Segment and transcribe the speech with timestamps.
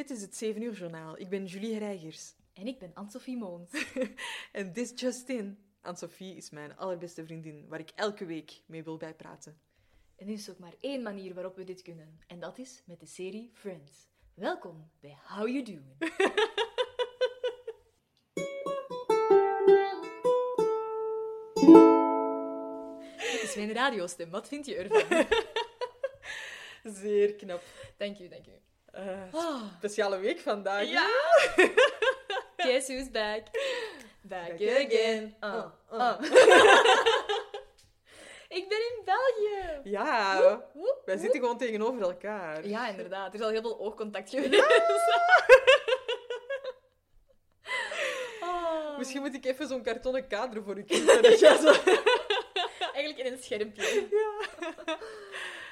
[0.00, 1.18] Dit is het 7 uur journaal.
[1.18, 2.34] Ik ben Julie Reigers.
[2.52, 3.70] En ik ben Anne-Sophie Moons.
[4.52, 5.58] en this just in.
[5.80, 9.60] Anne-Sophie is mijn allerbeste vriendin, waar ik elke week mee wil bijpraten.
[10.16, 12.20] En er is ook maar één manier waarop we dit kunnen.
[12.26, 14.08] En dat is met de serie Friends.
[14.34, 15.98] Welkom bij How You Doing.
[23.32, 24.30] Dit is mijn radiostem.
[24.30, 25.26] Wat vind je ervan?
[26.94, 27.62] Zeer knap.
[27.96, 28.69] Dank u, dank u.
[28.92, 29.62] Eh, Ah.
[29.78, 30.84] Speciale week vandaag.
[30.90, 31.06] Ja!
[32.66, 33.42] Guess who's back?
[34.22, 34.86] Back, Back again.
[34.86, 35.34] again.
[35.40, 36.20] Uh, Uh, uh.
[38.58, 39.80] ik ben in België.
[39.84, 41.22] Ja, Woep, woep, wij woep.
[41.24, 42.66] zitten gewoon tegenover elkaar.
[42.66, 43.28] Ja, inderdaad.
[43.28, 44.64] Er is al heel veel oogcontact geweest.
[48.40, 48.98] Ah.
[48.98, 51.22] Misschien moet ik even zo'n kartonnen kader voor u kiezen.
[52.94, 54.06] Eigenlijk in een schermpje.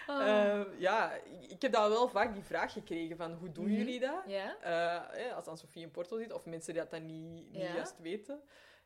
[0.09, 0.29] Ah.
[0.29, 1.13] Eh, ja,
[1.49, 3.75] ik- heb daar wel vaak die vraag gekregen van hoe doen Mhm.
[3.75, 4.25] jullie dat?
[4.61, 8.41] Eh, als Anne-Sophie in Porto zit, of mensen die dat dan niet, niet juist weten.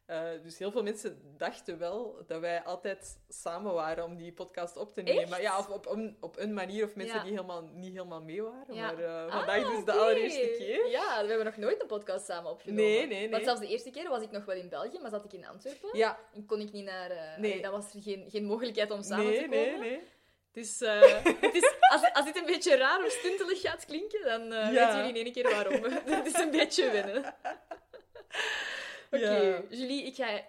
[0.07, 4.77] Eh, dus heel veel mensen dachten wel dat wij altijd samen waren om die podcast
[4.77, 5.21] op te nemen.
[5.23, 5.31] Echt?
[5.31, 7.23] Maar ja, of op, een- op een manier, of mensen Ja.
[7.23, 8.75] die helemaal, niet helemaal mee waren.
[8.75, 8.93] Ja.
[8.93, 10.89] Maar eh, Ah, vandaag dus de allereerste keer.
[10.91, 12.85] Ja, we hebben nog nooit een podcast samen opgenomen.
[12.85, 13.31] Nee, nee, nee.
[13.31, 15.47] Want zelfs de eerste keer was ik nog wel in België, maar zat ik in
[15.47, 15.89] Antwerpen.
[15.93, 17.09] Ja, En kon ik niet naar...
[17.09, 17.51] Nee.
[17.51, 19.59] allee, dan was er geen, geen mogelijkheid om samen nee, te komen.
[19.59, 20.01] nee, nee.
[20.53, 20.79] Dus
[21.41, 24.87] het is, als, als dit een beetje raar of stuntelig gaat klinken, dan eh Ja.
[24.87, 25.83] weten jullie in één keer waarom.
[26.17, 27.35] Het is een beetje wennen.
[29.11, 29.63] Oké, Ja.
[29.69, 30.41] Julie, ik ga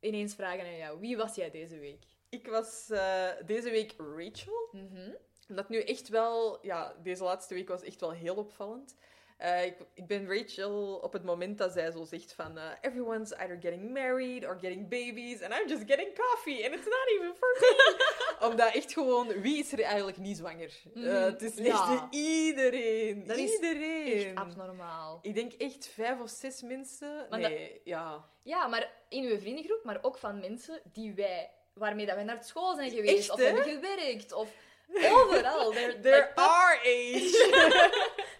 [0.00, 1.00] ineens vragen aan jou.
[1.00, 2.02] Wie was jij deze week?
[2.28, 4.68] Ik was eh, deze week Rachel.
[4.72, 5.10] Mhm.
[5.48, 8.94] Dat nu echt wel, ja, deze laatste week was echt wel heel opvallend.
[9.36, 13.32] Eh, ik, ik ben Rachel op het moment dat zij zo zegt van eh, everyone's
[13.32, 17.34] either getting married or getting babies and I'm just getting coffee and it's not even
[17.34, 17.96] for me.
[18.50, 20.80] Omdat echt gewoon, wie is er eigenlijk niet zwanger?
[20.94, 21.06] Eh, Mhm.
[21.22, 22.08] het is echt Ja.
[22.10, 23.26] iedereen.
[23.26, 24.12] Dat is iedereen.
[24.26, 25.18] Echt abnormaal.
[25.22, 27.26] Ik denk echt vijf of zes mensen.
[27.30, 28.24] Maar nee, ja.
[28.42, 32.44] Ja, maar in uw vriendengroep, maar ook van mensen die wij, waarmee dat wij naar
[32.44, 34.50] school zijn geweest, Echt, of hebben gewerkt, of
[34.88, 35.72] overal.
[35.72, 37.30] They're, They're like, our age.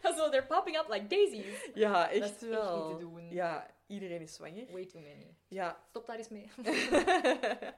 [0.16, 1.70] so they're popping up like daisies.
[1.74, 2.88] ja, echt Dat is echt wel.
[2.88, 3.30] niet te doen.
[3.30, 4.64] Ja, iedereen is zwanger.
[4.72, 5.34] Way too many.
[5.48, 5.80] Ja.
[5.88, 6.50] Stop daar eens mee.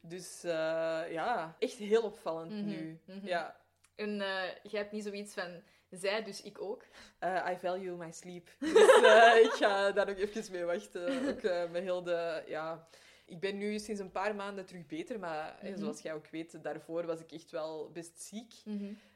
[0.00, 3.00] Dus eh, ja, echt heel opvallend Mhm, nu.
[3.04, 3.26] mhm.
[3.26, 3.56] Ja.
[3.94, 6.84] En eh jij hebt niet zoiets van zij, dus ik ook.
[7.18, 8.48] Eh, I value my sleep.
[8.58, 8.72] Dus
[9.44, 11.28] ik ga daar nog even mee wachten.
[11.28, 12.42] Ook met heel de...
[12.46, 12.88] Ja,
[13.24, 15.78] ik ben nu sinds een paar maanden terug beter, maar eh, Mhm.
[15.78, 18.54] zoals jij ook weet, daarvoor was ik echt wel best ziek.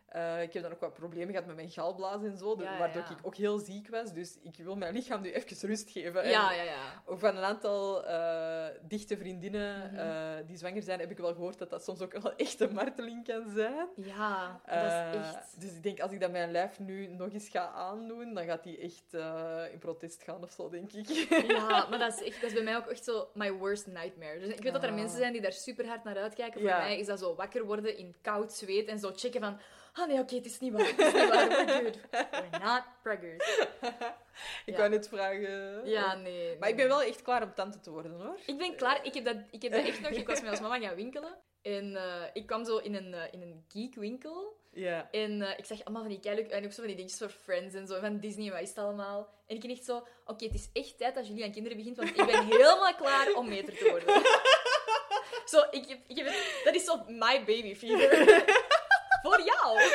[0.06, 3.02] Eh, ik heb dan ook wat problemen gehad met mijn galblazen en zo, Ja, waardoor
[3.02, 3.10] ja.
[3.10, 4.12] ik ook heel ziek was.
[4.12, 6.22] Dus ik wil mijn lichaam nu even rust geven.
[6.22, 7.02] En Ja, ja, ja.
[7.04, 9.96] Ook van een aantal eh, dichte vriendinnen Mhm.
[9.96, 12.72] eh, die zwanger zijn, heb ik wel gehoord dat dat soms ook wel echt een
[12.74, 13.86] marteling kan zijn.
[13.96, 15.60] Ja, dat is echt...
[15.60, 18.62] Dus ik denk, als ik dat mijn lijf nu nog eens ga aandoen, dan gaat
[18.62, 19.14] die echt
[19.72, 21.08] in protest gaan of zo, denk ik.
[21.48, 24.38] Ja, maar dat is, echt, dat is bij mij ook echt zo my worst nightmare.
[24.38, 24.94] Dus ik weet dat er Ah.
[24.94, 26.60] mensen zijn die daar super hard naar uitkijken.
[26.60, 29.58] Voor mij is dat zo wakker worden in koud zweet en zo checken van...
[29.98, 30.86] Ah nee, oké, het is niet waar.
[30.86, 31.48] Het is niet waar.
[31.48, 31.98] We're good.
[32.10, 33.58] We're not preggers.
[34.66, 34.76] ik Ja.
[34.76, 35.86] wou net vragen.
[35.88, 36.56] Ja, nee.
[36.58, 38.36] Maar ik ben wel echt klaar om tante te worden, hoor.
[38.46, 39.04] Ik ben klaar.
[39.04, 40.10] Ik heb dat, ik heb dat echt nog...
[40.10, 41.36] Ik was met ons mama gaan winkelen.
[41.62, 44.56] En eh, ik kwam zo in een, eh, in een geekwinkel.
[44.72, 45.08] Ja.
[45.10, 47.30] En eh, ik zag allemaal van die keiluk en ook zo van die dingetjes voor
[47.42, 49.28] Friends en zo, van Disney wat is het allemaal.
[49.46, 51.96] En ik ben echt zo, oké, het is echt tijd dat jullie aan kinderen begint,
[51.96, 54.22] want ik ben helemaal klaar om meter te worden.
[55.44, 58.44] zo, ik heb, ik heb het, dat is zo my baby fever.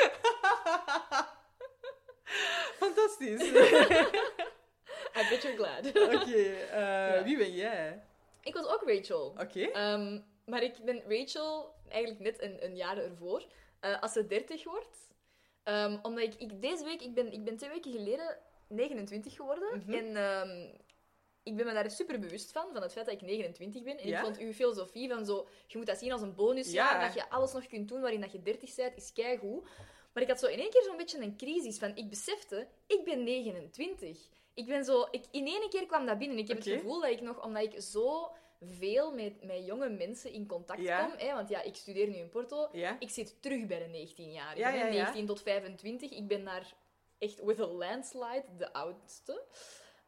[2.82, 3.42] Fantastisch.
[5.16, 5.86] I bet you're glad.
[5.86, 8.02] Oké, eh, wie ben jij?
[8.42, 9.34] ik was ook Rachel.
[9.40, 9.60] Oké.
[9.60, 13.44] Ehm, maar ik ben Rachel eigenlijk net een, een jaar ervoor,
[13.80, 15.10] eh, als ze 30 wordt.
[15.62, 18.38] Ehm, omdat ik, ik deze week, ik ben, ik ben twee weken geleden
[18.68, 19.78] 29 geworden.
[19.78, 19.92] Mhm.
[19.92, 20.74] En ehm,
[21.42, 23.98] ik ben me daar super bewust van, van het feit dat ik 29 ben.
[23.98, 24.18] En Ja?
[24.18, 27.06] ik vond uw filosofie van zo, je moet dat zien als een bonusjaar, Ja.
[27.06, 29.66] dat je alles nog kunt doen waarin dat je 30 bent, is keigoed.
[30.12, 33.04] Maar ik had zo in één keer zo'n beetje een crisis van, ik besefte, ik
[33.04, 34.18] ben 29.
[34.54, 36.38] Ik ben zo, ik, in één keer kwam dat binnen.
[36.38, 38.30] Ik heb het gevoel dat ik nog, omdat ik zo
[38.60, 41.04] veel met, met jonge mensen in contact Ja.
[41.04, 42.96] kom, hè, want ja, ik studeer nu in Porto, Ja?
[42.98, 44.58] ik zit terug bij de 19-jarigen.
[44.58, 44.92] Ja, hè, ja, ja.
[45.02, 46.10] 19 tot 25.
[46.10, 46.74] Ik ben daar
[47.18, 49.42] echt with a landslide de oudste.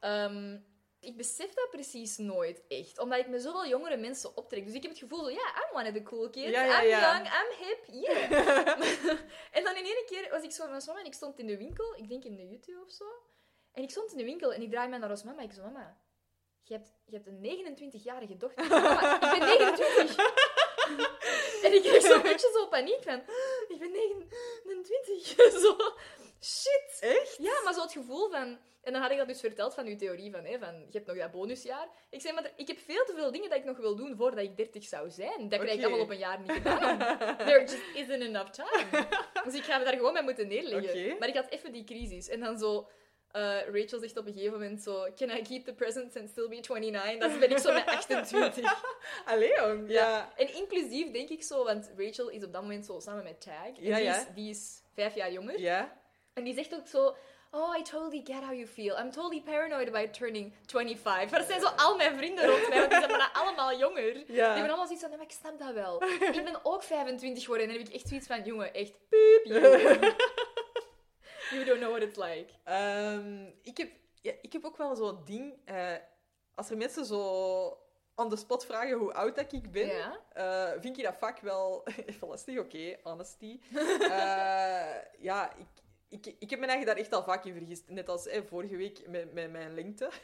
[0.01, 0.59] Ehm,
[1.05, 4.65] ik besef dat precies nooit echt, omdat ik me zoveel jongere mensen optrek.
[4.65, 6.51] Dus ik heb het gevoel, ja, I'm one of the cool kids.
[6.51, 7.01] Ja, ja, I'm ja.
[7.01, 8.31] young, I'm hip, yeah.
[9.57, 11.47] en dan in één keer was ik zo met mijn mama en ik stond in
[11.47, 13.05] de winkel, ik denk in de YouTube of zo.
[13.73, 15.53] En ik stond in de winkel en ik draai mij naar ons mama en ik
[15.53, 15.99] zo, mama,
[16.63, 18.69] je hebt, je hebt een 29-jarige dochter.
[18.69, 20.17] Mama, ik ben 29.
[21.65, 23.23] en ik kreeg zo'n beetje zo paniek van,
[23.69, 25.27] ik ben 29.
[25.65, 25.77] zo
[26.45, 26.99] Shit!
[27.01, 27.37] Echt?
[27.39, 28.59] Ja, maar zo het gevoel van...
[28.83, 31.07] En dan had ik dat dus verteld van uw theorie van, hè, van je hebt
[31.07, 31.89] nog dat bonusjaar.
[32.11, 34.17] Ik zei, maar er- ik heb veel te veel dingen dat ik nog wil doen
[34.17, 35.49] voordat ik 30 zou zijn.
[35.49, 36.99] Dat krijg ik allemaal op een jaar niet gedaan.
[37.47, 39.07] There just isn't enough time.
[39.45, 41.19] Dus ik ga me daar gewoon bij moeten neerleggen.
[41.19, 42.29] Maar ik had even die crisis.
[42.29, 42.89] En dan zo...
[43.31, 45.07] eh, Rachel zegt op een gegeven moment zo...
[45.17, 47.19] Can I keep the presents and still be 29?
[47.31, 48.85] Dat ben ik zo met 28.
[49.25, 49.91] Allee, jong.
[49.91, 50.33] Ja.
[50.37, 51.65] En inclusief denk ik zo...
[51.65, 53.55] Want Rachel is op dat moment zo samen met Tag.
[53.67, 54.17] En Ja, die, ja.
[54.17, 55.61] Is, die is vijf jaar jonger.
[55.61, 56.03] Ja.
[56.35, 57.17] En die zegt ook zo...
[57.51, 58.99] Oh, I totally get how you feel.
[58.99, 61.31] I'm totally paranoid about turning 25.
[61.31, 64.13] Maar dat zijn zo al mijn vrienden rond mij, want die zijn bijna allemaal jonger.
[64.27, 66.03] Die hebben allemaal zoiets van, nee, maar ik snap dat wel.
[66.05, 69.45] Ik ben ook 25 geworden en dan heb ik echt zoiets van, jongen, echt piep,
[71.51, 71.65] you.
[71.65, 72.47] Don't know what it's like.
[72.65, 73.91] Ehm, ik, heb,
[74.21, 75.55] ja, ik heb ook wel zo'n ding.
[75.65, 75.93] eh,
[76.55, 77.21] als er mensen zo
[78.15, 80.19] on the spot vragen hoe oud dat ik ben, Ja.
[80.33, 82.59] eh, vind ik dat vaak wel even lastig.
[82.59, 83.61] Oké, honesty.
[84.01, 85.67] Eh, ja, ik,
[86.15, 87.89] ik, ik heb me eigenlijk daar echt al vaak in vergist.
[87.89, 90.11] Net als vorige week met, met mijn lengte.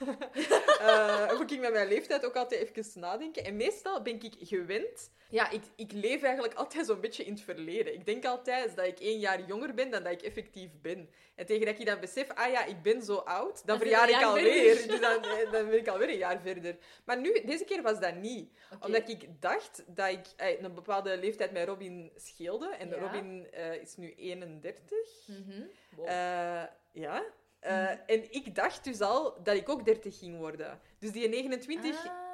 [0.80, 3.44] Eh moet ik met mijn leeftijd ook altijd even nadenken.
[3.44, 5.10] En meestal ben ik gewend...
[5.30, 7.94] Ja, ik, ik leef eigenlijk altijd zo'n beetje in het verleden.
[7.94, 11.08] Ik denk altijd dat ik één jaar jonger ben dan dat ik effectief ben.
[11.34, 14.22] En tegen dat ik dan besef, ah ja, ik ben zo oud, dan verjaar ik
[14.22, 14.74] alweer.
[14.90, 16.76] Dus dan, eh, dan ben ik alweer een jaar verder.
[17.04, 18.50] Maar nu, deze keer was dat niet.
[18.80, 22.68] Omdat ik dacht dat ik eh, een bepaalde leeftijd met Robin scheelde.
[22.68, 22.96] En Ja.
[22.96, 24.96] Robin eh, is nu 31.
[25.26, 25.62] Mhm.
[25.96, 26.08] Wow.
[26.08, 27.22] Eh, ja.
[27.60, 27.90] Eh.
[27.90, 30.80] En ik dacht dus al dat ik ook 30 ging worden.
[30.98, 32.29] Dus die 29, Ah.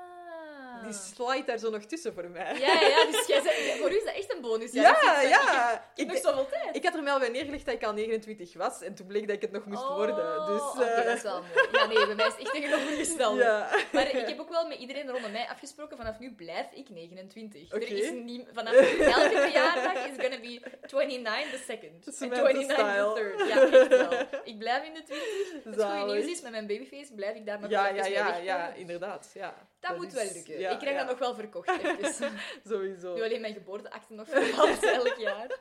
[0.85, 2.59] Die slide daar zo nog tussen voor mij.
[2.59, 4.73] Ja, ja, ja, dus jij zei, voor u is dat echt een bonus.
[4.73, 5.73] ja, iets van, ja.
[5.73, 6.77] Ik, Ik, heb nog zoveel tijd.
[6.77, 8.83] ik had er mij al bij neergelegd dat ik al 29 was.
[8.83, 10.15] En toen bleek dat ik het nog moest worden.
[10.47, 11.69] Dus, Oh, oké, eh, dat is wel mooi.
[11.73, 13.39] Ja, nee, bij mij is echt tegenovergesteld.
[13.39, 13.69] ja.
[13.93, 17.65] Maar ik heb ook wel met iedereen rondom mij afgesproken, vanaf nu blijf ik 29.
[17.75, 17.85] Oké.
[17.85, 22.07] Er is niet, vanaf nu, elke verjaardag is gonna be 29 the second.
[22.07, 23.15] En Samantha 29 style.
[23.15, 23.49] the third.
[23.49, 24.41] Ja, echt wel.
[24.45, 25.65] Ik blijf in de 20.
[25.65, 28.69] Het goede nieuws is, met mijn babyface blijf ik daar nog Ja, ja, ja, ja,
[28.75, 29.31] inderdaad.
[29.35, 29.55] Ja.
[29.81, 30.59] Dat, moet is- wel lukken.
[30.59, 31.69] ja, ik krijg ja, dat nog wel verkocht.
[31.69, 32.33] Even.
[32.71, 33.15] Sowieso.
[33.15, 35.59] Nu alleen mijn geboorteakte nog verhaald elk jaar.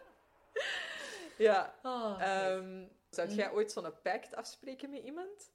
[1.37, 1.75] Ja.
[1.83, 3.35] Oh, Ehm, zou Mm.
[3.35, 5.51] jij ooit zo'n pact afspreken met iemand?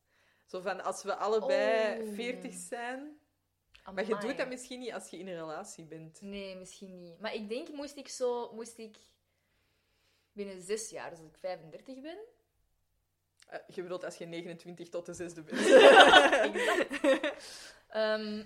[0.47, 2.15] Zo van, als we allebei Oh.
[2.15, 3.19] 40 zijn...
[3.95, 6.21] Maar je doet dat misschien niet als je in een relatie bent.
[6.21, 7.21] Nee, misschien niet.
[7.21, 8.53] Maar ik denk, moest ik zo...
[8.53, 8.97] Moest ik
[10.33, 12.19] binnen zes jaar, als ik 35 ben...
[13.49, 15.61] Eh, je bedoelt als je 29 tot de zesde bent.
[17.91, 18.45] Ehm,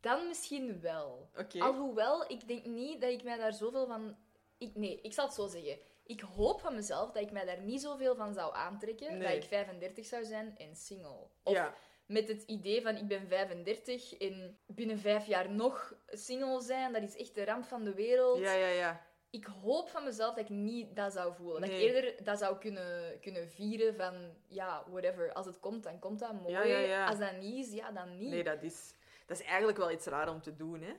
[0.00, 1.30] dan misschien wel.
[1.58, 4.16] Alhoewel, ik denk niet dat ik mij daar zoveel van...
[4.58, 5.78] Ik, nee, ik zal het zo zeggen.
[6.04, 9.18] Ik hoop van mezelf dat ik mij daar niet zoveel van zou aantrekken.
[9.18, 9.34] Nee.
[9.34, 11.26] Dat ik 35 zou zijn en single.
[11.42, 11.74] Of Ja.
[12.06, 16.92] met het idee van ik ben 35 en binnen vijf jaar nog single zijn.
[16.92, 18.38] Dat is echt de ramp van de wereld.
[18.38, 19.06] ja, ja, ja.
[19.30, 21.60] Ik hoop van mezelf dat ik niet dat zou voelen.
[21.60, 24.14] Dat ik eerder dat zou kunnen, kunnen vieren van...
[24.46, 25.32] Ja, whatever.
[25.32, 26.52] Als het komt, dan komt dat mooi.
[26.52, 27.06] Ja, ja, ja.
[27.06, 28.30] Als dat niet is, ja, dan niet.
[28.30, 28.94] Nee, dat is,
[29.26, 30.92] dat is eigenlijk wel iets raar om te doen, hè?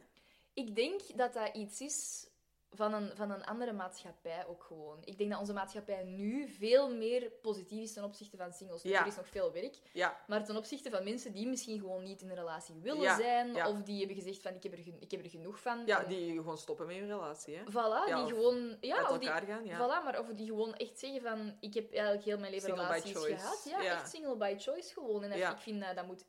[0.53, 2.28] Ik denk dat dat iets is
[2.73, 4.97] van een, van een andere maatschappij ook gewoon.
[5.03, 8.81] Ik denk dat onze maatschappij nu veel meer positief is ten opzichte van singles.
[8.81, 9.01] Ja.
[9.01, 9.79] Er is nog veel werk.
[9.93, 13.15] Ja, Maar ten opzichte van mensen die misschien gewoon niet in een relatie willen Ja,
[13.17, 15.83] zijn, of die hebben gezegd van ik heb er, ik heb er genoeg van.
[15.85, 17.61] ja En- die gewoon stoppen met hun relatie, hè?
[17.63, 18.77] Voilà, die gewoon...
[18.81, 19.63] Ja, Uit of die, elkaar gaan.
[19.65, 21.57] Voilà, maar of die gewoon echt zeggen van...
[21.59, 23.65] Ik heb eigenlijk heel mijn leven Single relaties gehad.
[23.69, 25.23] Ja, echt single by choice gewoon.
[25.23, 26.25] En dat- ik vind dat dat moet...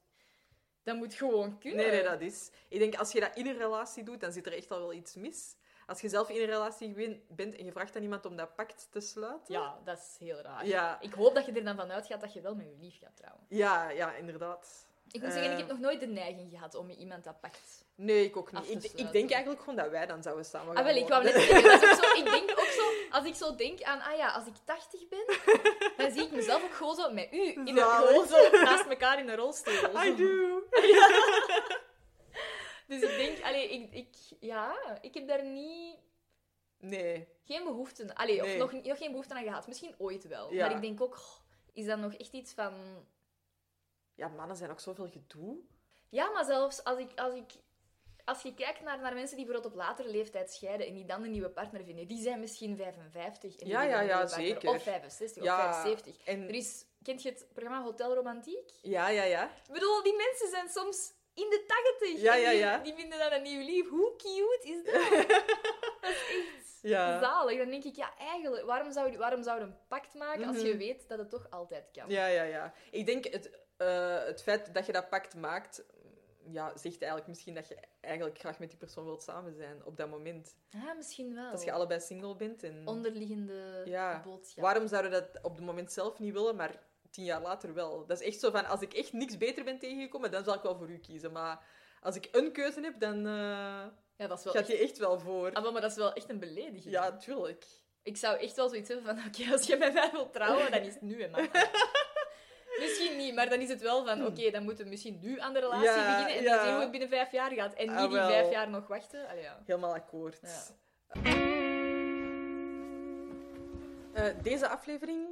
[0.83, 1.79] Dat moet gewoon kunnen.
[1.87, 2.51] Nee, nee, dat is...
[2.69, 4.93] Ik denk, als je dat in een relatie doet, dan zit er echt al wel
[4.93, 5.57] iets mis.
[5.91, 8.55] Als je zelf in een relatie ben- bent en je vraagt aan iemand om dat
[8.55, 9.55] pact te sluiten...
[9.55, 10.67] Ja, dat is heel raar.
[10.67, 12.99] Ja, Ik hoop dat je er dan van uitgaat dat je wel met je lief
[12.99, 13.45] gaat trouwen.
[13.49, 14.89] ja, ja inderdaad.
[15.11, 15.59] Ik moet zeggen, ik Eh.
[15.59, 17.85] heb nog nooit de neiging gehad om met iemand dat pakt.
[17.95, 18.81] Nee, ik ook niet.
[18.81, 21.25] te Ik, denk eigenlijk gewoon dat wij dan zouden samen gaan Ah, wel, ik wou
[21.25, 22.83] net zeggen, zo, ik denk ook zo,
[23.17, 25.25] als ik zo denk aan, ah ja, als ik 80 ben,
[25.97, 27.77] dan zie ik mezelf ook gewoon zo met u, in een,
[28.29, 30.05] zo naast elkaar in een rolstoel.
[30.05, 30.63] I do.
[32.91, 35.97] Dus ik denk, allee, ik, ik, ja, ik heb daar niet,
[36.79, 37.29] Nee.
[37.45, 38.53] geen behoefte, allee, Nee.
[38.53, 39.67] of nog, nog geen behoefte aan gehad.
[39.67, 40.53] Misschien ooit wel.
[40.53, 40.67] Ja.
[40.67, 41.41] Maar ik denk ook, goh,
[41.73, 42.75] is dat nog echt iets van...
[44.15, 45.59] Ja, mannen zijn ook zoveel gedoe.
[46.09, 47.19] Ja, maar zelfs als ik...
[47.19, 47.53] Als ik
[48.25, 51.23] als je kijkt naar, naar mensen die bijvoorbeeld op latere leeftijd scheiden en die dan
[51.25, 54.15] een nieuwe partner vinden, die zijn misschien 55 en die Ja, vinden ja, een ja,
[54.15, 54.47] nieuwe partner.
[54.55, 54.69] zeker.
[54.75, 56.25] Of 65 Ja, of 75.
[56.27, 56.49] En...
[56.49, 58.71] Er is, kent je het programma Hotel Romantiek?
[58.83, 59.45] Ja, ja, ja.
[59.67, 61.65] Ik bedoel, die mensen zijn soms in de
[61.99, 62.21] 80.
[62.23, 62.79] Ja, ja, die, ja.
[62.79, 63.89] Die vinden dat een nieuw lief.
[63.89, 64.95] Hoe cute is dat?
[66.01, 67.21] dat is echt Ja.
[67.21, 67.59] zalig.
[67.59, 70.61] Dan denk ik, ja, eigenlijk, waarom zou je, waarom zou je een pact maken als
[70.61, 70.79] je Mhm.
[70.79, 72.05] weet dat het toch altijd kan?
[72.09, 72.73] Ja, ja, ja.
[72.91, 75.85] Ik denk het, eh, het feit dat je dat pact maakt,
[76.53, 79.97] ja, zegt eigenlijk misschien dat je eigenlijk graag met die persoon wilt samen zijn op
[79.97, 80.57] dat moment.
[80.75, 81.51] Ah, misschien wel.
[81.51, 82.63] Als je allebei single bent.
[82.63, 82.83] En...
[82.87, 84.23] Onderliggende Ja.
[84.25, 84.63] boodschap.
[84.65, 88.07] Waarom zouden we dat op het moment zelf niet willen, maar tien jaar later wel?
[88.07, 90.63] Dat is echt zo van, als ik echt niks beter ben tegengekomen, dan zal ik
[90.63, 91.33] wel voor u kiezen.
[91.33, 91.63] Maar
[92.01, 93.85] als ik een keuze heb, dan eh,
[94.17, 94.67] Ja, dat is wel gaat echt...
[94.71, 95.53] die echt wel voor.
[95.53, 96.95] Ah, maar dat is wel echt een belediging.
[96.95, 97.65] Ja, tuurlijk.
[98.03, 100.81] Ik zou echt wel zoiets hebben van, oké, als je met mij wilt trouwen, dan
[100.81, 101.49] is het nu, man.
[102.79, 105.53] Misschien niet, maar dan is het wel van, oké, dan moeten we misschien nu aan
[105.53, 105.85] de relatie.
[105.85, 106.55] Ja, beginnen en ja.
[106.55, 107.75] dan zien hoe het binnen vijf jaar gaat.
[107.75, 108.29] En niet Ah, die wel.
[108.29, 109.29] vijf jaar nog wachten.
[109.29, 109.63] Allee, ja.
[109.67, 110.39] Helemaal akkoord.
[110.43, 110.65] Ja.
[114.13, 115.29] Eh, deze aflevering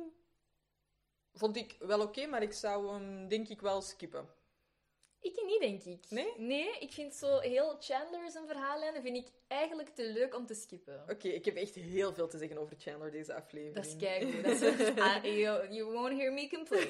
[1.33, 4.29] vond ik wel oké, maar ik zou hem denk ik wel skippen.
[5.21, 6.11] Ik niet, denk ik.
[6.11, 6.33] Nee?
[6.37, 10.55] Nee, ik vind zo heel Chandler zijn verhaallijnen vind ik eigenlijk te leuk om te
[10.55, 11.05] skippen.
[11.11, 13.75] Oké, ik heb echt heel veel te zeggen over Chandler deze aflevering.
[13.75, 14.45] Dat is keigoed.
[14.45, 16.89] Dat is Ah, you, you won't hear me complain.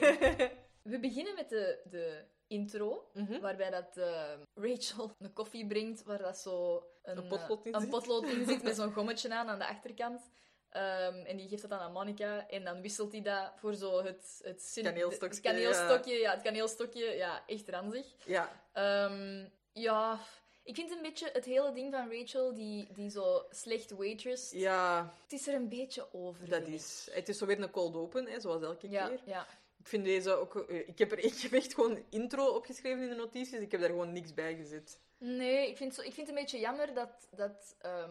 [0.82, 3.40] We beginnen met de, de intro, Mhm.
[3.40, 7.74] waarbij dat eh, Rachel een koffie bringt, waar dat zo een, Een potlood in eh,
[7.74, 7.90] een zit.
[7.90, 10.30] potlood in zit met zo'n gommetje aan aan de achterkant.
[10.70, 12.48] Ehm, en die geeft dat dan aan Monica.
[12.48, 14.40] En dan wisselt hij dat voor zo het...
[14.42, 16.30] Het, Kaneelstokje, het kaneelstokje, ja.
[16.30, 17.04] het kaneelstokje.
[17.04, 18.06] Ja, echt ranzig.
[18.24, 20.20] Ja, Ehm, ja,
[20.62, 24.50] ik vind een beetje het hele ding van Rachel, die, die zo slecht waitress.
[24.50, 26.48] ja, Het is er een beetje over.
[26.48, 27.08] dat is...
[27.10, 28.90] Het is zo weer een cold open, hè, zoals elke.
[28.90, 29.20] Ja, keer.
[29.24, 29.46] ja.
[29.78, 30.56] Ik vind deze ook...
[30.56, 33.52] eh, Ik heb, er, echt gewoon intro opgeschreven in de notities.
[33.60, 35.00] Ik heb daar gewoon niks bij gezet.
[35.18, 38.08] Nee, ik vind, zo, ik vind het een beetje jammer dat, dat, ehm, eh,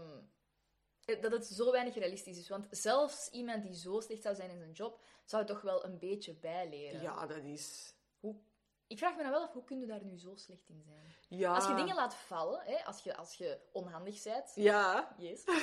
[1.16, 2.50] dat het zo weinig realistisch is.
[2.50, 6.00] Want zelfs iemand die zo slecht zou zijn in zijn job, zou toch wel een
[6.00, 7.02] beetje bijleren.
[7.02, 7.94] Ja, dat is...
[8.20, 8.36] Hoe,
[8.88, 11.16] ik vraag me dan wel af, hoe kun je daar nu zo slecht in zijn?
[11.30, 11.56] Ja.
[11.56, 15.16] Als je dingen laat vallen, hè, als, je, als je onhandig bent, Ja.
[15.18, 15.44] Yes.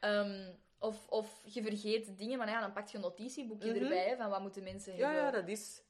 [0.00, 3.82] Ehm, of, of je vergeet dingen, maar ja, dan pak je een notitieboekje Mhm.
[3.82, 5.14] erbij hè, van wat moeten mensen hebben.
[5.14, 5.82] ja, dat is...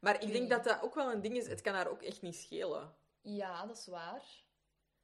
[0.00, 1.46] Maar ik denk dat dat ook wel een ding is.
[1.48, 2.94] Het kan haar ook echt niet schelen.
[3.20, 4.24] Ja, dat is waar.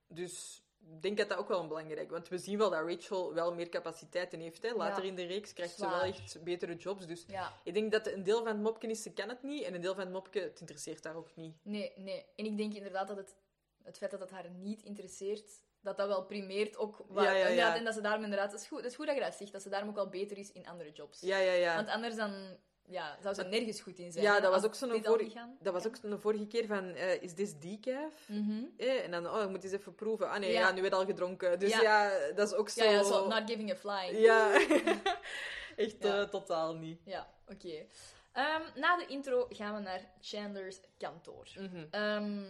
[0.07, 0.63] Dus
[1.01, 3.69] denk dat dat ook wel een belangrijk Want we zien wel dat Rachel wel meer
[3.69, 4.63] capaciteiten heeft.
[4.63, 4.75] Hè.
[4.75, 7.07] Later Ja, in de reeks krijgt ze wel echt betere jobs.
[7.07, 9.65] Dus Ja, ik denk dat een deel van het mopje is, ze kan het niet.
[9.65, 11.55] En een deel van het mopje, het interesseert haar ook niet.
[11.63, 12.27] nee, nee.
[12.37, 13.35] En ik denk inderdaad dat het,
[13.83, 17.05] het feit dat het haar niet interesseert, dat dat wel primeert ook.
[17.09, 18.53] Waar, Ja, ja, En dat ze daarom inderdaad...
[18.53, 20.09] Het is, goed, het is goed dat je dat zegt, dat ze daarom ook wel
[20.09, 21.21] beter is in andere jobs.
[21.21, 21.75] Ja, ja, ja.
[21.75, 22.59] Want anders dan...
[22.91, 24.25] Ja, zou ze nergens goed in zijn.
[24.25, 27.35] Ja, dat was ook zo'n vorige- Dat was ook een vorige keer van, eh, is
[27.35, 28.29] dit decaf?
[28.77, 30.31] Eh, en dan, oh, ik moet eens even proeven.
[30.31, 30.61] Ah nee, Ja.
[30.61, 31.59] ja, nu werd al gedronken.
[31.59, 31.81] Dus Ja.
[31.83, 32.85] ja, dat is ook zo...
[32.85, 34.17] Ja, ja, zo not giving a fly.
[34.21, 34.53] Ja.
[35.77, 37.01] Echt eh, totaal niet.
[37.05, 37.87] Ja, oké.
[38.33, 41.47] Ehm, na de intro gaan we naar Chandler's kantoor.
[41.59, 41.87] Mhm.
[41.91, 42.43] Ehm,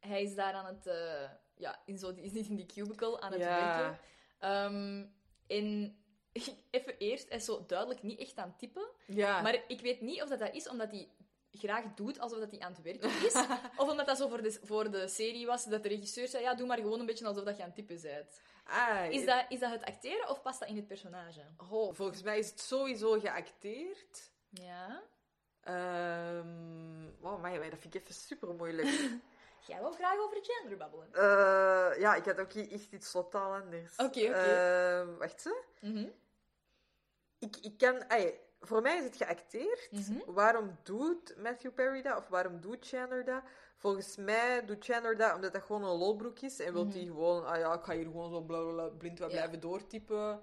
[0.00, 0.86] hij is daar aan het...
[0.86, 3.98] eh, ja, in zo, is niet in die cubicle aan het werken.
[5.46, 5.96] En
[6.70, 8.86] even eerst, is zo duidelijk niet echt aan het typen.
[9.06, 9.40] Ja.
[9.42, 11.08] Maar ik weet niet of dat, dat is omdat hij
[11.52, 13.34] graag doet alsof dat hij aan het werken is.
[13.80, 16.54] of omdat dat zo voor de, voor de serie was, dat de regisseur zei, ja,
[16.54, 18.40] doe maar gewoon een beetje alsof dat je aan het typen bent.
[18.66, 21.40] Ah, Is dat, is dat het acteren of past dat in het personage?
[21.70, 24.32] Oh, volgens mij is het sowieso geacteerd.
[24.50, 25.02] Ja.
[25.60, 28.88] Ehm oh, maar dat vind ik even super moeilijk.
[29.66, 31.08] Jij wil graag over Chandler babbelen.
[31.12, 33.96] Eh, ja, ik had ook hier echt iets totaal anders.
[33.96, 34.28] Oké, oké.
[34.28, 35.62] Ehm, wacht ze.
[35.80, 36.06] Mhm.
[37.44, 38.02] Ik, ik kan...
[38.60, 39.88] voor mij is het geacteerd.
[39.90, 40.32] Mhm.
[40.32, 42.16] Waarom doet Matthew Perry dat?
[42.18, 43.42] Of waarom doet Chandler dat?
[43.76, 46.60] Volgens mij doet Chandler dat omdat dat gewoon een lolbroek is.
[46.60, 46.92] En wil Mhm.
[46.96, 47.46] hij gewoon...
[47.46, 50.40] Ah ja, ik ga hier gewoon zo bla, bla, bla, blind wat blijven doortypen.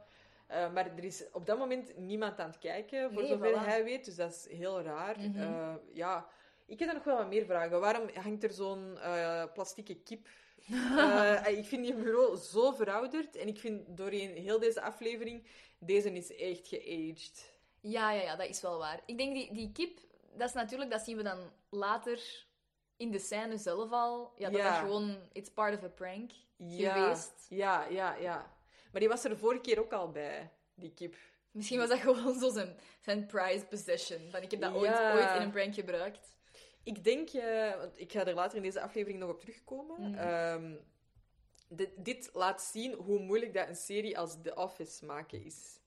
[0.47, 3.65] Eh, maar er is op dat moment niemand aan het kijken, voor Nee, zover voilà.
[3.65, 4.05] hij weet.
[4.05, 5.19] Dus dat is heel raar.
[5.19, 5.39] Mhm.
[5.41, 6.27] Eh, ja,
[6.65, 7.79] ik heb er nog wel wat meer vragen.
[7.79, 10.27] Waarom hangt er zo'n eh plastieke kip?
[11.61, 13.35] Ik vind die bureau zo verouderd.
[13.35, 15.47] En ik vind doorheen heel deze aflevering,
[15.83, 17.49] deze is echt geaged.
[17.81, 19.01] Ja, ja, ja, dat is wel waar.
[19.05, 19.99] Ik denk die, die kip,
[20.37, 22.45] dat is natuurlijk, dat zien we dan later
[22.97, 24.33] in de scène zelf al.
[24.37, 24.69] Ja, dat Ja.
[24.69, 27.45] dat gewoon, it's part of a prank Ja, geweest.
[27.49, 28.53] ja, ja, ja.
[28.91, 31.15] Maar die was er de vorige keer ook al bij, die kip.
[31.51, 34.29] Misschien was dat gewoon zo zijn, zijn prized possession.
[34.31, 35.13] Van, ik heb dat ooit, Ja.
[35.13, 36.35] ooit in een prank gebruikt.
[36.83, 40.01] Ik denk, eh, want ik ga er later in deze aflevering nog op terugkomen.
[40.11, 40.19] Mhm.
[40.19, 40.73] Ehm,
[41.71, 45.79] dit, dit laat zien hoe moeilijk dat een serie als The Office maken is.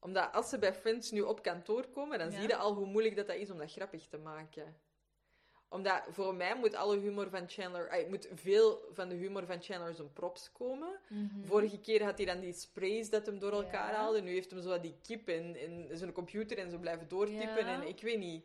[0.00, 2.38] Omdat als ze bij Friends nu op kantoor komen, dan Ja.
[2.38, 4.76] zie je al hoe moeilijk dat, dat is om dat grappig te maken.
[5.70, 9.62] Omdat voor mij moet alle humor van Chandler, ay, moet veel van de humor van
[9.62, 11.00] Chandler zijn props komen.
[11.42, 13.96] Vorige keer had hij dan die sprays dat hem door elkaar Ja.
[13.98, 14.22] haalde.
[14.22, 17.66] Nu heeft hem zo die kip en, en zijn computer en zo blijven doortypen.
[17.66, 17.82] Ja.
[17.82, 18.44] En ik weet niet.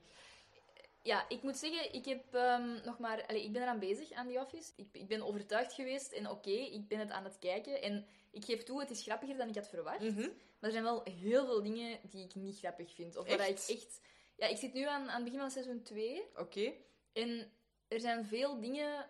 [1.03, 3.25] Ja, ik moet zeggen, ik heb ehm, nog maar...
[3.25, 4.72] Allee, ik ben eraan bezig aan The Office.
[4.75, 7.81] Ik, ik ben overtuigd geweest en oké, ik ben het aan het kijken.
[7.81, 10.00] En ik geef toe, het is grappiger dan ik had verwacht.
[10.00, 10.19] Mhm.
[10.19, 13.15] Maar er zijn wel heel veel dingen die ik niet grappig vind.
[13.15, 14.01] Of waar ik echt...
[14.36, 16.24] Ja, ik zit nu aan, aan het begin van seizoen 2.
[16.36, 16.74] Oké.
[17.13, 17.51] En
[17.88, 19.10] er zijn veel dingen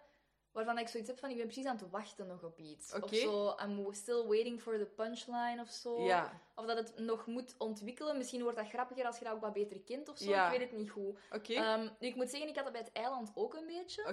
[0.53, 2.93] waarvan ik zoiets heb van, ik ben precies aan het wachten nog op iets.
[2.93, 6.01] Of zo, I'm still waiting for the punchline of zo.
[6.01, 8.17] Ja, Of dat het nog moet ontwikkelen.
[8.17, 10.29] Misschien wordt dat grappiger als je dat ook wat beter kent of zo.
[10.29, 10.45] Ja.
[10.51, 11.17] Ik weet het niet goed.
[11.57, 14.05] Ehm, nu, ik moet zeggen, ik had dat bij het eiland ook een beetje.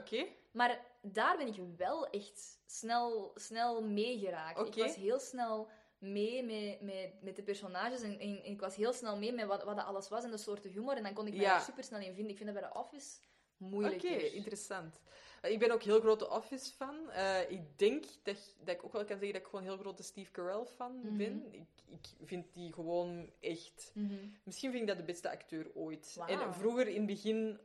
[0.50, 4.66] Maar daar ben ik wel echt snel, snel meegeraakt.
[4.66, 5.68] Ik was heel snel
[5.98, 9.46] mee met, met, met de personages en, en, en ik was heel snel mee met
[9.46, 10.96] wat, wat dat alles was en de soorten humor.
[10.96, 11.54] En dan kon ik Ja.
[11.54, 12.30] er super snel in vinden.
[12.30, 13.18] Ik vind dat bij The Office
[13.60, 14.34] Oké, moeilijker.
[14.34, 15.00] interessant.
[15.42, 17.10] Eh, Ik ben ook heel grote Office-fan.
[17.10, 20.02] Eh, ik denk dat, dat ik ook wel kan zeggen dat ik gewoon heel grote
[20.02, 21.16] Steve Carell-fan Mhm.
[21.16, 21.46] ben.
[21.50, 23.90] Ik, ik vind die gewoon echt...
[23.94, 24.14] Mhm.
[24.44, 26.16] Misschien vind ik dat de beste acteur ooit.
[26.26, 27.58] En vroeger in het begin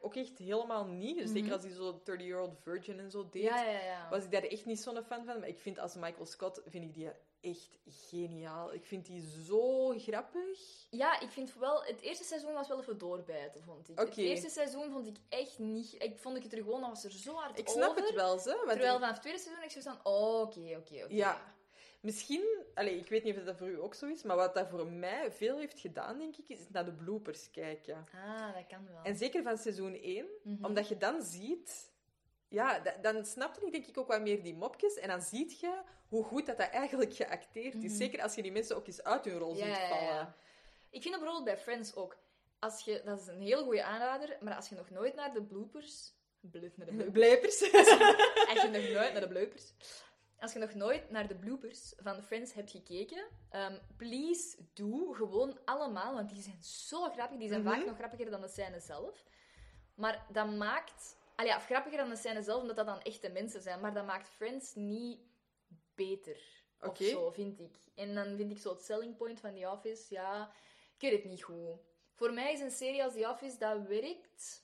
[0.00, 1.16] ook echt helemaal niet.
[1.16, 1.34] Dus Mhm.
[1.38, 3.42] Zeker als hij zo 30-year-old virgin en zo deed.
[3.42, 4.08] Ja, ja, ja.
[4.10, 5.38] Was ik daar echt niet zo'n fan van.
[5.38, 8.72] Maar ik vind als Michael Scott, vind ik die echt geniaal.
[8.72, 10.58] Ik vind die zo grappig.
[10.90, 11.82] Ja, ik vind wel...
[11.82, 13.98] Het eerste seizoen was wel even doorbijten, vond ik.
[13.98, 15.92] Het eerste seizoen vond ik echt niet...
[16.02, 16.80] Ik vond ik het er gewoon...
[16.80, 18.02] Was er zo hard Ik snap over.
[18.02, 18.62] het wel, ze.
[18.66, 19.98] Terwijl ik- vanaf het tweede seizoen ik zo van...
[20.12, 21.14] Oké, oké, oké.
[21.14, 21.54] Ja.
[22.04, 24.68] Misschien, allee, ik weet niet of dat voor u ook zo is, maar wat dat
[24.68, 28.06] voor mij veel heeft gedaan, denk ik, is naar de bloopers kijken.
[28.14, 29.02] Ah, dat kan wel.
[29.02, 30.64] En zeker van seizoen 1, Mhm.
[30.64, 31.92] omdat je dan ziet,
[32.48, 35.56] ja, da- dan snapte ik denk ik ook wat meer die mopjes en dan zie
[35.60, 37.82] je hoe goed dat, dat eigenlijk geacteerd is.
[37.90, 37.94] Mhm.
[37.96, 39.88] Zeker als je die mensen ook eens uit hun rol Ja, ziet ja, ja.
[39.88, 40.34] vallen.
[40.90, 42.16] Ik vind dat bijvoorbeeld bij Friends ook.
[42.58, 45.42] Als je, dat is een heel goede aanrader, maar als je nog nooit naar de
[45.42, 46.12] bloopers...
[46.40, 47.12] Bluf met de bloopers.
[47.18, 47.72] Blijpers.
[48.48, 49.72] Als je nog nooit naar de bloopers...
[50.38, 55.58] Als je nog nooit naar de bloopers van Friends hebt gekeken, ehm, please doe gewoon
[55.64, 57.38] allemaal, want die zijn zo grappig.
[57.38, 57.70] Die zijn Mhm.
[57.74, 59.24] vaak nog grappiger dan de scène zelf.
[59.94, 61.16] Maar dat maakt...
[61.36, 63.80] Al ja, of grappiger dan de scène zelf, omdat dat dan echte mensen zijn.
[63.80, 65.18] Maar dat maakt Friends niet
[65.94, 66.62] beter.
[66.80, 67.04] Of Oké.
[67.04, 67.76] zo, vind ik.
[67.94, 70.52] En dan vind ik zo het selling point van The Office, ja...
[70.94, 71.78] Ik weet het niet goed.
[72.12, 74.62] Voor mij is een serie als The Office, dat werkt...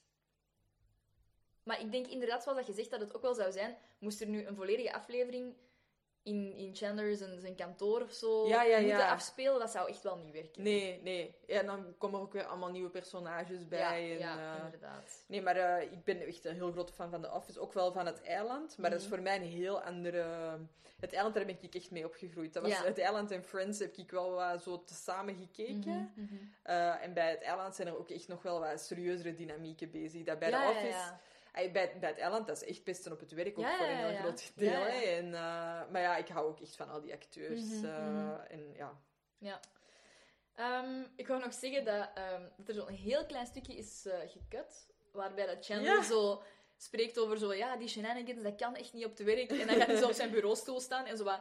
[1.70, 3.76] Maar ik denk inderdaad, zoals dat je zegt, dat het ook wel zou zijn...
[3.98, 5.54] Moest er nu een volledige aflevering
[6.22, 10.02] in, in Chandler zijn, zijn kantoor of zo Ja, ja, moeten afspelen, dat zou echt
[10.02, 10.62] wel niet werken.
[10.62, 11.34] Nee, nee.
[11.46, 13.78] Ja, dan komen er ook weer allemaal nieuwe personages bij.
[13.78, 15.24] ja, en, ja eh, inderdaad.
[15.26, 17.60] Nee, maar eh, ik ben echt een heel grote fan van The Office.
[17.60, 18.78] Ook wel van het eiland.
[18.78, 19.14] Maar dat is Mhm.
[19.14, 20.24] voor mij een heel andere...
[21.00, 22.52] Het eiland, daar ben ik echt mee opgegroeid.
[22.52, 22.78] Dat was.
[22.78, 26.12] Het eiland en Friends heb ik wel wat zo samen gekeken.
[26.14, 26.34] Mhm, mhm.
[26.62, 30.22] Eh, en bij het eiland zijn er ook echt nog wel wat serieuzere dynamieken bezig.
[30.24, 31.12] Dat bij Ja, The ja, Office...
[31.52, 33.58] bij, bij het eiland, dat is echt pesten op het werk.
[33.58, 34.20] Ook Ja, voor een heel ja.
[34.20, 34.70] groot deel.
[34.70, 34.92] Ja, ja.
[34.92, 35.00] hè.
[35.00, 37.62] En, eh, maar ja, ik hou ook echt van al die acteurs.
[37.62, 38.40] Mhm, eh, mhm.
[38.48, 39.00] En ja...
[39.38, 39.60] Ja.
[40.54, 44.18] Ehm, ik wou nog zeggen dat, ehm, dat er zo'n heel klein stukje is eh
[44.26, 46.42] gekut, waarbij dat Chandler zo
[46.76, 49.50] spreekt over zo, ja, die shenanigans, dat kan echt niet op het werk.
[49.50, 51.40] En dan gaat hij zo op zijn bureaustoel staan en zo wat,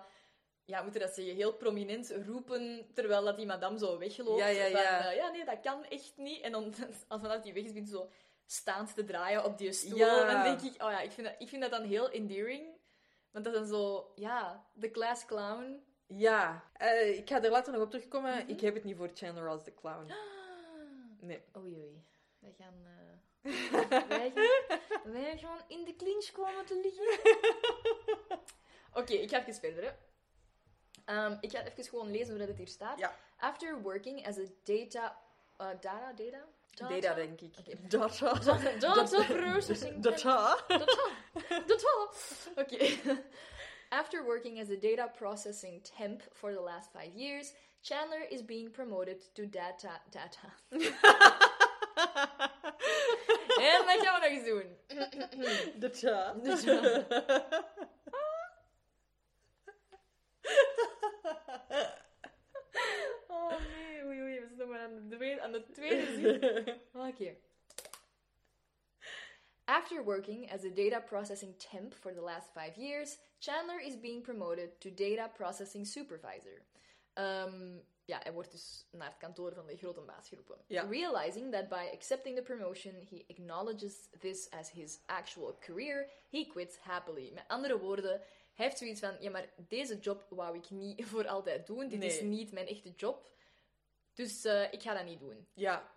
[0.65, 4.39] ja, moet je dat zeggen, heel prominent roepen, terwijl dat die madame zo wegloopt.
[4.39, 5.09] Ja, ja, Van, ja.
[5.09, 6.41] eh, ja, nee, dat kan echt niet.
[6.41, 6.73] En dan,
[7.07, 8.09] als vanaf die weg is, hij zo
[8.51, 9.97] staand te draaien op die stoel.
[9.97, 10.25] Ja.
[10.25, 12.77] Dan denk ik, oh ja, ik vind dat, ik vind dat dan heel endearing.
[13.31, 15.83] Want dat is dan zo, ja, de class clown.
[16.07, 18.38] Ja, eh, ik ga er later nog op terugkomen.
[18.38, 18.49] Mhm.
[18.49, 20.12] Ik heb het niet voor Chandler als de clown.
[21.21, 21.41] Nee.
[21.57, 22.03] Oei, oei.
[22.39, 22.73] Wij gaan,
[23.41, 24.79] eh, wij, gaan,
[25.13, 27.33] wij gaan in de clinch komen te liggen.
[29.01, 29.83] Oké, ik ga even verder.
[29.83, 29.91] Hè.
[31.05, 32.99] Ehm, ik ga even gewoon lezen hoe dat het hier staat.
[32.99, 33.15] Ja.
[33.38, 35.21] After working as a data...
[35.62, 36.13] uh, data?
[36.13, 36.47] Data?
[36.87, 37.55] Data, denk ik.
[37.59, 37.75] Oké.
[37.87, 38.33] Data.
[38.79, 40.01] Data, processing.
[40.03, 40.57] Data.
[40.67, 41.09] Data.
[41.65, 42.09] Data.
[42.55, 42.77] Oké.
[43.89, 48.71] After working as a data processing temp for the last five years, Chandler is being
[48.71, 50.01] promoted to data...
[50.11, 50.53] Data.
[53.59, 54.77] En dat gaan we nog eens doen.
[55.75, 56.33] Data.
[56.43, 57.05] Data.
[64.89, 66.80] aan de tweede, aan de tweede.
[66.93, 67.36] Oké.
[69.65, 74.23] After working as a data processing temp for the last five years, Chandler is being
[74.23, 76.62] promoted to data processing supervisor.
[77.13, 80.58] Ehm, ja, hij wordt dus naar het kantoor van de grote baas geroepen.
[80.67, 80.88] Ja.
[80.89, 86.78] Realizing that by accepting the promotion, he acknowledges this as his actual career, he quits
[86.78, 87.32] happily.
[87.34, 88.21] Met andere woorden,
[88.54, 91.88] hij heeft zoiets van, ja, maar deze job wou ik niet voor altijd doen.
[91.88, 93.30] Dit is niet mijn echte job.
[94.19, 95.47] Dus eh, ik ga dat niet doen.
[95.53, 95.91] Ja.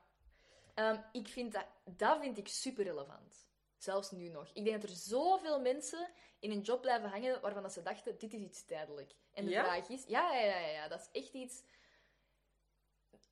[0.75, 3.47] Ehm, ik vind dat, dat vind ik super relevant.
[3.79, 4.51] Zelfs nu nog.
[4.55, 6.09] Ik denk dat er zoveel mensen
[6.39, 9.15] in een job blijven hangen waarvan dat ze dachten, dit is iets tijdelijk.
[9.33, 9.65] En de Ja?
[9.65, 11.63] vraag is, ja, ja, ja, ja, ja, dat is echt iets...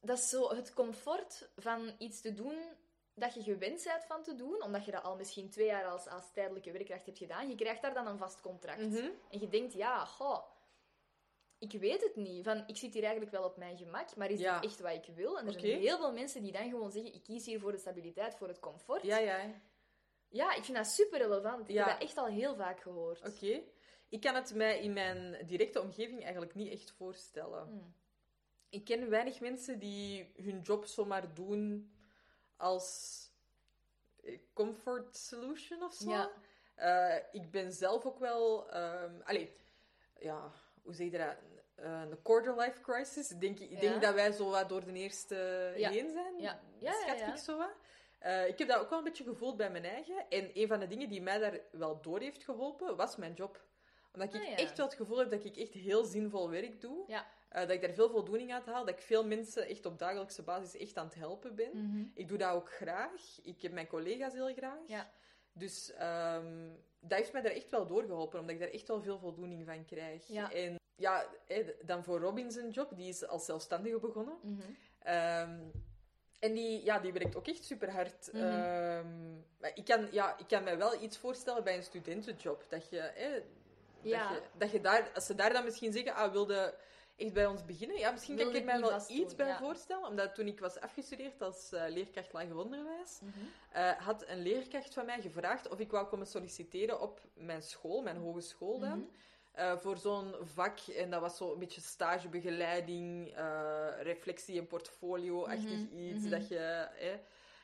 [0.01, 2.59] Dat is zo het comfort van iets te doen
[3.15, 6.07] dat je gewend bent van te doen, omdat je dat al misschien twee jaar als,
[6.07, 7.49] als tijdelijke werkkracht hebt gedaan.
[7.49, 8.81] Je krijgt daar dan een vast contract.
[8.81, 9.11] Mhm.
[9.31, 10.45] En je denkt, ja, goh,
[11.61, 12.45] ik weet het niet.
[12.45, 14.61] Van, ik zit hier eigenlijk wel op mijn gemak, maar is Ja.
[14.61, 15.39] dit echt wat ik wil?
[15.39, 17.79] En er zijn heel veel mensen die dan gewoon zeggen, ik kies hier voor de
[17.79, 19.03] stabiliteit, voor het comfort.
[19.03, 19.61] Ja, ja.
[20.29, 21.69] Ja, ik vind dat super relevant.
[21.69, 23.27] Ik heb dat echt al heel vaak gehoord.
[23.29, 23.63] Oké.
[24.09, 27.67] Ik kan het mij in mijn directe omgeving eigenlijk niet echt voorstellen.
[27.67, 27.95] Hmm.
[28.69, 31.93] Ik ken weinig mensen die hun job zomaar doen
[32.57, 33.19] als
[34.23, 36.11] eh, comfort solution of zo.
[36.11, 36.31] Ja.
[36.75, 38.71] Eh, ik ben zelf ook wel...
[39.25, 39.53] allee,
[40.19, 41.37] ja, hoe zeg je dat?
[41.75, 43.31] Eh, een quarter life crisis.
[43.31, 43.81] Ik denk, ik Ja.
[43.81, 45.91] denk dat wij zo wat door de eerste Ja.
[45.91, 46.35] heen zijn.
[46.39, 46.61] Ja.
[46.79, 47.33] Ja, ja, Schat ja.
[47.33, 47.73] ik zo wat.
[48.19, 50.29] Eh, ik heb dat ook wel een beetje gevoeld bij mijn eigen.
[50.29, 53.61] En een van de dingen die mij daar wel door heeft geholpen, was mijn job.
[54.15, 57.05] Omdat ik Ah, echt wel het gevoel heb dat ik echt heel zinvol werk doe.
[57.49, 58.85] Eh, dat ik daar veel voldoening uit haal.
[58.85, 61.71] Dat ik veel mensen echt op dagelijkse basis echt aan het helpen ben.
[61.73, 62.05] Mhm.
[62.15, 63.39] Ik doe dat ook graag.
[63.43, 64.79] Ik heb mijn collega's heel graag.
[65.53, 66.69] Dus ehm,
[67.01, 69.85] dat heeft mij daar echt wel doorgeholpen, omdat ik daar echt wel veel voldoening van
[69.85, 70.29] krijg.
[70.29, 70.53] Ja.
[70.53, 71.27] En ja,
[71.85, 74.39] dan voor Robin zijn job, die is als zelfstandige begonnen.
[74.43, 74.61] Mhm.
[74.99, 75.59] Ehm,
[76.39, 78.33] en die, ja, die werkt ook echt super hard.
[78.33, 78.43] Mhm.
[79.59, 82.65] maar ik kan, ja, ik kan me wel iets voorstellen bij een studentenjob.
[82.69, 83.13] Dat je,
[84.03, 84.29] Ja.
[84.29, 86.75] dat je, dat je daar, als ze daar dan misschien zeggen, ah, wilde
[87.21, 87.99] echt bij ons beginnen?
[87.99, 89.59] Ja, misschien kan ik er mij wel iets bij ja.
[89.59, 90.07] voorstellen.
[90.09, 93.39] Omdat toen ik was afgestudeerd als eh, leerkracht lager onderwijs, Mhm.
[93.73, 98.03] eh, had een leerkracht van mij gevraagd of ik wou komen solliciteren op mijn school,
[98.03, 98.99] mijn hogeschool dan.
[98.99, 99.09] Mhm.
[99.53, 100.79] eh, voor zo'n vak.
[100.81, 103.35] En dat was zo een beetje stagebegeleiding,
[104.01, 106.29] reflectie en portfolio-achtig Mhm, iets.
[106.29, 106.89] Dat je.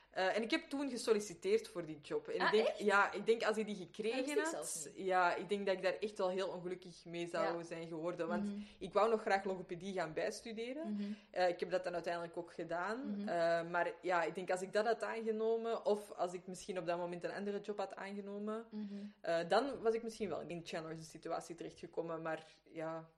[0.09, 2.27] Eh, en ik heb toen gesolliciteerd voor die job.
[2.27, 2.79] En Ah, ik denk, echt?
[2.79, 6.17] ja, ik denk als ik die gekregen had, ja, ik denk dat ik daar echt
[6.17, 7.63] wel heel ongelukkig mee zou Ja.
[7.63, 8.27] zijn geworden.
[8.27, 8.61] Want Mhm.
[8.77, 10.93] ik wou nog graag logopedie gaan bijstuderen.
[10.93, 11.03] Mhm.
[11.31, 13.11] Eh, ik heb dat dan uiteindelijk ook gedaan.
[13.11, 13.27] Mhm.
[13.27, 16.85] Eh, maar ja, ik denk als ik dat had aangenomen, of als ik misschien op
[16.85, 18.65] dat moment een andere job had aangenomen,
[19.47, 22.21] dan was ik misschien wel in Chandler's situatie terechtgekomen.
[22.21, 23.09] Maar ja.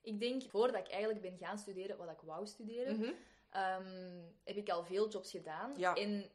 [0.00, 3.14] Ik denk, voordat ik eigenlijk ben gaan studeren wat ik wou studeren,
[3.54, 5.74] Ehm, heb ik al veel jobs gedaan.
[5.76, 5.94] Ja.
[5.94, 6.30] En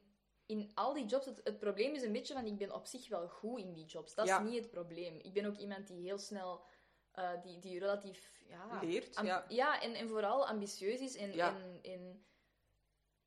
[0.45, 3.09] in al die jobs, het, het probleem is een beetje van, ik ben op zich
[3.09, 4.13] wel goed in die jobs.
[4.15, 4.39] Dat Ja.
[4.43, 5.19] is niet het probleem.
[5.21, 6.63] Ik ben ook iemand die heel snel,
[7.11, 8.79] eh, die, die relatief, ja...
[8.81, 9.81] Leert, am- ja.
[9.81, 11.55] en, en vooral ambitieus is en, Ja.
[11.55, 12.25] en, en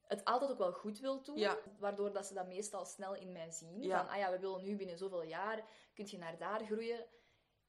[0.02, 1.38] het altijd ook wel goed wil doen.
[1.38, 1.58] Ja.
[1.78, 3.82] Waardoor dat ze dat meestal snel in mij zien.
[3.82, 3.98] Ja.
[3.98, 7.06] Van, ah ja, we willen nu binnen zoveel jaar, kun je naar daar groeien.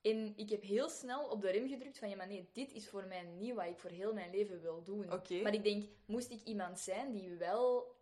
[0.03, 2.87] En ik heb heel snel op de rem gedrukt van, ja, maar nee, dit is
[2.89, 5.09] voor mij niet wat ik voor heel mijn leven wil doen.
[5.43, 7.95] Maar ik denk, moest ik iemand zijn die wel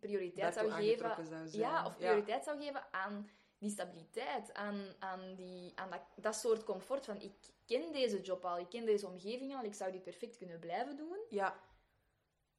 [0.00, 1.26] prioriteit Daartoe zou geven...
[1.26, 1.62] zou.
[1.62, 6.64] Ja, of prioriteit zou geven aan die stabiliteit, aan, aan, die, aan dat, dat soort
[6.64, 7.32] comfort van, ik
[7.66, 10.96] ken deze job al, ik ken deze omgeving al, ik zou dit perfect kunnen blijven
[10.96, 11.60] doen, Ja,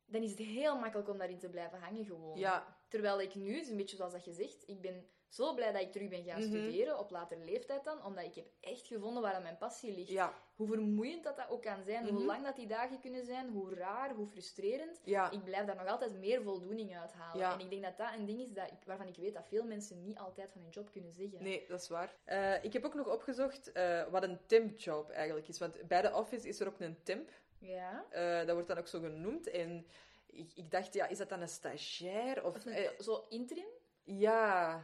[0.06, 2.38] dan is het heel makkelijk om daarin te blijven hangen gewoon.
[2.38, 5.54] ja, Terwijl ik nu, het is een beetje zoals dat je zegt, ik ben zo
[5.54, 6.48] blij dat ik terug ben gaan Mhm.
[6.48, 10.10] studeren, op latere leeftijd dan, omdat ik heb echt gevonden waar mijn passie ligt.
[10.10, 12.26] ja, Hoe vermoeiend dat, dat ook kan zijn, hoe Mhm.
[12.26, 15.02] lang dat die dagen kunnen zijn, hoe raar, hoe frustrerend.
[15.04, 15.32] ja.
[15.32, 17.40] Ik blijf daar nog altijd meer voldoening uit halen.
[17.40, 17.54] Ja.
[17.54, 19.64] En ik denk dat dat een ding is dat ik, waarvan ik weet dat veel
[19.64, 21.44] mensen niet altijd van hun job kunnen zeggen.
[21.44, 22.14] Nee, dat is waar.
[22.24, 25.58] Eh, ik heb ook nog opgezocht eh, wat een tempjob eigenlijk is.
[25.60, 27.30] Want bij de office is er ook een temp.
[27.60, 28.06] Ja?
[28.10, 29.50] Eh, dat wordt dan ook zo genoemd.
[29.50, 29.88] En
[30.26, 32.46] ik, ik dacht, ja, is dat dan een stagiair?
[32.46, 33.68] Of, Of een- eh, zo interim?
[34.04, 34.82] Ja.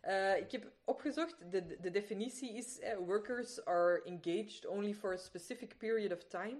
[0.00, 5.16] Eh, ik heb opgezocht, de, de definitie is: eh, workers are engaged only for a
[5.16, 6.56] specific period of time.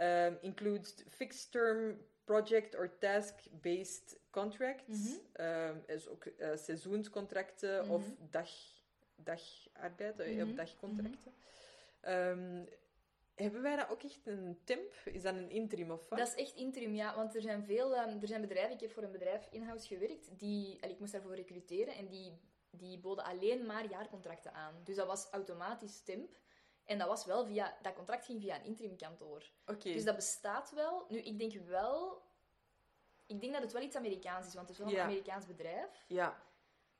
[0.00, 5.18] Um, includes fixed term project or task-based contracts.
[5.40, 7.90] Um, is ook eh, seizoenscontracten Mhm.
[7.92, 8.50] of dag,
[9.16, 10.42] dagarbeid, eh, Mhm.
[10.48, 11.32] of dagcontracten.
[12.08, 12.68] Um,
[13.34, 14.92] hebben wij dat ook echt een temp?
[15.04, 16.18] Is dat een interim of wat?
[16.18, 17.16] Dat is echt interim, ja.
[17.16, 20.38] Want er zijn veel ehm, er zijn bedrijven, ik heb voor een bedrijf in-house gewerkt,
[20.38, 22.32] die, en ik moest daarvoor recruteren en die,
[22.72, 24.80] die boden alleen maar jaarcontracten aan.
[24.84, 26.36] Dus dat was automatisch temp.
[26.84, 29.50] En dat was wel via, dat contract ging via een interimkantoor.
[29.66, 29.92] Oké.
[29.92, 31.04] Dus dat bestaat wel.
[31.08, 32.22] Nu, ik denk wel,
[33.26, 35.04] ik denk dat het wel iets Amerikaans is, want het is wel een Ja.
[35.04, 36.04] Amerikaans bedrijf.
[36.08, 36.42] Ja.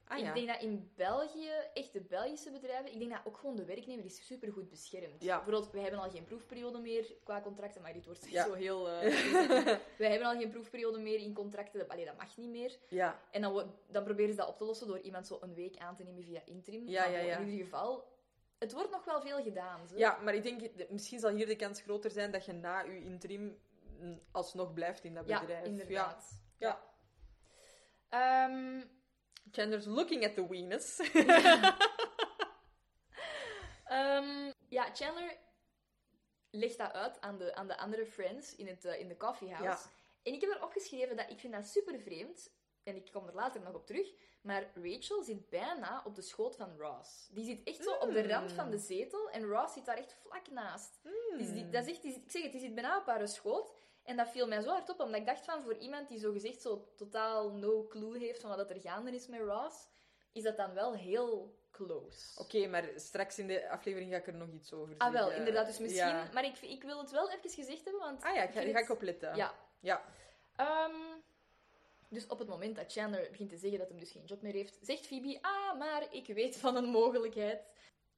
[0.05, 0.33] Ah ik ja.
[0.35, 4.05] denk dat in België, echt de Belgische bedrijven, ik denk dat ook gewoon de werknemer
[4.05, 5.23] is super goed beschermd.
[5.23, 5.37] Ja.
[5.37, 8.45] Bijvoorbeeld, wij hebben al geen proefperiode meer qua contracten, maar dit wordt Ja.
[8.45, 8.89] zo heel...
[8.91, 9.01] eh,
[9.99, 12.79] wij hebben al geen proefperiode meer in contracten, dat, allee, dat mag niet meer.
[12.89, 13.21] Ja.
[13.31, 15.97] En dan, dan proberen ze dat op te lossen door iemand zo een week aan
[15.97, 16.89] te nemen via interim.
[16.89, 17.37] Ja, Maar ja, ja.
[17.39, 18.05] In ieder geval,
[18.59, 19.89] het wordt nog wel veel gedaan.
[19.89, 19.97] Zo.
[19.97, 22.81] ja, maar ik denk, de- misschien zal hier de kans groter zijn dat je na
[22.81, 23.59] je interim
[24.31, 25.67] alsnog blijft in dat Ja, bedrijf.
[25.67, 26.41] inderdaad.
[26.59, 26.83] Ja.
[28.09, 28.83] Ehm,
[29.51, 31.01] Chandler's looking at the weenus.
[33.85, 35.37] Ehm, ja, Chandler
[36.51, 39.65] legt dat uit aan de, aan de andere friends in, het, eh, in de coffeehouse.
[39.89, 39.91] Ja.
[40.23, 42.51] En ik heb er opgeschreven dat ik vind dat super vreemd.
[42.83, 44.13] En ik kom er later nog op terug.
[44.43, 47.29] Maar Rachel zit bijna op de schoot van Ross.
[47.33, 49.31] Die zit echt zo op de rand van de zetel.
[49.31, 50.99] En Ross zit daar echt vlak naast.
[51.39, 53.29] Dus die, dat is echt, die zit- ik zeg het, die zit bijna op haar
[53.29, 53.75] schoot.
[54.05, 56.33] En dat viel mij zo hard op, omdat ik dacht van voor iemand die zo
[56.33, 59.89] gezegd zo totaal no clue heeft van wat er gaande is met Ross,
[60.33, 62.41] is dat dan wel heel close.
[62.41, 65.39] Oké, maar straks in de aflevering ga ik er nog iets over Ah, wel, zeggen.
[65.39, 65.67] inderdaad.
[65.67, 66.07] Dus misschien...
[66.09, 66.29] Ja.
[66.33, 68.23] Maar ik, ik wil het wel even gezegd hebben, want...
[68.23, 69.37] Ah ja, ik ga, ga ik op letten.
[69.37, 69.55] Ja.
[69.81, 70.05] Ja.
[70.57, 71.19] Ehm,
[72.09, 74.53] dus op het moment dat Chandler begint te zeggen dat hij dus geen job meer
[74.53, 77.63] heeft, zegt Phoebe, ah, maar ik weet van een mogelijkheid.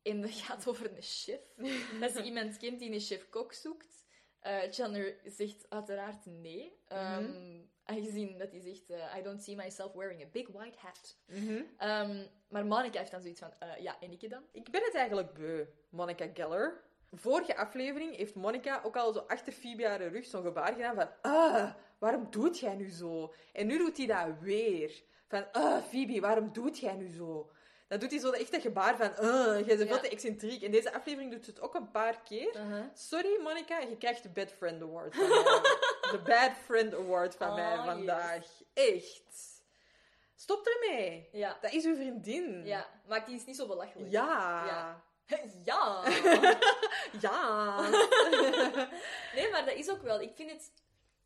[0.02, 1.40] En dat gaat over een chef.
[2.00, 4.03] dat ze iemand kent die een chef-kok zoekt.
[4.44, 6.76] Eh, Chandler zegt uiteraard nee.
[6.88, 7.62] Ehm, Mhm.
[7.84, 11.16] Aangezien dat hij zegt, eh, I don't see myself wearing a big white hat.
[11.26, 11.62] Mhm.
[11.78, 14.42] Ehm, maar Monica heeft dan zoiets van, eh, ja, en ik dan?
[14.52, 16.82] Ik ben het eigenlijk beu, Monica Geller.
[17.12, 21.08] Vorige aflevering heeft Monica ook al zo achter Phoebe haar rug zo'n gebaar gedaan van
[21.22, 23.34] ah, waarom doet jij nu zo?
[23.52, 25.02] En nu doet hij dat weer.
[25.28, 27.50] Van ah, Phoebe, waarom doet jij nu zo?
[27.88, 29.98] Dan doet hij zo echt dat gebaar van ah, jij bent Ja.
[29.98, 30.62] te excentriek.
[30.62, 32.56] In deze aflevering doet ze het ook een paar keer.
[32.94, 35.42] Sorry, Monica, je krijgt de Bad Friend Award van mij.
[36.14, 37.84] De Bad Friend Award van Oh, mij yes.
[37.84, 38.46] vandaag.
[38.74, 39.22] Echt.
[40.34, 41.28] Stop ermee.
[41.32, 41.58] Ja.
[41.60, 42.66] Dat is uw vriendin.
[42.66, 44.10] Ja, maakt die eens niet zo belachelijk.
[44.10, 44.64] Ja.
[44.66, 45.02] Ja.
[45.64, 46.02] Ja.
[47.20, 47.80] Ja.
[49.34, 50.20] Nee, maar dat is ook wel.
[50.20, 50.72] Ik vind het,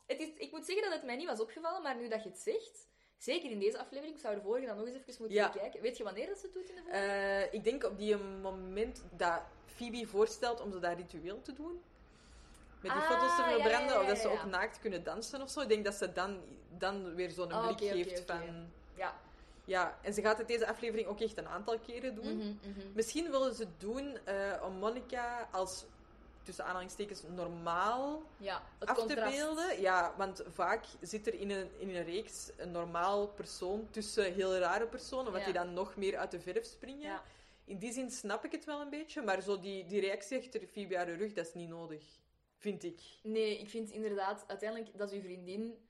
[0.06, 2.28] het is, ik moet zeggen dat het mij niet was opgevallen, maar nu dat je
[2.28, 2.86] het zegt,
[3.18, 5.50] zeker in deze aflevering, ik zou de vorige dan nog eens even moeten Ja.
[5.52, 5.80] bekijken.
[5.82, 6.98] Weet je wanneer dat ze het doet in de vorige?
[7.02, 11.80] Eh, ik denk op die moment dat Phoebe voorstelt om zo dat ritueel te doen.
[12.80, 15.42] Met die Ah, foto's te ja, verbranden, ja, of dat ze ook naakt kunnen dansen
[15.42, 15.60] of zo.
[15.60, 16.40] Ik denk dat ze dan,
[16.78, 18.40] dan weer zo'n Ah, blik geeft van...
[18.94, 19.18] ja.
[19.64, 22.36] Ja, en ze gaat het deze aflevering ook echt een aantal keren doen.
[22.36, 22.86] Mhm, mhm.
[22.94, 25.84] Misschien willen ze het doen eh, om Monica als,
[26.48, 29.32] tussen aanhalingstekens, normaal Ja, het af contrast.
[29.36, 29.80] te beelden.
[29.80, 34.56] Ja, want vaak zit er in een, in een reeks een normaal persoon tussen heel
[34.56, 35.46] rare personen, omdat Ja.
[35.46, 37.02] die dan nog meer uit de verf springen.
[37.10, 37.22] Ja.
[37.64, 40.66] In die zin snap ik het wel een beetje, maar zo die, die reactie achter
[40.66, 42.04] Phoebe haar rug, dat is niet nodig.
[42.56, 43.00] Vind ik.
[43.22, 45.86] Nee, ik vind inderdaad, uiteindelijk, dat is uw vriendin.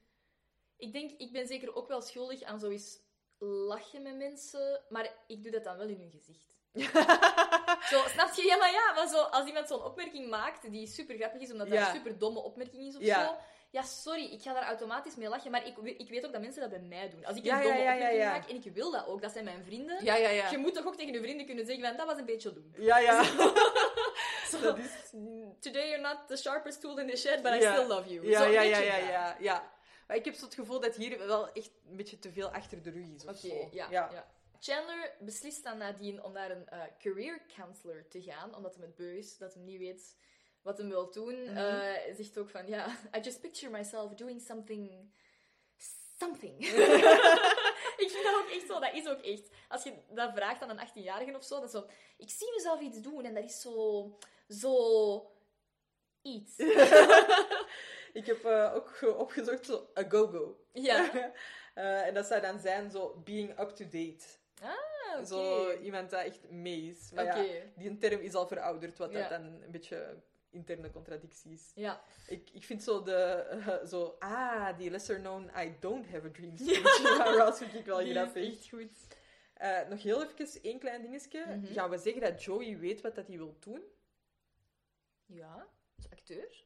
[0.77, 2.99] Ik denk, ik ben zeker ook wel schuldig aan zoiets
[3.39, 6.58] lachen met mensen, maar ik doe dat dan wel in hun gezicht.
[7.91, 8.43] Zo, snap je?
[8.47, 11.69] Ja, maar ja, maar zo, als iemand zo'n opmerking maakt die super grappig is, omdat
[11.69, 11.89] dat Ja.
[11.89, 13.25] een super domme opmerking is of Ja.
[13.27, 13.37] zo.
[13.71, 16.61] Ja, sorry, ik ga daar automatisch mee lachen, maar ik, ik weet ook dat mensen
[16.61, 17.25] dat bij mij doen.
[17.25, 19.65] Als ik een ja, domme opmerking maak en ik wil dat ook, dat zijn mijn
[19.65, 20.05] vrienden.
[20.05, 20.51] Ja, ja, ja.
[20.51, 22.73] Je moet toch ook tegen je vrienden kunnen zeggen van, dat was een beetje dom.
[22.77, 23.23] Ja, ja.
[24.63, 25.11] Dat is...
[25.61, 28.29] Today you're not the sharpest tool in the shed, but I still love you.
[28.29, 29.73] Ja, Zo, ja, ja, ja, ja, ja.
[30.07, 32.83] Maar ik heb zo het gevoel dat hier wel echt een beetje te veel achter
[32.83, 33.69] de rug is Oké, zo.
[33.71, 34.27] ja, ja.
[34.61, 38.95] Chandler beslist dan nadien om naar een eh, career counselor te gaan, omdat hij het
[38.97, 40.17] beu is, dat hij niet weet
[40.63, 41.35] wat hij wil doen.
[41.35, 45.13] Hij zegt ook van, ja, I just picture myself doing something...
[46.19, 46.59] Something.
[48.03, 49.49] ik vind dat ook echt zo, dat is ook echt.
[49.69, 51.87] Als je dat vraagt aan een 18-jarige of zo, dat is zo...
[52.17, 54.19] Ik zie mezelf iets doen en dat is zo...
[54.49, 55.33] Zo...
[56.23, 56.57] Iets.
[58.13, 60.59] Ik heb eh, ook ge- opgezocht zo a go-go.
[60.73, 61.11] ja.
[62.07, 64.25] En dat zou dan zijn zo being up to date.
[64.63, 65.27] Ah, oké.
[65.27, 67.11] Zo iemand dat echt mee is.
[67.15, 67.35] Maar ja,
[67.77, 69.19] die een term is al verouderd, wat Ja.
[69.21, 71.73] dat dan een beetje interne contradictie is.
[71.75, 72.01] Ja.
[72.27, 73.13] Ik, ik vind zo de...
[73.15, 76.99] eh, zo, ah, die lesser known I don't have a dream speech.
[77.03, 77.25] Ja.
[77.45, 78.47] Ross vind ik wel Die grappig.
[78.55, 79.07] echt goed.
[79.55, 81.45] Eh, nog heel even één klein dingetje.
[81.47, 81.73] Mhm.
[81.73, 83.83] Gaan we zeggen dat Joey weet wat dat hij wil doen?
[85.27, 85.67] Ja,
[85.99, 86.65] is acteur.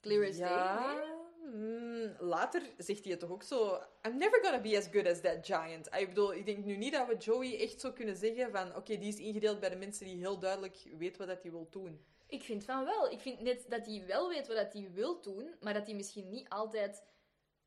[0.00, 0.48] Clear as day.
[0.48, 0.94] ja.
[0.96, 1.04] nee?
[1.42, 3.82] Mm, later zegt hij het toch ook zo...
[4.06, 5.94] I'm never gonna be as good as that giant.
[5.94, 8.76] Ik bedoel, ik denk nu niet dat we Joey echt zo kunnen zeggen van...
[8.76, 11.68] Oké, die is ingedeeld bij de mensen die heel duidelijk weten wat dat hij wil
[11.70, 12.04] doen.
[12.26, 13.10] Ik vind van wel.
[13.10, 15.94] Ik vind net dat hij wel weet wat dat hij wil doen, maar dat hij
[15.94, 17.04] misschien niet altijd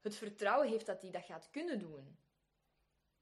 [0.02, 2.18] het vertrouwen heeft dat hij dat gaat kunnen doen.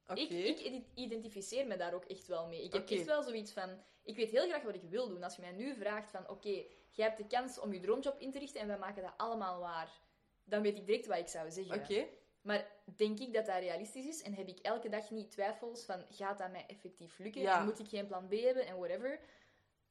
[0.07, 0.19] Oké.
[0.19, 2.63] Ik, ik ide- identificeer me daar ook echt wel mee.
[2.63, 2.93] Ik heb Oké.
[2.93, 3.83] echt wel zoiets van...
[4.03, 5.23] Ik weet heel graag wat ik wil doen.
[5.23, 6.29] Als je mij nu vraagt van...
[6.29, 9.13] Oké, jij hebt de kans om je droomjob in te richten en wij maken dat
[9.17, 10.01] allemaal waar.
[10.43, 11.75] Dan weet ik direct wat ik zou zeggen.
[11.81, 12.05] Oké.
[12.41, 14.21] Maar denk ik dat dat realistisch is?
[14.21, 16.05] En heb ik elke dag niet twijfels van...
[16.09, 17.41] Gaat dat mij effectief lukken?
[17.41, 17.59] Ja.
[17.59, 18.65] En moet ik geen plan B hebben?
[18.67, 19.19] En whatever.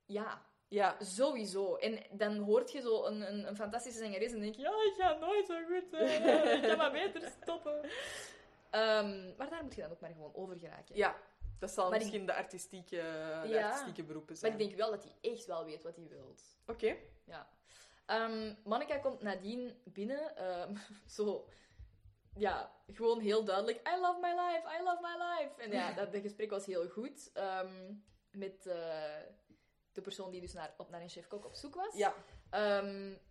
[0.07, 0.97] Ja, Ja.
[1.01, 1.77] Sowieso.
[1.77, 4.95] En dan hoort je zo een, een, een fantastische zangeres en denk je, ja, ik
[4.97, 6.23] ga nooit zo goed zijn.
[6.63, 7.81] Ik kan maar beter stoppen.
[8.71, 10.97] Ehm, maar daar moet je dan ook maar gewoon over geraken.
[10.97, 11.17] Ja.
[11.59, 12.97] Dat zal Maar ik- misschien de, artistieke,
[13.43, 13.67] de Ja.
[13.69, 14.53] artistieke beroepen Maar zijn.
[14.53, 16.35] ik denk wel dat hij echt wel weet wat hij wil.
[16.67, 16.97] Oké.
[17.25, 17.49] Ja.
[18.11, 20.37] Ehm, Monica komt nadien binnen.
[20.37, 20.77] ehm,
[21.16, 21.49] zo...
[22.35, 23.88] Ja, gewoon heel duidelijk.
[23.88, 25.62] I love my life, I love my life.
[25.62, 27.31] En ja, dat, dat gesprek was heel goed.
[27.33, 27.94] ehm,
[28.31, 29.20] met eh,
[29.92, 31.94] de persoon die dus naar, op, naar een chef-kok op zoek was.
[31.96, 32.14] Ja.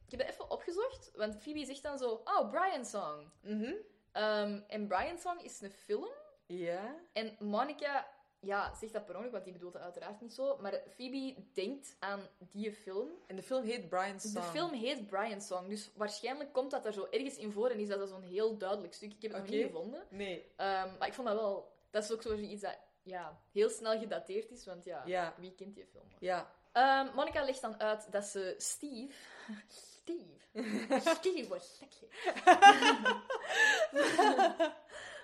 [0.05, 2.21] Ik heb het even opgezocht, want Phoebe zegt dan zo...
[2.23, 3.31] Oh, Brian Song.
[3.41, 3.73] Mhm.
[4.11, 6.09] Ehm, en Brian Song is een film.
[6.45, 6.95] Ja.
[7.13, 8.07] En Monica
[8.41, 10.57] ja, zegt dat per ongeluk, want die bedoelt het uiteraard niet zo.
[10.57, 13.09] Maar Phoebe denkt aan die film.
[13.27, 14.33] En de film heet Brian's Song.
[14.45, 17.79] De film heet Brian Song, dus waarschijnlijk komt dat er zo ergens in voor en
[17.79, 19.13] is dat zo'n heel duidelijk stuk.
[19.13, 20.05] Ik heb het nog niet gevonden.
[20.09, 20.51] Nee.
[20.55, 21.77] Ehm, maar ik vond dat wel...
[21.89, 25.33] Dat is ook zoiets dat ja, heel snel gedateerd is, want ja, Ja.
[25.37, 26.05] wie kent die film?
[26.19, 26.51] Ja.
[26.71, 29.13] Ehm, Monica legt dan uit dat ze Steve...
[29.67, 30.37] Steve?
[31.15, 32.07] Steve was lekker.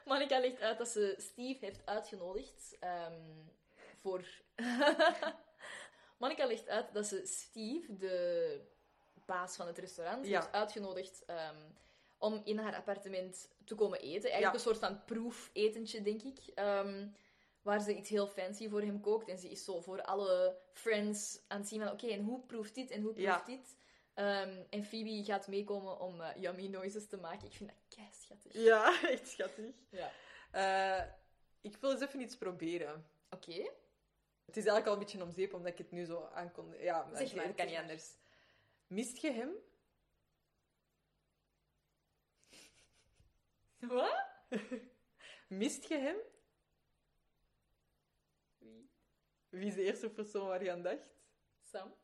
[0.05, 3.21] Monica legt uit dat ze Steve heeft uitgenodigd ehm,
[3.95, 4.25] voor...
[6.17, 8.59] Monica legt uit dat ze Steve, de
[9.25, 10.39] baas van het restaurant, Ja.
[10.39, 11.55] heeft uitgenodigd ehm,
[12.17, 14.29] om in haar appartement te komen eten.
[14.31, 14.53] Eigenlijk Ja.
[14.53, 16.39] een soort van proefetentje, denk ik.
[16.55, 17.07] Ehm,
[17.61, 19.29] waar ze iets heel fancy voor hem kookt.
[19.29, 21.91] En ze is zo voor alle friends aan het zien van...
[21.91, 23.43] Oké, en hoe proeft dit en hoe proeft Ja.
[23.45, 23.75] dit?
[24.15, 27.47] Ehm, en Phoebe gaat meekomen om eh, yummy noises te maken.
[27.47, 28.53] Ik vind dat kei schattig.
[28.53, 29.75] Ja, echt schattig.
[29.89, 30.11] Ja.
[30.51, 31.07] Eh,
[31.61, 33.05] ik wil eens even iets proberen.
[33.29, 33.71] Oké.
[34.45, 36.73] Het is eigenlijk al een beetje om zeep, omdat ik het nu zo aankon.
[36.79, 38.15] Ja, maar Zeg maar, dat kan niet anders.
[38.87, 39.51] Mist je hem?
[43.79, 44.25] Wat?
[45.47, 46.17] Mist je hem?
[48.57, 48.89] Wie?
[49.49, 51.09] Wie is de eerste persoon waar je aan dacht?
[51.61, 51.95] Sam?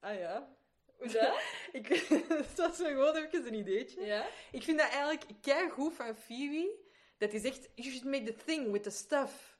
[0.00, 0.56] Ah ja.
[0.98, 1.40] Hoe dat?
[1.72, 1.86] Ik,
[2.28, 4.00] het was me gewoon even een ideetje.
[4.04, 4.26] ja?
[4.52, 6.82] Ik vind dat eigenlijk kei goed van Phoebe.
[7.18, 9.58] Dat hij zegt, you should make the thing with the stuff.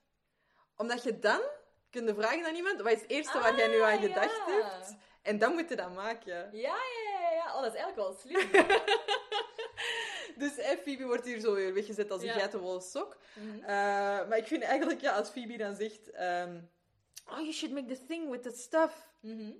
[0.77, 1.40] Omdat je dan
[1.90, 4.70] kunt vragen aan iemand, wat is het eerste waar jij nu aan Ah, gedacht ja.
[4.77, 4.97] hebt?
[5.23, 6.35] En dan moet je dat maken.
[6.53, 7.55] Ja, ja, ja, ja.
[7.57, 8.51] Oh, dat is eigenlijk wel slim.
[10.37, 12.33] Dus eh, Phoebe wordt hier zo weer weggezet als een Ja.
[12.33, 13.16] geitenwolle sok.
[13.35, 13.59] Mhm.
[13.59, 13.66] Eh,
[14.29, 16.11] maar ik vind eigenlijk, ja, als Phoebe dan zegt...
[16.11, 16.61] ehm,
[17.31, 19.12] oh, you should make the thing with the stuff.
[19.20, 19.53] Mhm.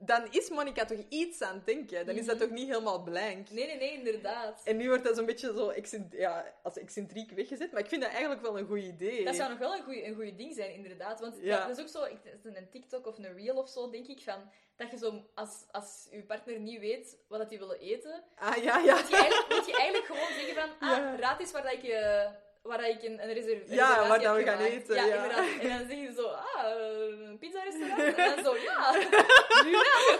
[0.00, 2.06] Dan is Monica toch iets aan het denken.
[2.06, 2.44] Dan is dat Mhm.
[2.44, 3.50] toch niet helemaal blank.
[3.50, 4.60] Nee, nee, nee, inderdaad.
[4.64, 7.72] En nu wordt dat zo'n beetje zo excent- ja, als excentriek weggezet.
[7.72, 9.24] Maar ik vind dat eigenlijk wel een goed idee.
[9.24, 11.20] Dat zou nog wel een goeie- een goeie ding zijn, inderdaad.
[11.20, 11.66] Want Ja.
[11.66, 14.50] dat is ook zo, ik, een TikTok of een reel of zo, denk ik, van
[14.76, 18.56] dat je zo, als, als je partner niet weet wat dat die willen eten, Ah,
[18.56, 18.94] ja, ja.
[18.94, 21.16] moet je eigenlijk, moet je eigenlijk gewoon zeggen van, ah, Ja.
[21.16, 22.30] raad eens waar dat ik, eh,
[22.68, 25.14] waar ik een, een reserv een Ja, reservatie waar dat we gaan eten, Ja, ja.
[25.14, 25.60] inderdaad.
[25.60, 26.80] En dan zeg je zo, ah,
[27.28, 28.16] een pizza-restaurant?
[28.16, 28.92] En dan zo, ja,
[29.64, 30.18] nu wel.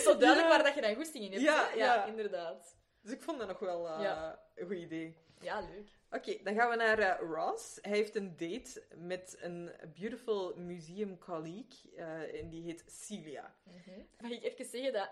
[0.00, 1.42] Zo duidelijk waar dat je dan goesting in hebt.
[1.42, 2.04] Ja, ja.
[2.04, 2.76] inderdaad.
[3.02, 5.16] Dus ik vond dat nog wel eh, een goed idee.
[5.40, 5.88] Ja, leuk.
[6.10, 7.78] Oké, dan gaan we naar eh, Ross.
[7.82, 11.92] Hij heeft een date met een beautiful museum colleague.
[11.96, 13.54] eh, en die heet Celia.
[14.20, 15.10] Mag ik even zeggen dat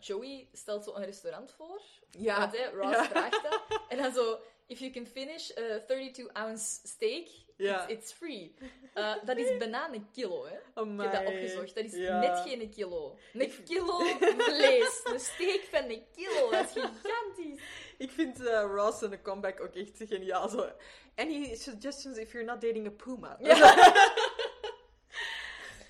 [0.00, 1.80] Joey stelt zo een restaurant voor.
[2.10, 2.38] Ja.
[2.38, 3.04] Want, hè, Ross Ja.
[3.04, 3.62] vraagt dat.
[3.88, 4.38] En dan zo,
[4.70, 7.86] if you can finish a 32-ounce steak, Ja.
[7.88, 8.54] it's, it's free.
[8.94, 10.52] Eh, dat is bijna een kilo, hè.
[10.54, 11.08] Ik Amai.
[11.08, 11.74] heb dat opgezocht.
[11.74, 12.18] Dat is Ja.
[12.20, 13.18] net geen kilo.
[13.32, 13.98] Een kilo
[14.48, 15.00] vlees.
[15.04, 16.50] Een steak van een kilo.
[16.50, 17.60] Dat is gigantisch.
[17.98, 20.48] Ik vind eh, Ross en de comeback ook echt geniaal.
[20.48, 20.70] Zo.
[21.16, 23.38] Any suggestions if you're not dating a puma?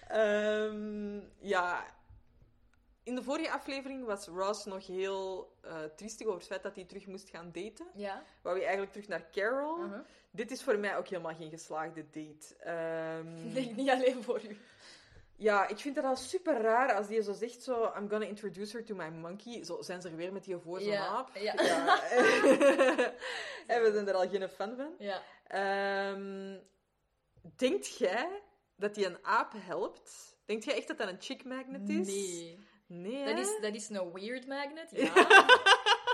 [0.09, 1.87] Ehm, ja.
[3.11, 6.85] In de vorige aflevering was Ross nog heel eh triestig over het feit dat hij
[6.85, 7.87] terug moest gaan daten.
[7.95, 8.23] Ja.
[8.43, 9.85] Wou hij eigenlijk terug naar Carol.
[9.85, 10.01] Uh-huh.
[10.31, 12.57] Dit is voor mij ook helemaal geen geslaagde date.
[12.59, 14.59] Ehm, Ik denk niet alleen voor u.
[15.37, 17.93] ja, ik vind het al super raar als die zo zegt zo...
[17.97, 19.65] I'm gonna introduce her to my monkey.
[19.65, 21.37] Zo zijn ze er weer met die voor zo'n aap.
[21.37, 21.55] ja.
[21.63, 22.03] Ja.
[23.75, 24.95] en we zijn er al geen fan van.
[24.99, 25.23] Ja.
[25.47, 26.59] Ehm,
[27.57, 28.43] denkt jij
[28.77, 30.37] dat die een aap helpt?
[30.45, 32.07] Denkt jij echt dat dat een chick magnet is?
[32.07, 32.69] Nee.
[32.93, 35.15] Nee, Dat is, dat is een weird magnet, ja.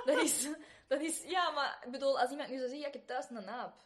[0.04, 0.48] dat, is,
[0.88, 1.22] dat is...
[1.22, 3.84] Ja, maar ik bedoel, als iemand nu zou zeggen, ja, ik heb thuis een aap.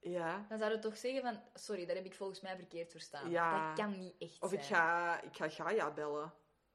[0.00, 0.46] Ja.
[0.48, 1.42] Dan zou je toch zeggen van...
[1.54, 3.30] Sorry, dat heb ik volgens mij verkeerd verstaan.
[3.30, 3.66] Ja.
[3.68, 4.60] Dat kan niet echt Of zijn.
[4.60, 6.32] ik ga, ik ga Gaia bellen.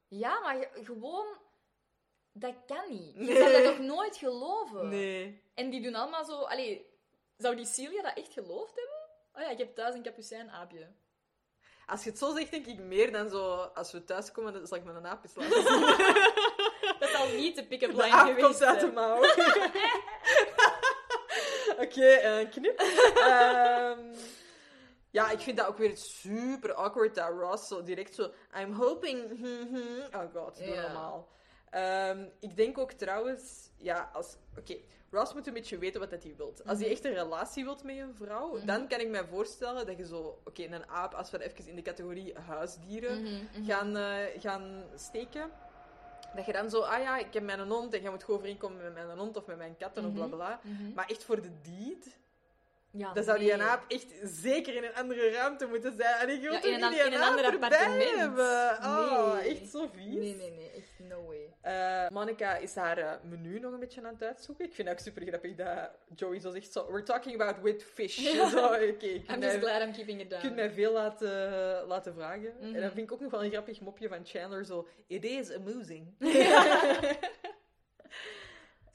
[0.08, 1.26] Ja, maar je- gewoon...
[2.32, 3.14] Dat kan niet.
[3.14, 3.36] Je Nee.
[3.36, 4.88] zou dat toch nooit geloven?
[4.88, 5.42] Nee.
[5.54, 6.40] En die doen allemaal zo...
[6.40, 6.86] Allee,
[7.36, 8.96] zou die Celia dat echt geloofd hebben?
[9.32, 10.92] Oh ja, ik heb thuis een kapucijnaapje.
[11.88, 13.70] Als je het zo zegt, denk ik meer dan zo...
[13.74, 15.80] Als we thuiskomen, dan zal ik met een aap eens laten zien.
[17.00, 19.16] Dat zal niet de pick-up line aap geweest komt uit de mouw.
[21.84, 22.80] Oké, eh, knip.
[22.80, 23.98] Ehm,
[25.10, 28.30] ja, ik vind dat ook weer super awkward dat Ross zo direct zo...
[28.60, 29.28] I'm hoping...
[29.28, 31.28] hmm, hmm." Oh god, doe normaal.
[31.70, 33.70] Ehm, ik denk ook trouwens...
[33.76, 34.36] Ja, als...
[34.58, 34.76] Oké,
[35.10, 36.64] Ross moet een beetje weten wat dat hij wilt.
[36.66, 36.94] Als hij Mhm.
[36.96, 38.66] echt een relatie wilt met een vrouw, Mhm.
[38.66, 40.40] dan kan ik mij voorstellen dat je zo...
[40.44, 43.64] Oké, een aap, als we even in de categorie huisdieren mhm.
[43.66, 45.50] gaan, eh, gaan steken.
[46.34, 48.82] Dat je dan zo, ah ja, ik heb mijn hond en jij moet gewoon overeenkomen
[48.82, 50.34] met mijn hond of met mijn katten of bla Mhm.
[50.34, 50.60] bla.
[50.94, 52.18] Maar echt voor de deed,
[52.90, 53.62] Ja, dan zou die nee.
[53.66, 56.14] aap echt zeker in een andere ruimte moeten zijn.
[56.28, 58.16] En ik wil Ja, toch in een die in een aap ander erbij appartement.
[58.18, 58.78] hebben.
[58.82, 59.48] Oh, Nee.
[59.60, 60.04] echt zo vies.
[60.14, 60.70] Nee, nee, nee.
[60.76, 61.36] Echt no way.
[61.60, 64.64] Eh, Monica is haar eh, menu nog een beetje aan het uitzoeken.
[64.64, 67.84] Ik vind het ook super grappig dat Joey zo zegt, zo, we're talking about with
[67.94, 68.16] fish.
[68.18, 68.48] Ja.
[68.50, 70.40] Zo, je kunt I'm mij- just glad I'm keeping it Je down.
[70.42, 71.30] kunt mij veel laten,
[71.86, 72.54] laten vragen.
[72.60, 72.74] Mhm.
[72.74, 74.86] En dan vind ik ook nog wel een grappig mopje van Chandler, zo...
[75.06, 76.14] It is amusing.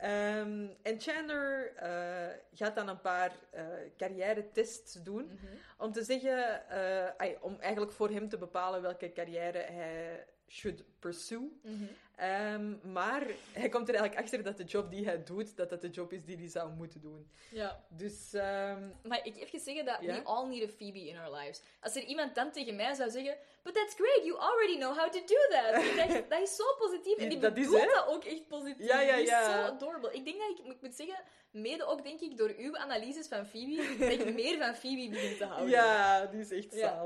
[0.04, 3.66] Ehm, en Chandler eh, gaat dan een paar eh
[3.97, 5.26] carrière-tests doen.
[5.26, 5.56] Mhm.
[5.78, 11.51] om te zeggen, eh, om eigenlijk voor hem te bepalen welke carrière hij should pursue.
[11.64, 11.84] Mhm.
[12.16, 15.82] Ehm, maar hij komt er eigenlijk achter dat de job die hij doet, dat dat
[15.82, 17.28] de job is die hij zou moeten doen.
[17.51, 17.84] Ja.
[17.89, 20.14] Dus ehm, Maar ik even zeggen dat Ja?
[20.16, 21.62] we all need a Phoebe in our lives.
[21.82, 25.12] Als er iemand dan tegen mij zou zeggen, but that's great, you already know how
[25.12, 25.72] to do that.
[25.97, 27.18] Dat is, dat is zo positief.
[27.18, 28.88] En die Dat bedoelt dat ook echt positief.
[28.88, 29.68] Ja, ja, Die is ja.
[29.68, 30.14] zo adorable.
[30.14, 31.20] Ik denk dat ik, ik moet zeggen,
[31.51, 35.38] mede ook denk ik door uw analyses van Phoebe, dat ik meer van Phoebe begin
[35.38, 35.70] te houden.
[35.70, 37.04] ja, die is echt Ja.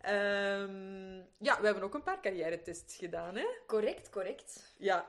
[0.00, 3.46] Ehm, ja, we hebben ook een paar carrière-tests gedaan, hè?
[3.66, 4.74] Correct, correct.
[4.78, 5.06] Ja,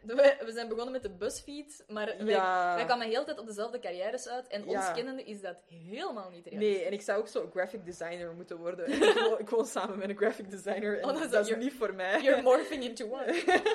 [0.00, 2.74] We, we zijn begonnen met de BuzzFeed, maar wij, Ja.
[2.74, 4.46] wij kwamen de hele tijd op dezelfde carrières uit.
[4.46, 4.92] En ons Ja.
[4.92, 6.76] kennende is dat helemaal niet realistisch.
[6.78, 8.88] nee, en ik zou ook zo graphic designer moeten worden.
[8.92, 11.56] ik, woon, ik woon samen met een graphic designer en Oh, dat is- dat is
[11.56, 12.20] niet voor mij.
[12.22, 13.24] You're morphing into one.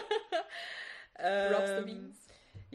[1.13, 2.17] Ehm, Drops the beans.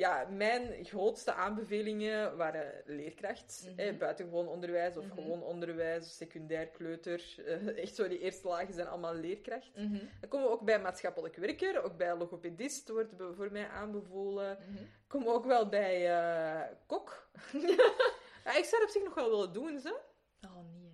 [0.00, 3.68] Ja, mijn grootste aanbevelingen waren leerkracht.
[3.76, 3.98] Mhm.
[3.98, 5.14] buitengewoon onderwijs of Mhm.
[5.14, 7.34] gewoon onderwijs, secundair kleuter.
[7.46, 9.70] eh, echt zo, die eerste lagen zijn allemaal leerkracht.
[9.76, 14.58] Mhm, Dan komen we ook bij maatschappelijk werker, ook bij logopedist wordt voor mij aanbevolen.
[15.06, 17.28] Komen we ook wel bij eh, kok.
[18.44, 19.98] ja, ik zou het op zich nog wel willen doen, ze.
[20.46, 20.89] Oh, nee.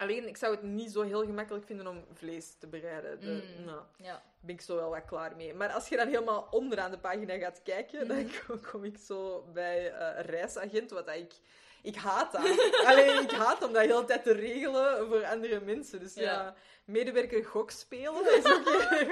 [0.00, 3.20] Alleen, ik zou het niet zo heel gemakkelijk vinden om vlees te bereiden.
[3.20, 3.26] De,
[3.58, 3.64] Mm.
[3.64, 4.12] nou, Ja.
[4.12, 5.54] daar ben ik zo wel wat klaar mee.
[5.54, 8.58] Maar als je dan helemaal onderaan de pagina gaat kijken, dan Mhm.
[8.70, 11.32] kom- ik zo bij eh, reisagent, wat dat ik...
[11.82, 12.42] Ik haat dat.
[12.88, 16.00] Alleen, ik haat om dat de hele tijd te regelen voor andere mensen.
[16.00, 16.54] Dus ja, Ja.
[16.84, 18.68] medewerker gok spelen is ook...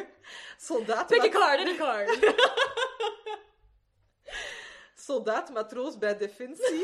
[0.58, 2.18] soldaat, Pick a card, any card.
[5.06, 6.82] soldaat, matroos bij Defensie.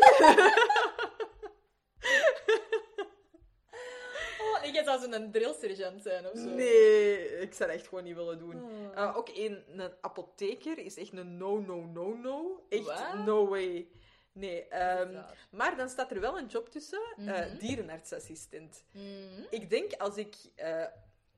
[4.85, 6.49] Zou zo'n drillsergeant zijn of zo.
[6.49, 8.63] Nee, ik zou dat echt gewoon niet willen doen.
[8.63, 8.95] Oh.
[8.95, 12.67] Uh, ook een, een apotheker is echt een no, no, no, no.
[12.69, 13.89] Echt no way.
[14.33, 17.59] Nee, ehm, maar dan staat er wel een job tussen, eh, Mhm.
[17.59, 18.85] dierenartsassistent.
[18.93, 19.43] Mhm.
[19.51, 20.85] Ik denk als ik, eh,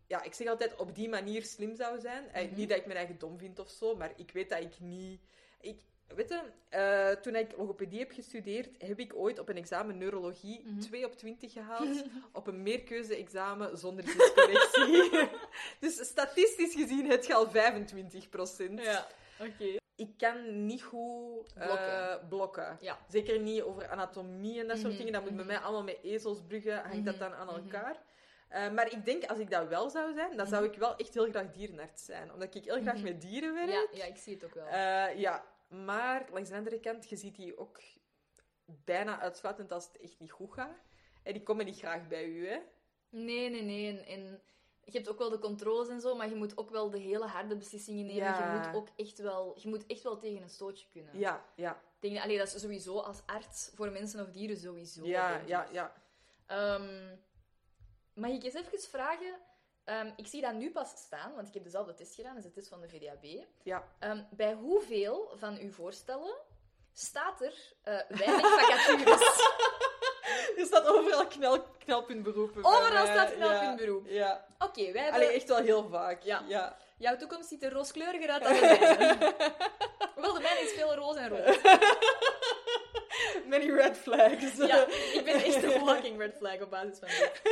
[0.06, 2.28] ja, ik zeg altijd op die manier slim zou zijn.
[2.32, 2.54] Eh, Mhm.
[2.54, 5.20] Niet dat ik mijn eigen dom vind of zo, maar ik weet dat ik niet.
[5.60, 5.80] Ik,
[6.14, 10.62] weet je, eh, toen ik logopedie heb gestudeerd, heb ik ooit op een examen neurologie
[10.64, 10.78] Mhm.
[10.80, 12.04] 2 op 20 gehaald.
[12.32, 14.04] op een meerkeuze-examen zonder
[14.34, 15.28] correctie.
[15.80, 19.06] dus statistisch gezien heb je al 25% Ja,
[19.40, 19.78] oké.
[19.96, 22.28] Ik kan niet goed eh, Blokken.
[22.28, 22.76] blokken.
[22.80, 22.98] Ja.
[23.08, 25.12] Zeker niet over anatomie en dat soort Mhm, dingen.
[25.12, 25.52] Dat moet bij mhm.
[25.52, 26.78] mij allemaal met ezelsbruggen.
[26.82, 27.56] Hangt dat Mhm, dan aan mhm.
[27.56, 27.96] elkaar?
[28.48, 31.14] Eh, maar ik denk, als ik dat wel zou zijn, dan zou ik wel echt
[31.14, 32.32] heel graag dierenarts zijn.
[32.32, 33.04] Omdat ik heel graag Mhm.
[33.04, 33.68] met dieren werk.
[33.70, 34.66] Ja, ja, ik zie het ook wel.
[35.16, 37.80] Ja, maar langs de andere kant, je ziet die ook
[38.64, 40.78] bijna uitsluitend als het echt niet goed gaat.
[41.22, 42.58] En die komen niet graag bij u, hè?
[43.08, 43.88] Nee, nee, nee.
[43.88, 44.40] En, en
[44.84, 47.26] je hebt ook wel de controles en zo, maar je moet ook wel de hele
[47.26, 48.22] harde beslissingen nemen.
[48.22, 48.52] Ja.
[48.52, 51.18] Je, moet ook echt wel, je moet echt wel tegen een stootje kunnen.
[51.18, 51.82] Ja, ja.
[52.00, 55.06] Ik denk, allee, dat is sowieso als arts voor mensen of dieren sowieso.
[55.06, 55.92] Ja, ja, ja.
[56.46, 57.16] Ehm,
[58.12, 59.38] mag ik eens even vragen?
[59.86, 62.50] Ehm, ik zie dat nu pas staan, want ik heb dezelfde test gedaan, is de
[62.50, 63.44] test van de VDAB.
[63.62, 63.84] Ja.
[63.98, 66.34] Ehm, bij hoeveel van uw voorstellen
[66.92, 69.20] staat er eh, weinig vacatures?
[70.56, 72.62] Er staat overal knel, knelpuntberoepen.
[72.62, 73.12] bij Overal mij.
[73.12, 74.06] staat knelpuntberoep.
[74.06, 74.14] Ja.
[74.14, 74.46] ja.
[74.58, 75.20] Oké, wij hebben...
[75.22, 76.22] Allee, echt wel heel vaak.
[76.22, 76.42] Ja.
[76.48, 76.76] ja.
[76.98, 79.34] Jouw toekomst ziet er rooskleuriger uit dan de mijne.
[80.14, 81.60] Hoewel, de mijne is veel roze en rood.
[83.48, 84.56] Many red flags.
[84.56, 87.42] Ja, ik ben echt een walking red flag op basis van dit.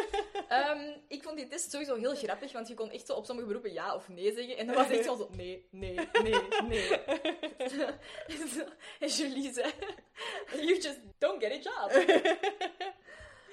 [0.49, 3.47] Ehm, ik vond die test sowieso heel grappig, want je kon echt zo op sommige
[3.49, 4.57] beroepen ja of nee zeggen.
[4.57, 6.35] En dan was het echt zo, nee, nee, nee,
[6.69, 6.89] nee.
[9.01, 9.73] en Julie zei,
[10.53, 12.05] you just don't get a job.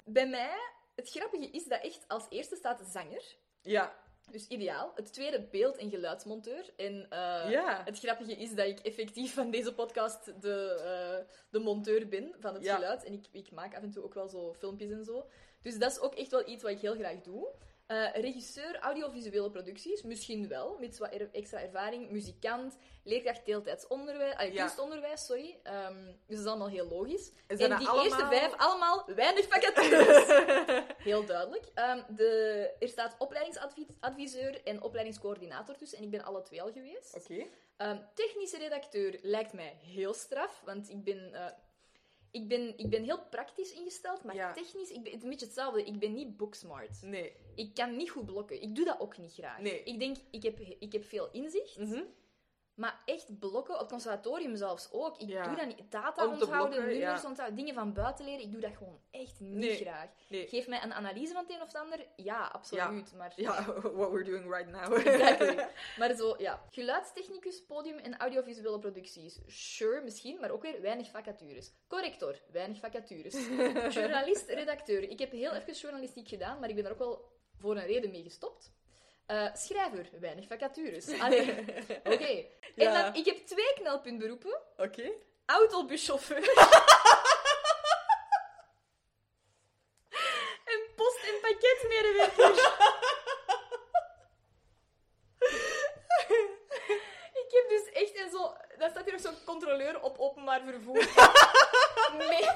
[0.04, 0.58] Bij mij,
[0.94, 3.22] het grappige is dat echt als eerste staat zanger.
[3.62, 4.01] Ja.
[4.30, 4.92] Dus ideaal.
[4.94, 6.70] Het tweede beeld- en geluidsmonteur.
[6.76, 7.82] En eh, Ja.
[7.84, 12.54] het grappige is dat ik effectief van deze podcast de, eh, de monteur ben van
[12.54, 12.74] het Ja.
[12.74, 13.04] geluid.
[13.04, 15.26] En ik, ik maak af en toe ook wel zo filmpjes en zo.
[15.62, 17.48] Dus dat is ook echt wel iets wat ik heel graag doe.
[17.86, 22.10] Eh, regisseur audiovisuele producties, misschien wel, met wat er- extra ervaring.
[22.10, 24.60] Muzikant, leerkracht deeltijds onderwijs, allee, Ja.
[24.60, 25.60] kunstonderwijs, sorry.
[25.62, 27.32] Ehm, dus dat is allemaal heel logisch.
[27.46, 30.26] En zijn die eerste vijf, allemaal weinig vacatures.
[31.08, 31.66] Heel duidelijk.
[31.74, 35.98] Ehm, de, er staat opleidingsadviseur en opleidingscoördinator tussen.
[35.98, 37.16] En ik ben alle twee al geweest.
[37.16, 37.46] Oké.
[37.76, 40.60] Ehm, technische redacteur lijkt mij heel straf.
[40.64, 41.46] Want ik ben, eh,
[42.32, 44.24] ik ben, ik ben heel praktisch ingesteld.
[44.24, 44.52] Maar Ja.
[44.52, 45.84] technisch, ik ben, het is een beetje hetzelfde.
[45.84, 47.02] Ik ben niet booksmart.
[47.02, 47.32] Nee.
[47.54, 48.62] Ik kan niet goed blokken.
[48.62, 49.60] Ik doe dat ook niet graag.
[49.60, 49.82] Nee.
[49.82, 51.78] Ik denk, ik heb, ik heb veel inzicht.
[51.78, 52.02] Mhm.
[52.82, 55.18] Maar echt blokken, op het conservatorium zelfs ook.
[55.18, 55.42] Ik Ja.
[55.46, 55.90] doe dat niet.
[55.90, 57.28] Data onthouden, blokken, nummers ja.
[57.28, 58.40] onthouden, dingen van buiten leren.
[58.40, 59.76] Ik doe dat gewoon echt niet Nee.
[59.76, 60.08] graag.
[60.28, 60.48] Nee.
[60.48, 62.06] Geef mij een analyse van het een of het ander.
[62.16, 63.12] Ja, absoluut.
[63.16, 63.64] Maar, Ja,
[63.98, 64.92] what we're doing right now.
[65.06, 65.66] Exactly.
[65.98, 66.62] maar zo, ja.
[66.70, 69.38] Geluidstechnicus, podium en audiovisuele producties.
[69.46, 71.72] Sure, misschien, maar ook weer weinig vacatures.
[71.88, 73.34] Corrector, weinig vacatures.
[73.94, 75.02] Journalist, redacteur.
[75.10, 78.10] Ik heb heel even journalistiek gedaan, maar ik ben er ook wel voor een reden
[78.10, 78.72] mee gestopt.
[79.26, 81.08] Eh, schrijver, weinig vacatures.
[81.20, 81.50] Allee,
[82.04, 82.24] oké.
[82.26, 83.02] En Ja.
[83.02, 84.60] dan, ik heb twee knelpuntberoepen.
[84.76, 85.10] Oké.
[85.46, 86.38] Autobuschauffeur.
[90.72, 92.50] en post- en pakketmedewerker.
[97.42, 98.56] ik heb dus echt en zo...
[98.78, 101.04] Dan staat hier nog zo'n controleur op openbaar vervoer.
[102.16, 102.54] Me-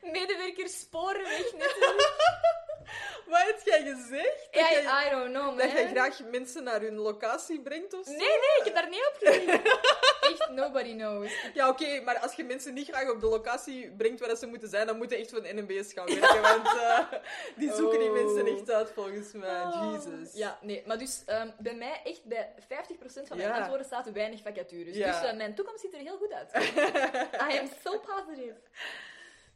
[0.00, 2.14] medewerker sporenweg netwerk.
[3.26, 4.48] Wat heb jij gezegd?
[4.50, 5.56] Dat, jij, I don't know, man.
[5.56, 8.10] dat jij graag mensen naar hun locatie brengt of zo?
[8.10, 9.60] Nee, nee, ik heb daar niet op gekeken.
[10.30, 11.32] Echt, nobody knows.
[11.54, 14.68] Ja, oké, maar als je mensen niet graag op de locatie brengt waar ze moeten
[14.68, 17.12] zijn, dan moeten echt de NMBS gaan werken, want eh,
[17.56, 18.14] die zoeken die Oh.
[18.14, 19.62] mensen echt uit, volgens mij.
[19.62, 19.92] Oh.
[19.94, 20.32] Jesus.
[20.34, 23.56] Ja, nee, maar dus ehm, bij mij echt bij 50% van mijn Ja.
[23.58, 24.96] antwoorden staat weinig vacatures.
[24.96, 25.20] Ja.
[25.20, 26.52] Dus eh, mijn toekomst ziet er heel goed uit.
[27.52, 28.56] I am so positive.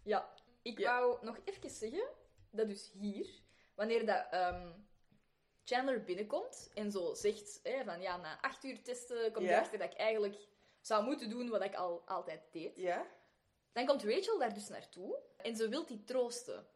[0.04, 0.28] Ja,
[0.62, 0.98] ik Ja.
[1.00, 2.02] wou nog even zeggen
[2.50, 3.26] dat dus hier,
[3.80, 4.70] wanneer dat ehm,
[5.64, 9.54] Chandler binnenkomt en zo zegt hè, van ja, na acht uur testen kom je Ja.
[9.54, 10.36] erachter dat ik eigenlijk
[10.80, 12.76] zou moeten doen wat ik al altijd deed.
[13.72, 16.66] Dan komt Rachel daar dus naartoe en ze wil die troosten.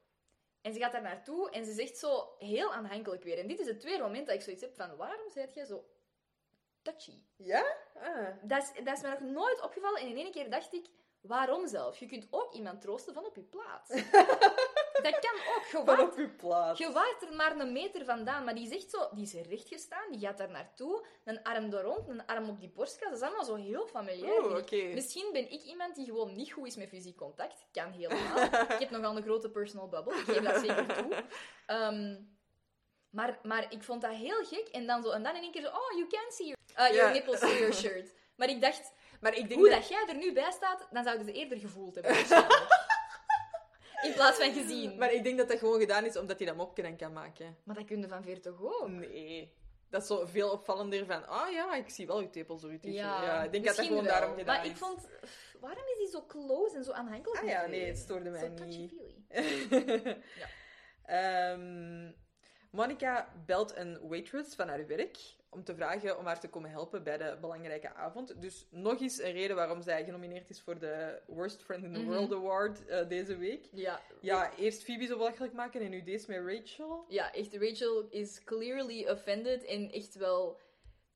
[0.61, 3.39] En ze gaat daar naartoe en ze zegt zo heel aanhankelijk weer.
[3.39, 5.85] En dit is het tweede moment dat ik zoiets heb van waarom zijt jij zo
[6.83, 7.23] touchy?
[7.37, 7.77] Ja?
[7.95, 8.29] Ah.
[8.43, 10.87] Dat is, dat is mij nog nooit opgevallen en in één keer dacht ik,
[11.27, 11.99] waarom zelf?
[11.99, 13.89] Je kunt ook iemand troosten van op je plaats.
[15.07, 15.65] dat kan ook.
[15.71, 16.79] Je Van op uw plaats.
[16.79, 20.21] je waart er maar een meter vandaan, maar die zegt zo, die is rechtgestaan, die
[20.21, 23.09] gaat daar naartoe, een arm er rond, een arm op die borstkas.
[23.09, 24.45] Dat is allemaal zo heel familiair.
[24.45, 24.95] Oeh.
[24.95, 27.67] Misschien ben ik iemand die gewoon niet goed is met fysiek contact.
[27.73, 28.45] Kan helemaal.
[28.45, 31.25] ik heb nogal een grote personal bubble, ik geef dat zeker toe.
[31.67, 32.17] Ehm,
[33.11, 34.69] maar, maar ik vond dat heel gek.
[34.69, 36.97] En dan, zo, en dan in één keer zo, oh, you can see your, uh,
[36.97, 38.15] your nipples through your shirt.
[38.37, 38.93] Maar ik dacht,
[39.25, 39.79] Maar ik denk hoe dat...
[39.79, 42.13] dat jij er nu bij staat, dan zouden ze eerder gevoeld hebben.
[44.07, 44.99] In plaats van gezien.
[44.99, 47.57] Maar ik denk dat dat gewoon gedaan is omdat hij dat mopje dan kan maken.
[47.65, 48.89] Maar dat kun je van ver toch ook?
[48.89, 49.53] Nee.
[49.91, 52.79] Dat is zo veel opvallender van, ah ja, ik zie wel uw tepels door uw
[52.79, 52.95] t-shirt.
[52.95, 54.13] Ja, Ja, ik denk dat dat gewoon wel.
[54.13, 54.71] daarom gedaan Maar is.
[54.71, 55.09] ik vond...
[55.61, 57.43] Waarom is die zo close en zo aanhankelijk?
[57.43, 58.57] Ah ja, nee, het stoorde mij Zo niet.
[58.57, 60.23] touchy-feely.
[61.05, 62.11] Ehm,
[62.71, 65.19] Monica belt een waitress van haar werk
[65.55, 68.41] om te vragen om haar te komen helpen bij de belangrijke avond.
[68.43, 72.01] Dus nog eens een reden waarom zij genomineerd is voor de Worst Friend in the
[72.01, 72.09] Mhm.
[72.09, 73.69] World Award eh, deze week.
[73.73, 77.05] Ja, Ja, eerst Phoebe zo belachelijk maken en nu deze met Rachel.
[77.09, 77.55] Ja, echt.
[77.57, 80.61] Rachel is clearly offended en echt wel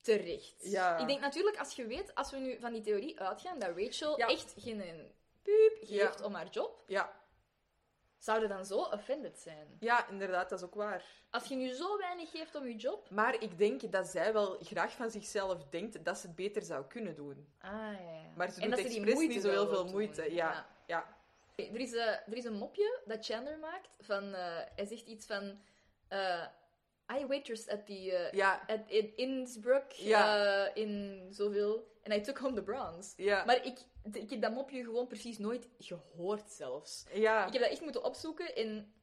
[0.01, 0.55] terecht.
[0.71, 0.97] Ja.
[0.97, 4.17] Ik denk natuurlijk, als je weet, als we nu van die theorie uitgaan, dat Rachel
[4.17, 4.27] Ja.
[4.27, 4.81] echt geen
[5.43, 6.25] puup geeft Ja.
[6.25, 7.18] om haar job, Ja.
[8.19, 9.67] Zouden dan zo offended zijn.
[9.79, 11.03] ja, inderdaad, dat is ook waar.
[11.29, 13.09] Als je nu zo weinig geeft om je job...
[13.09, 16.85] Maar ik denk dat zij wel graag van zichzelf denkt dat ze het beter zou
[16.85, 17.47] kunnen doen.
[17.61, 18.21] Ah, ja, ja.
[18.35, 20.21] Maar ze En doet expres niet zo heel veel moeite.
[20.21, 20.33] doen.
[20.33, 21.17] Ja, ja.
[21.55, 23.89] Er, is, eh, er is een mopje dat Chandler maakt.
[23.99, 25.59] Van, eh, hij zegt iets van...
[26.07, 26.45] eh
[27.19, 28.29] I waitress at the...
[28.31, 30.73] Ja, at, in Innsbruck, Ja.
[30.73, 31.88] in zoveel...
[32.03, 33.23] And I took home the bronze.
[33.23, 33.45] ja.
[33.45, 33.79] Maar ik,
[34.11, 37.05] ik heb dat mopje gewoon precies nooit gehoord zelfs.
[37.13, 37.45] ja.
[37.47, 38.93] Ik heb dat echt moeten opzoeken en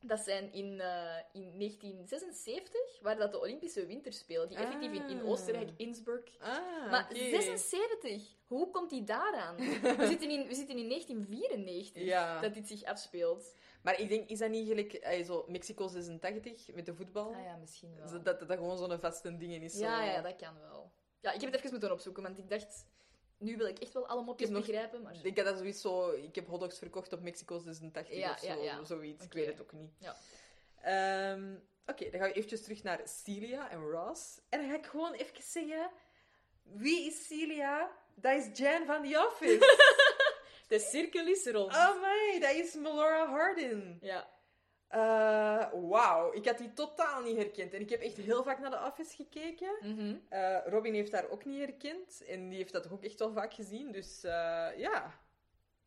[0.00, 5.20] dat zijn in, eh, in 1976, waar dat de Olympische Winterspelen, die effectief in, in
[5.20, 5.28] Ah.
[5.28, 6.30] Oostenrijk, Innsbruck.
[6.40, 7.14] Ah, Maar oké.
[7.28, 9.56] 76, hoe komt die daaraan?
[9.56, 12.40] We zitten in, we zitten in 1994 Ja.
[12.40, 13.54] dat dit zich afspeelt.
[13.82, 17.34] Maar ik denk, is dat niet gelijk eh, zo Mexico 86 met de voetbal?
[17.34, 18.10] Ah ja, misschien wel.
[18.10, 19.78] Dat, dat dat gewoon zo'n vaste ding is.
[19.78, 20.04] ja, zo.
[20.10, 20.90] ja, dat kan wel.
[21.20, 22.84] Ja, ik heb het even moeten opzoeken, want ik dacht,
[23.38, 25.14] nu wil ik echt wel alle mopjes Ik heb nog- begrijpen, maar...
[25.22, 26.10] Ik denk dat zo...
[26.10, 28.84] Ik heb hotdogs verkocht op Mexico 86 Ja, of zo, ja, ja.
[28.84, 29.24] zoiets.
[29.24, 29.90] Ik weet het ook niet.
[29.98, 30.16] Ja.
[30.82, 31.54] Ehm,
[31.86, 34.40] Oké, dan gaan we eventjes terug naar Celia en Ross.
[34.48, 35.90] En dan ga ik gewoon even zeggen...
[36.62, 37.90] Wie is Celia?
[38.14, 39.76] Dat is Jan van The Office.
[40.68, 41.72] De cirkel is rond.
[41.74, 43.98] oh my, dat is Melora Hardin.
[44.00, 44.28] Ja.
[44.88, 47.74] Eh, Wauw, ik had die totaal niet herkend.
[47.74, 49.76] En ik heb echt heel vaak naar The Office gekeken.
[49.80, 50.16] Mhm.
[50.28, 52.24] Eh, Robin heeft haar ook niet herkend.
[52.24, 53.92] En die heeft dat ook echt wel vaak gezien.
[53.92, 55.14] Dus eh, ja.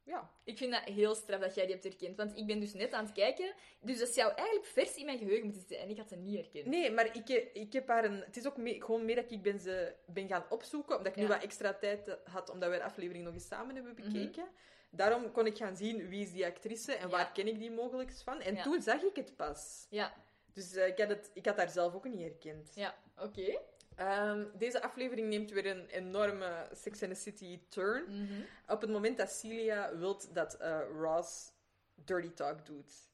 [0.04, 0.32] Ja.
[0.44, 2.18] Ik vind dat heel straf dat jij die hebt herkend.
[2.18, 3.54] Want ik ben dus net aan het kijken.
[3.82, 5.80] Dus dat zou eigenlijk vers in mijn geheugen moeten zitten.
[5.80, 6.66] En ik had ze niet herkend.
[6.66, 8.20] Nee, maar ik, ik heb haar een...
[8.26, 10.98] Het is ook mee- gewoon meer dat ik ben ze ben gaan opzoeken.
[10.98, 12.50] Omdat ik nu wat extra tijd had.
[12.50, 14.04] Omdat we de aflevering nog eens samen hebben Mhm.
[14.12, 14.48] bekeken.
[14.90, 17.16] Daarom kon ik gaan zien wie is die actrice en Ja.
[17.16, 18.40] waar ken ik die mogelijk van.
[18.42, 18.64] En Ja.
[18.64, 19.88] toen zag ik het pas.
[19.90, 20.14] Ja,
[20.54, 22.72] Dus eh, ik, had het, ik had haar zelf ook niet herkend.
[22.76, 23.60] ja, oké.
[23.96, 28.04] Ehm, deze aflevering neemt weer een enorme Sex and the City turn.
[28.04, 28.42] Mhm.
[28.68, 31.52] Op het moment dat Celia wilt dat eh, Ross
[31.96, 33.10] dirty talk doet.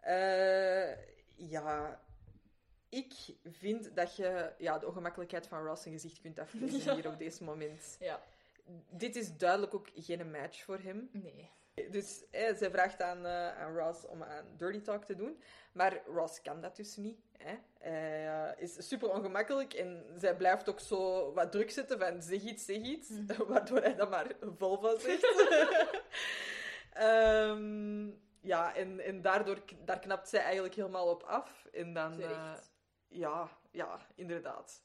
[0.00, 0.90] Eh,
[1.34, 2.00] ja,
[2.88, 6.94] ik vind dat je ja, de ongemakkelijkheid van Ross zijn gezicht kunt aflezen Ja.
[7.00, 7.96] hier op deze moment.
[8.00, 8.22] Ja.
[8.90, 11.08] Dit is duidelijk ook geen match voor hem.
[11.12, 11.50] Nee.
[11.90, 15.42] Dus zij vraagt aan, eh, aan Ross om aan dirty talk te doen.
[15.72, 17.20] Maar Ross kan dat dus niet.
[17.38, 17.54] Hè.
[17.78, 22.42] Hij eh, is super ongemakkelijk en zij blijft ook zo wat druk zetten van zeg
[22.42, 23.10] iets, zeg iets.
[23.48, 24.26] Waardoor hij dan maar
[24.56, 25.26] vulva zegt.
[26.92, 28.06] Ehm,
[28.40, 31.66] ja, en, en daardoor daar knapt zij eigenlijk helemaal op af.
[31.72, 32.16] En dan...
[32.16, 32.72] Terecht.
[33.08, 34.82] ja, ja, inderdaad.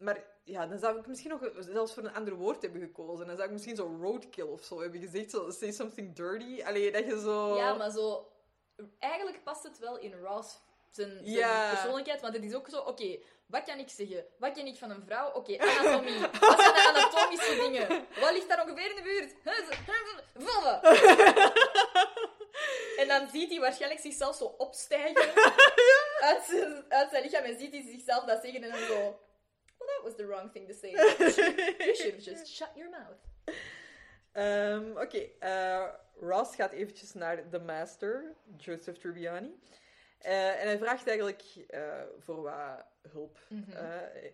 [0.00, 3.26] Maar ja, dan zou ik misschien nog zelfs voor een ander woord hebben gekozen.
[3.26, 5.30] Dan zou ik misschien zo roadkill of zo hebben gezegd.
[5.30, 6.62] Zo, say something dirty.
[6.64, 7.56] Allee, dat je zo...
[7.56, 8.32] Ja, maar zo...
[8.98, 10.58] Eigenlijk past het wel in Ross
[10.90, 11.70] zijn, zijn Ja.
[11.70, 14.24] persoonlijkheid, want het is ook zo, oké, wat kan ik zeggen?
[14.38, 15.30] Wat ken ik van een vrouw?
[15.32, 16.20] Oké, anatomie.
[16.20, 18.06] Wat zijn de anatomische dingen?
[18.20, 19.34] Wat ligt daar ongeveer in de buurt?
[20.34, 20.80] Vulva.
[22.96, 25.34] En dan ziet hij waarschijnlijk zichzelf zo opstijgen
[26.28, 29.18] uit, zijn, uit zijn lichaam en ziet hij zichzelf dat zeggen en dan zo...
[30.00, 30.90] That was the wrong thing to say.
[30.92, 33.18] You should, have just shut your mouth.
[34.32, 35.88] Ehm, Oké, eh,
[36.20, 39.58] Ross gaat eventjes naar de master, Joseph Tribbiani.
[40.18, 43.70] Eh, en hij vraagt eigenlijk eh, voor wat hulp Mhm.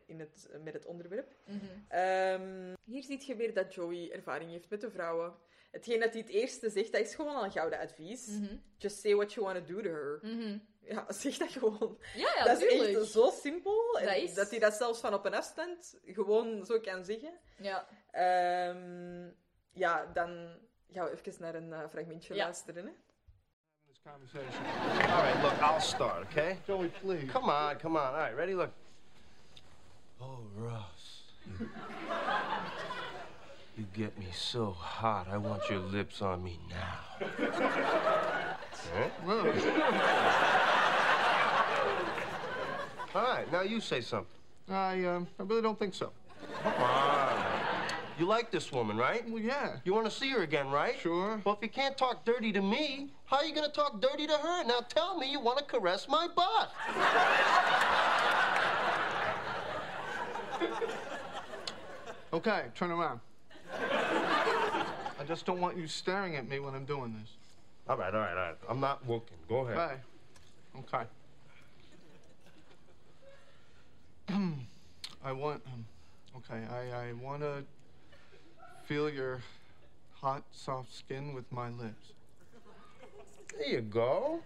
[0.07, 1.35] in het, met het onderwerp.
[1.45, 1.65] Mhm.
[1.89, 5.35] Ehm, hier ziet je weer dat Joey ervaring heeft met de vrouwen.
[5.71, 8.27] Hetgeen dat hij het eerste zegt, dat is gewoon al een gouden advies.
[8.27, 8.57] Mhm.
[8.77, 10.21] Just say what you want to do to her.
[10.89, 11.99] Ja, zeg dat gewoon.
[12.15, 13.99] Ja, ja, dat is echt zo simpel.
[13.99, 17.33] En Dat is- dat hij dat zelfs van op een afstand gewoon zo kan zeggen.
[17.57, 17.87] Ja.
[18.11, 19.29] Ehm,
[19.73, 20.57] ja, dan
[20.93, 22.45] gaan we even naar een eh, fragmentje Ja.
[22.45, 22.87] luisteren.
[22.87, 22.93] Hè?
[24.13, 24.65] conversation.
[25.11, 26.59] All right, look, I'll start, okay?
[26.67, 27.27] Joey, please.
[27.27, 28.05] Come on, come on.
[28.07, 28.53] All right, ready?
[28.55, 28.71] Look.
[30.21, 31.25] Oh, Ross.
[33.75, 35.27] you get me so hot.
[35.27, 37.27] I want your lips on me now.
[39.25, 39.43] Huh?
[43.17, 44.29] All right, now you say something.
[44.69, 46.13] I, um, I really don't think so.
[46.63, 47.43] Come on.
[48.19, 49.27] You like this woman, right?
[49.27, 49.77] Well, yeah.
[49.85, 50.99] You want to see her again, right?
[51.01, 51.41] Sure.
[51.43, 54.27] Well, if you can't talk dirty to me, how are you going to talk dirty
[54.27, 54.65] to her?
[54.65, 56.71] Now tell me you want to caress my butt.
[62.35, 63.21] Okay, turn around.
[63.73, 67.31] I just don't want you staring at me when I'm doing this.
[67.89, 68.57] All right, all right, all right.
[68.69, 69.39] I'm not looking.
[69.49, 69.79] Go ahead.
[69.79, 70.97] Okay.
[70.97, 71.07] Okay.
[74.29, 75.85] I want, um,
[76.37, 77.63] okay, I, I want to
[78.85, 79.41] feel your
[80.15, 82.13] hot, soft skin with my lips.
[83.59, 84.41] There you go.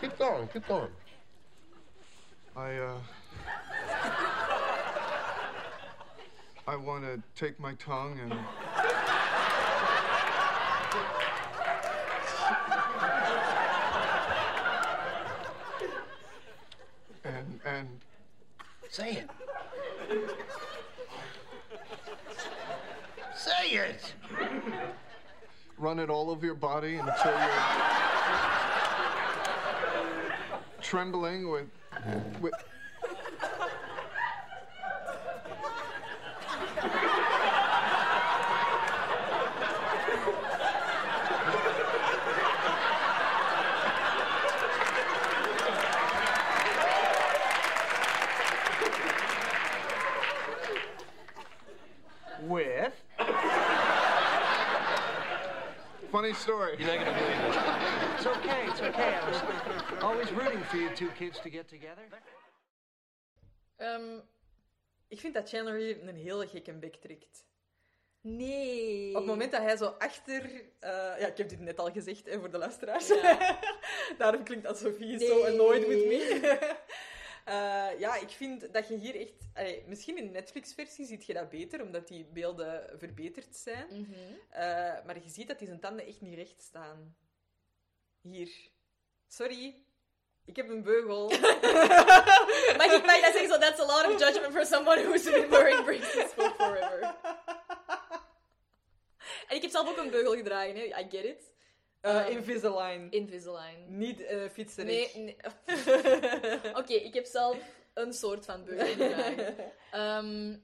[0.00, 0.90] keep going, keep going.
[2.56, 2.98] I, uh.
[6.66, 8.32] I want to take my tongue and.
[17.24, 17.88] and, and
[18.94, 19.30] Say it.
[23.34, 24.14] Say it.
[25.78, 27.50] run it all over your body until you're
[30.80, 31.66] trembling with,
[32.40, 32.54] with
[56.34, 56.76] funny story.
[56.78, 57.56] You're not gonna believe this.
[58.16, 59.14] It's okay, it's okay.
[59.14, 62.02] I was always rooting for you two kids to get together.
[63.76, 64.20] Ehm,
[65.08, 67.44] Ik vind dat Chandler hier een hele gekke bek trekt.
[68.20, 69.08] nee.
[69.10, 70.42] Op het moment dat hij zo achter...
[70.80, 73.08] eh, ja, ik heb dit net al gezegd hè, voor de luisteraars.
[73.08, 73.58] Ja.
[74.18, 75.26] Daarom klinkt dat Sophie Nee.
[75.26, 76.40] zo annoyed with me.
[77.44, 79.32] Eh, ja, ik vind dat je hier echt...
[79.54, 83.86] allee, misschien in de Netflix-versie ziet je dat beter, omdat die beelden verbeterd zijn.
[83.88, 84.12] Mhm.
[84.50, 87.16] Eh, maar je ziet dat die zijn tanden echt niet recht staan.
[88.20, 88.50] Hier.
[89.28, 89.82] Sorry.
[90.44, 91.28] Ik heb een beugel.
[92.80, 93.48] Mag ik mij dat zeggen?
[93.48, 97.14] So that's a lot of judgment for someone who's been wearing braces for forever.
[99.48, 100.82] En ik heb zelf ook een beugel gedragen, hè.
[100.82, 101.53] I get it.
[102.04, 103.06] Ehm, Invisalign.
[103.10, 103.84] Invisalign.
[103.98, 104.86] Niet eh fietsen.
[104.86, 105.36] Nee, nee.
[106.80, 107.56] Oké, ik heb zelf
[107.94, 109.56] een soort van beugel gedragen.
[109.90, 110.56] Ehm,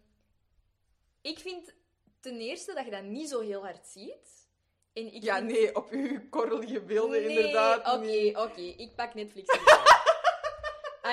[1.23, 1.75] ik vind
[2.21, 4.49] ten eerste dat je dat niet zo heel hard ziet.
[4.93, 9.15] En ik Ja, vind- nee, op uw korrelige beelden Nee, inderdaad Oké, oké, ik pak
[9.15, 9.49] Netflix.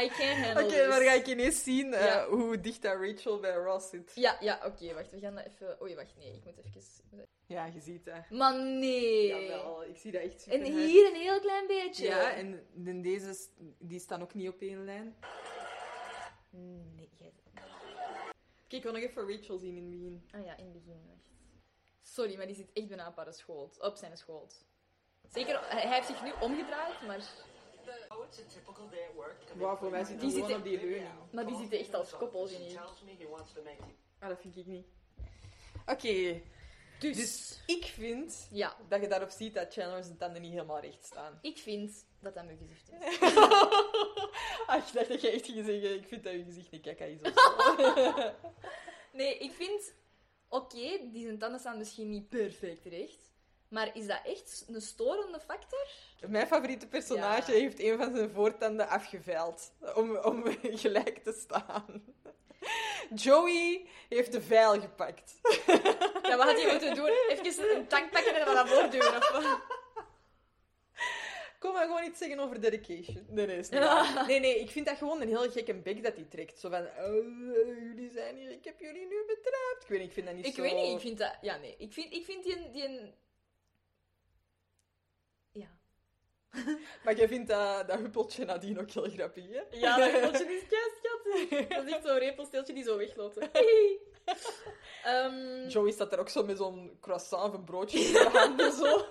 [0.04, 2.28] I handle Oké, maar ga ik ineens zien eh, Ja.
[2.28, 4.12] hoe dicht dat Rachel bij Ross zit.
[4.16, 5.12] Ja, ja, oké, wacht.
[5.12, 5.82] We gaan dat even...
[5.82, 7.28] Oei, wacht, nee, ik moet even...
[7.46, 8.30] Ja, je ziet dat.
[8.30, 9.28] Maar nee.
[9.28, 12.06] Jawel, ik zie dat echt super En hier een heel klein beetje.
[12.06, 13.36] Ja, en deze,
[13.80, 15.16] die staan ook niet op één lijn.
[16.50, 17.34] Nee, jij...
[18.68, 20.28] Kijk, ik wil nog even Rachel zien in het begin.
[20.32, 21.30] Ah ja, in het begin, wacht.
[22.02, 23.82] Sorry, maar die zit echt bijna op haar schoot.
[23.82, 24.66] Op zijn schoot.
[25.34, 27.20] Zeker, hij heeft zich nu omgedraaid, maar...
[28.10, 29.38] Oh, it's a typical day at work.
[29.56, 31.10] Wauw, voor mij zit Die zitten- op die leuning.
[31.32, 32.70] Maar die zitten echt als koppel, vind ik.
[32.78, 33.92] tells me he wants to make you.
[34.20, 34.86] Ah, dat vind ik niet.
[35.86, 36.42] Oké,
[37.00, 37.16] Dus...
[37.16, 41.06] dus ik vind Ja, dat je daarop ziet dat Chandler zijn tanden niet helemaal recht
[41.06, 41.40] staan.
[41.42, 43.20] ik vind dat dat mijn gezicht is.
[44.68, 47.06] ah, ik dacht dat je echt ging zeggen, ik vind dat je gezicht niet kaka
[47.06, 47.20] is.
[49.14, 49.94] Nee, ik vind...
[50.50, 53.27] Oké, die zijn tanden staan misschien niet perfect recht.
[53.70, 55.88] Maar is dat echt een storende factor?
[56.28, 57.58] Mijn favoriete personage Ja.
[57.60, 60.44] heeft een van zijn voortanden afgeveild om, om
[60.84, 62.04] gelijk te staan.
[63.16, 65.34] Joey heeft de veil gepakt.
[66.24, 67.10] Ja, wat had hij moeten doen?
[67.30, 69.60] Even een tank pakken en dan naar voren duwen, of wat?
[71.60, 73.26] Kom maar gewoon iets zeggen over dedication.
[73.30, 73.82] Nee, nee, is niet
[74.28, 76.60] nee, nee, ik vind dat gewoon een heel gekke bek dat hij trekt.
[76.60, 77.26] Zo van, oh,
[77.80, 79.84] jullie zijn hier, ik heb jullie nu betrapt.
[79.84, 80.62] Ik weet niet, ik vind dat niet Ik zo...
[80.62, 81.38] weet niet, ik vind dat...
[81.42, 81.76] Ja, nee.
[81.78, 82.58] Ik vind, ik vind die...
[82.58, 83.14] een- Die een...
[85.52, 85.68] Ja.
[87.04, 89.62] Maar jij vindt dat, dat huppeltje nadien ook heel grappig, hè?
[89.78, 91.70] Ja, dat geltje is keischat.
[91.70, 93.38] Dat is echt zo'n repelsteeltje die zo wegloopt.
[95.04, 98.72] Ehm, Joey staat er ook zo met zo'n croissant of een broodje in de handen,
[98.74, 99.06] zo.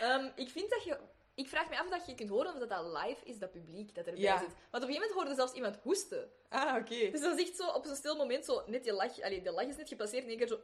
[0.00, 0.98] ehm, ik vind dat je...
[1.34, 3.94] Ik vraag me af dat je kunt horen of dat, dat live is, dat publiek
[3.94, 4.38] dat erbij Ja.
[4.38, 4.46] zit.
[4.48, 6.30] Want op een gegeven moment hoorde zelfs iemand hoesten.
[6.48, 7.10] Ah, oké.
[7.10, 9.20] Dus dat is echt zo, op zo'n stil moment, zo, net die lach...
[9.22, 10.58] Allee, de lach is net gepasseerd en één keer zo...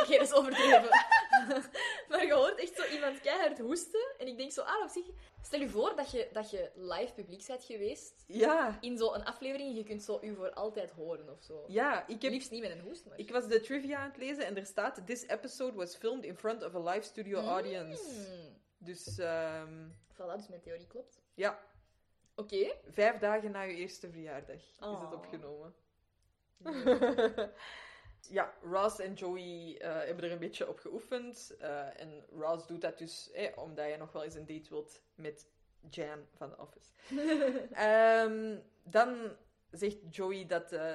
[0.00, 0.88] Oké, dat is overdreven.
[2.08, 4.14] maar je hoort echt zo iemand keihard hoesten.
[4.18, 5.06] En ik denk zo, ah, op zich...
[5.42, 9.76] Stel je voor dat je, dat je live publiek bent geweest Ja, in zo'n aflevering.
[9.76, 11.64] Je kunt zo u voor altijd horen of zo.
[11.68, 12.30] ja, ik heb...
[12.32, 13.18] Liefst niet met een hoest, maar...
[13.18, 15.06] Ik was de trivia aan het lezen en er staat...
[15.06, 18.02] This episode was filmed in front of a live studio audience.
[18.10, 18.58] Hmm.
[18.78, 21.20] Dus, ehm, Voilà, dus mijn theorie klopt.
[21.34, 21.58] ja,
[22.34, 22.72] Oké.
[22.90, 25.12] vijf dagen na je eerste verjaardag is het Oh.
[25.12, 25.74] opgenomen.
[28.26, 31.56] ja, Ross en Joey eh, hebben er een beetje op geoefend.
[31.58, 35.02] eh, en Ross doet dat dus eh, omdat hij nog wel eens een date wilt
[35.14, 35.46] met
[35.90, 36.90] Jan van The Office.
[37.72, 39.36] Ehm, dan
[39.70, 40.94] zegt Joey dat eh,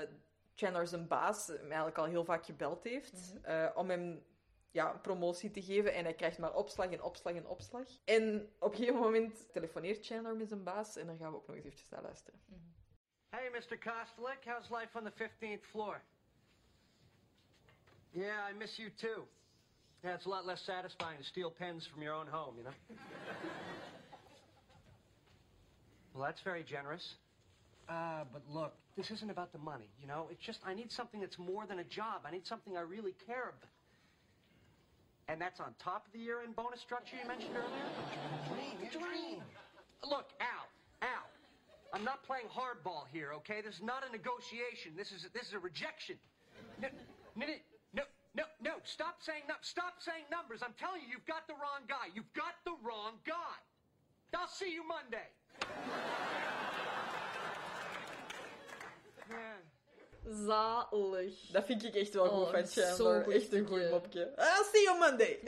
[0.54, 4.26] Chandler zijn baas hem eigenlijk al heel vaak gebeld heeft eh, om hem
[4.72, 5.94] ja, een promotie te geven.
[5.94, 7.88] En hij krijgt maar opslag en opslag en opslag.
[8.06, 10.96] En op een gegeven moment telefoneert Chandler met zijn baas.
[10.96, 12.40] En daar gaan we ook nog eens eventjes naar luisteren.
[13.30, 13.78] Hey, Mr.
[13.78, 16.02] Kostelik, how's life on the 15th floor?
[18.16, 19.24] Yeah, I miss you too.
[20.04, 22.70] Yeah, it's a lot less satisfying to steal pens from your own home, you know?
[26.14, 27.16] well, that's very generous.
[27.90, 30.28] Uh, but look, this isn't about the money, you know?
[30.32, 32.22] It's just I need something that's more than a job.
[32.26, 33.70] I need something I really care about.
[35.28, 37.90] And that's on top of the year-end bonus structure you mentioned earlier?
[38.48, 39.42] Dream, dream.
[40.08, 40.70] Look, Al,
[41.02, 41.28] Al,
[41.92, 43.60] I'm not playing hardball here, okay?
[43.66, 44.94] This is not a negotiation.
[44.96, 46.16] This is this is a rejection.
[46.80, 46.90] No,
[47.36, 47.46] no,
[48.36, 48.74] no, no.
[48.84, 49.56] Stop saying no.
[49.62, 50.62] Stop saying numbers.
[50.62, 52.08] I'm telling you, you've got the wrong guy.
[52.16, 53.56] You've got the wrong guy.
[54.34, 55.30] I'll see you Monday.
[59.30, 59.58] Yeah.
[60.48, 61.52] Zalig.
[61.52, 63.32] Dat vind ik echt wel goed Oh, van zo Chandler.
[63.36, 64.34] echt een goed mopje.
[64.38, 65.40] I'll see you Monday.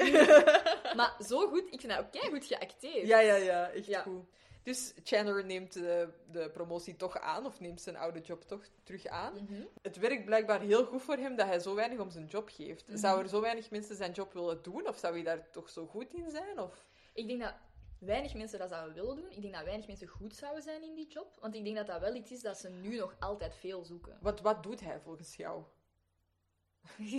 [0.95, 3.07] Maar zo goed, ik vind dat ook goed geacteerd.
[3.07, 3.69] ja, ja, ja.
[3.69, 4.01] Echt Ja.
[4.01, 4.25] goed.
[4.68, 9.05] Dus Chandler neemt de, de promotie toch aan, of neemt zijn oude job toch terug
[9.05, 9.34] aan.
[9.34, 9.61] Mhm.
[9.82, 12.88] Het werkt blijkbaar heel goed voor hem dat hij zo weinig om zijn job geeft.
[12.88, 12.97] Mhm.
[12.97, 15.86] Zou er zo weinig mensen zijn job willen doen, of zou hij daar toch zo
[15.86, 16.59] goed in zijn?
[16.59, 16.86] Of...
[17.13, 17.53] Ik denk dat
[17.99, 19.32] weinig mensen dat zouden willen doen.
[19.32, 21.38] Ik denk dat weinig mensen goed zouden zijn in die job.
[21.39, 24.18] Want ik denk dat dat wel iets is dat ze nu nog altijd veel zoeken.
[24.22, 25.63] Wat, wat doet hij volgens jou?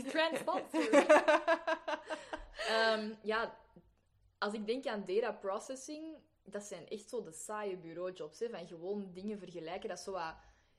[0.09, 0.89] Transponsor.
[2.69, 3.59] Ehm, ja,
[4.39, 6.17] als ik denk aan data processing,
[6.53, 8.39] dat zijn echt zo de saaie bureaujobs.
[8.39, 9.89] Hè, van gewoon dingen vergelijken.
[9.89, 10.35] Dat is zo wat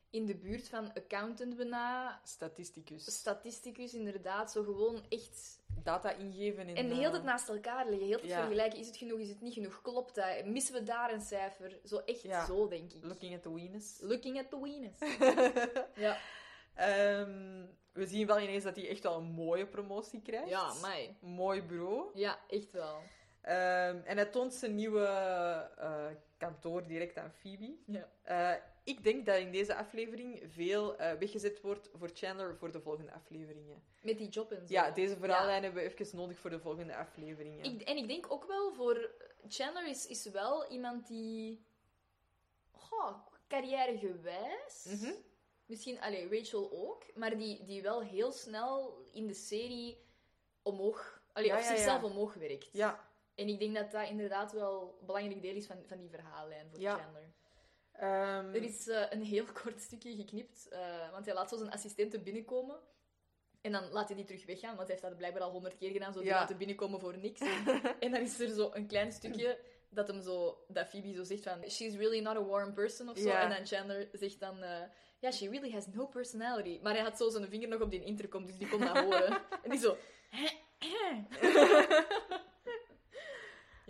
[0.10, 2.22] in de buurt van accountant bijna.
[2.24, 3.06] Statisticus.
[3.06, 4.52] Statisticus, inderdaad.
[4.52, 5.58] Zo gewoon echt...
[5.84, 6.76] Data ingeven in...
[6.76, 8.08] En eh, heel het naast elkaar liggen.
[8.08, 8.40] Heel het ja.
[8.40, 8.80] vergelijken.
[8.80, 9.20] Is het genoeg?
[9.20, 9.82] Is het niet genoeg?
[9.82, 10.46] Klopt dat?
[10.46, 11.80] Missen we daar een cijfer?
[11.84, 12.46] Zo echt Ja.
[12.46, 13.04] zo, denk ik.
[13.04, 13.98] Looking at the weenus.
[14.02, 15.20] Looking at the weenus.
[16.06, 16.18] ja.
[16.74, 20.50] Ehm, we zien wel ineens dat hij echt wel een mooie promotie krijgt.
[20.50, 21.18] ja, mij.
[21.22, 22.10] Mooi bureau.
[22.14, 23.02] Ja, echt wel.
[23.50, 25.06] Ehm, en hij toont zijn nieuwe
[25.78, 26.06] eh,
[26.38, 27.76] kantoor direct aan Phoebe.
[27.86, 28.10] Ja.
[28.22, 32.82] Eh, ik denk dat in deze aflevering veel eh, weggezet wordt voor Chandler voor de
[32.82, 33.84] volgende afleveringen.
[34.02, 34.74] Met die job en zo.
[34.74, 37.64] Ja, deze verhaallijn hebben we even nodig voor de volgende afleveringen.
[37.64, 39.12] Ik, en ik denk ook wel voor...
[39.48, 41.66] Chandler is, is wel iemand die...
[42.72, 44.86] goh, carrièregewijs.
[44.86, 45.14] Mhm.
[45.66, 49.98] Misschien, allee, Rachel ook, maar die, die wel heel snel in de serie
[50.62, 51.76] omhoog, allee, Ja, of ja, ja.
[51.76, 52.70] zichzelf omhoog werkt.
[52.72, 53.09] Ja.
[53.40, 56.70] En ik denk dat dat inderdaad wel een belangrijk deel is van, van die verhaallijn
[56.70, 56.96] voor Ja.
[56.96, 57.28] Chandler.
[57.92, 61.72] Ehm, Er is eh, een heel kort stukje geknipt, eh, want hij laat zo zijn
[61.72, 62.80] assistenten binnenkomen.
[63.62, 65.92] En dan laat hij die terug weggaan, want hij heeft dat blijkbaar al honderd keer
[65.92, 66.40] gedaan, zo die Ja.
[66.40, 67.40] laten binnenkomen voor niks.
[68.00, 69.60] en dan is er zo een klein stukje
[69.90, 73.18] dat hem zo, dat Phoebe zo zegt van, she's really not a warm person of
[73.18, 73.28] zo.
[73.28, 73.42] Ja.
[73.42, 74.82] En dan Chandler zegt dan, eh
[75.20, 76.80] ja, she really has no personality.
[76.82, 79.42] Maar hij had zo zijn vinger nog op die intercom, dus die kon dat horen.
[79.64, 79.98] En die zo,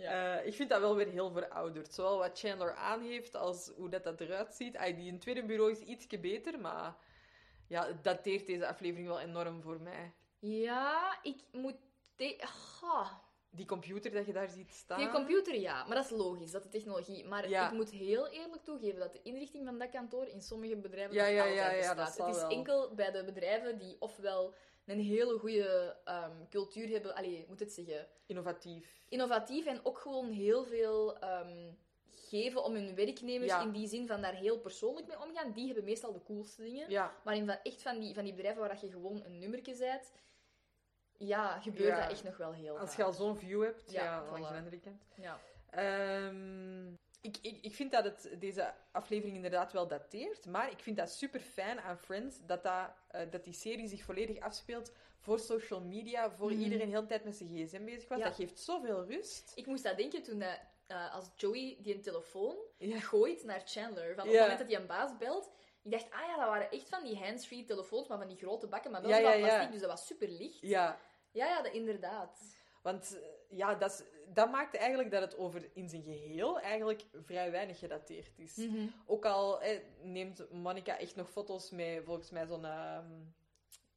[0.02, 1.94] Eh, ik vind dat wel weer heel verouderd.
[1.94, 4.76] Zowel wat Chandler aan heeft als hoe dat, dat eruit ziet.
[4.76, 6.94] Ay, die in het tweede bureau is ietsje beter, maar
[7.66, 10.12] ja, het dateert deze aflevering wel enorm voor mij.
[10.38, 11.76] ja, ik moet...
[13.52, 14.98] Die computer dat je daar ziet staan.
[14.98, 15.84] Die computer, ja.
[15.84, 17.24] Maar dat is logisch, dat de technologie.
[17.24, 17.66] Maar Ja.
[17.66, 21.22] ik moet heel eerlijk toegeven dat de inrichting van dat kantoor in sommige bedrijven Ja,
[21.24, 22.16] nog ja, altijd ja, ja, bestaat.
[22.16, 22.50] dat Het is wel.
[22.50, 24.54] enkel bij de bedrijven die ofwel
[24.90, 27.14] een hele goede ehm, cultuur hebben...
[27.14, 28.06] Allee, moet het zeggen?
[28.26, 29.04] Innovatief.
[29.08, 31.72] Innovatief en ook gewoon heel veel ehm,
[32.10, 33.62] geven om hun werknemers Ja.
[33.62, 35.52] in die zin van daar heel persoonlijk mee omgaan.
[35.52, 36.90] Die hebben meestal de coolste dingen.
[36.90, 39.38] Ja, Maar in van, echt van die, van die bedrijven waar dat je gewoon een
[39.38, 40.12] nummertje zet...
[41.16, 42.00] Ja, gebeurt Ja.
[42.00, 42.96] dat echt nog wel heel als vaak.
[42.98, 44.56] je al zo'n view hebt, ja, langs voilà.
[44.56, 45.02] andere kant.
[45.16, 45.40] Ja.
[45.70, 50.96] Ehm, ik, ik, ik vind dat het, deze aflevering inderdaad wel dateert, maar ik vind
[50.96, 55.38] dat super fijn aan Friends dat, dat, eh, dat die serie zich volledig afspeelt voor
[55.38, 56.60] social media, voor Mhm.
[56.60, 58.18] iedereen heel de tijd met zijn gsm bezig was.
[58.18, 58.24] Ja.
[58.24, 59.52] Dat geeft zoveel rust.
[59.54, 63.00] Ik moest dat denken toen dat, eh, als Joey die een telefoon Ja.
[63.00, 64.14] gooit naar Chandler.
[64.14, 64.32] Van op Ja.
[64.32, 65.50] het moment dat hij een baas belt.
[65.82, 68.66] Ik dacht, ah ja, dat waren echt van die hands-free telefoons, maar van die grote
[68.66, 70.60] bakken, maar wel van plastic, dus dat was super licht.
[70.60, 70.98] Ja,
[71.32, 72.40] Ja, ja, dat, inderdaad.
[72.82, 74.02] want eh, ja, dat, is,
[74.34, 78.56] dat maakt eigenlijk dat het over in zijn geheel eigenlijk vrij weinig gedateerd is.
[78.56, 78.86] Mhm.
[79.06, 83.10] Ook al eh, neemt Monica echt nog foto's met volgens mij zo'n ehm,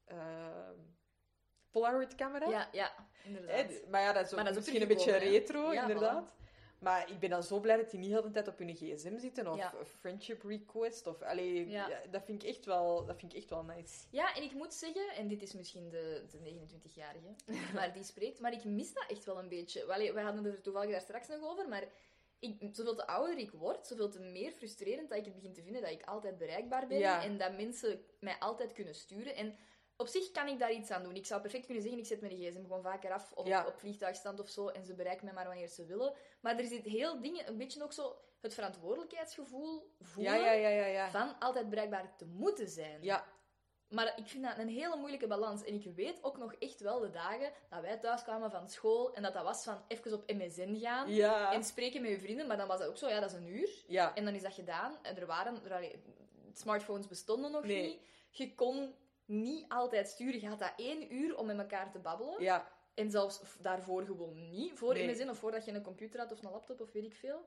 [0.06, 0.80] ehm,
[1.72, 2.50] Polaroid-camera.
[2.50, 2.94] Ja, ja,
[3.24, 3.72] inderdaad.
[3.90, 6.32] maar ja, dat is, ook Maar dat is ook misschien een beetje retro, Ja, inderdaad.
[6.84, 9.18] Maar ik ben dan zo blij dat die niet heel de tijd op hun gsm
[9.18, 9.74] zitten, of Ja.
[10.00, 11.22] friendship request, of...
[11.22, 11.88] Allee, Ja.
[11.88, 14.06] ja, dat, vind ik echt wel, dat vind ik echt wel nice.
[14.10, 17.36] Ja, en ik moet zeggen, en dit is misschien de, de 29-jarige,
[17.74, 19.86] maar die spreekt, maar ik mis dat echt wel een beetje.
[19.86, 21.84] Wel, we hadden het er toevallig daar straks nog over, maar
[22.40, 25.62] ik, zoveel te ouder ik word, zoveel te meer frustrerend dat ik het begin te
[25.64, 29.36] vinden dat ik altijd bereikbaar ben en dat mensen mij altijd kunnen sturen.
[29.36, 29.56] En
[30.04, 31.16] op zich kan ik daar iets aan doen.
[31.16, 33.68] Ik zou perfect kunnen zeggen, ik zet mijn gsm gewoon vaker af of Ja.
[33.68, 36.14] op vliegtuigstand of zo en ze bereiken mij maar wanneer ze willen.
[36.42, 41.40] Maar er zit heel dingen, een beetje ook zo het verantwoordelijkheidsgevoel voelen Ja, ja, van
[41.40, 43.02] altijd bereikbaar te moeten zijn.
[43.04, 43.32] ja.
[43.90, 45.64] Maar ik vind dat een hele moeilijke balans.
[45.64, 49.14] En ik weet ook nog echt wel de dagen dat wij thuis kwamen van school
[49.14, 51.08] en dat dat was van even op MSN gaan
[51.54, 52.48] en spreken met je vrienden.
[52.48, 53.84] Maar dan was dat ook zo, ja, dat is een uur.
[53.88, 54.16] ja.
[54.16, 54.98] En dan is dat gedaan.
[55.02, 55.66] En er waren...
[55.72, 55.92] Er,
[56.54, 57.84] smartphones bestonden nog Nee.
[57.88, 58.00] niet.
[58.30, 58.96] Je kon
[59.26, 60.40] niet altijd sturen.
[60.42, 62.42] Je had dat één uur om met elkaar te babbelen.
[62.44, 62.72] ja.
[62.94, 64.72] En zelfs daarvoor gewoon niet.
[64.74, 65.08] Voor Nee.
[65.12, 67.46] MSN of voordat je een computer had of een laptop of weet ik veel.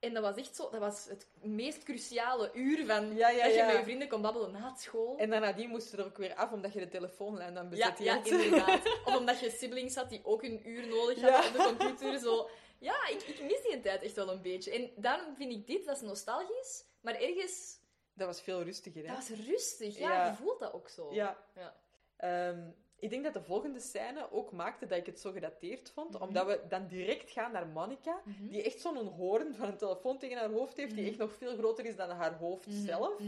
[0.00, 0.70] En dat was echt zo...
[0.70, 3.14] Dat was het meest cruciale uur van...
[3.14, 3.66] Ja, ja, dat je ja.
[3.66, 5.18] met je vrienden kon babbelen na school.
[5.18, 7.98] En dan nadien moesten er ook weer af, omdat je de telefoonlijn dan Ja, bezet
[7.98, 8.86] ja, inderdaad.
[9.06, 12.18] Of omdat je siblings had die ook een uur nodig hadden op de computer.
[12.18, 12.48] Zo.
[12.78, 14.70] Ja, ik, ik mis die tijd echt wel een beetje.
[14.70, 17.78] En daarom vind ik dit, dat is nostalgisch, maar ergens,
[18.14, 19.14] Dat was veel rustiger, hè?
[19.14, 19.98] dat was rustig.
[19.98, 20.26] Ja, Ja.
[20.26, 21.12] je voelt dat ook zo.
[21.14, 21.36] Ja.
[21.54, 21.74] Ja.
[22.16, 26.12] Ehm, ik denk dat de volgende scène ook maakte dat ik het zo gedateerd vond,
[26.12, 26.22] Mhm.
[26.22, 28.46] omdat we dan direct gaan naar Monica, Mhm.
[28.48, 31.08] die echt zo'n hoorn van een telefoon tegen haar hoofd heeft, die Mhm.
[31.10, 33.20] echt nog veel groter is dan haar hoofd zelf.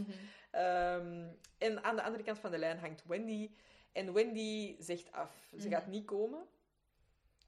[0.51, 1.27] Ehm,
[1.57, 3.51] en aan de andere kant van de lijn hangt Wendy.
[3.91, 5.51] En Wendy zegt af.
[5.59, 6.45] Ze gaat niet komen.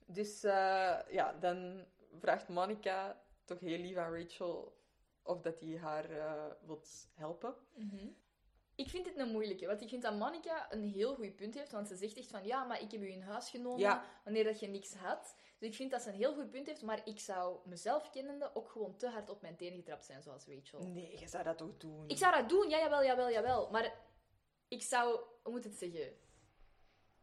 [0.06, 1.86] Dus eh, ja, dan
[2.20, 4.77] vraagt Monica toch heel lief aan Rachel
[5.28, 7.56] of dat hij haar eh wilt helpen.
[7.76, 8.08] Mhm.
[8.76, 11.72] Ik vind het een moeilijke, want ik vind dat Monica een heel goed punt heeft,
[11.72, 14.04] want ze zegt echt van, ja, maar ik heb u in huis genomen Ja.
[14.24, 15.36] wanneer dat je niks had.
[15.60, 18.52] Dus ik vind dat ze een heel goed punt heeft, maar ik zou mezelf kennende
[18.56, 20.88] ook gewoon te hard op mijn tenen getrapt zijn, zoals Rachel.
[20.88, 22.10] Nee, je zou dat toch doen?
[22.10, 23.70] Ik zou dat doen, ja, jawel, jawel, jawel.
[23.72, 23.94] Maar
[24.68, 26.14] ik zou, hoe moet ik het zeggen?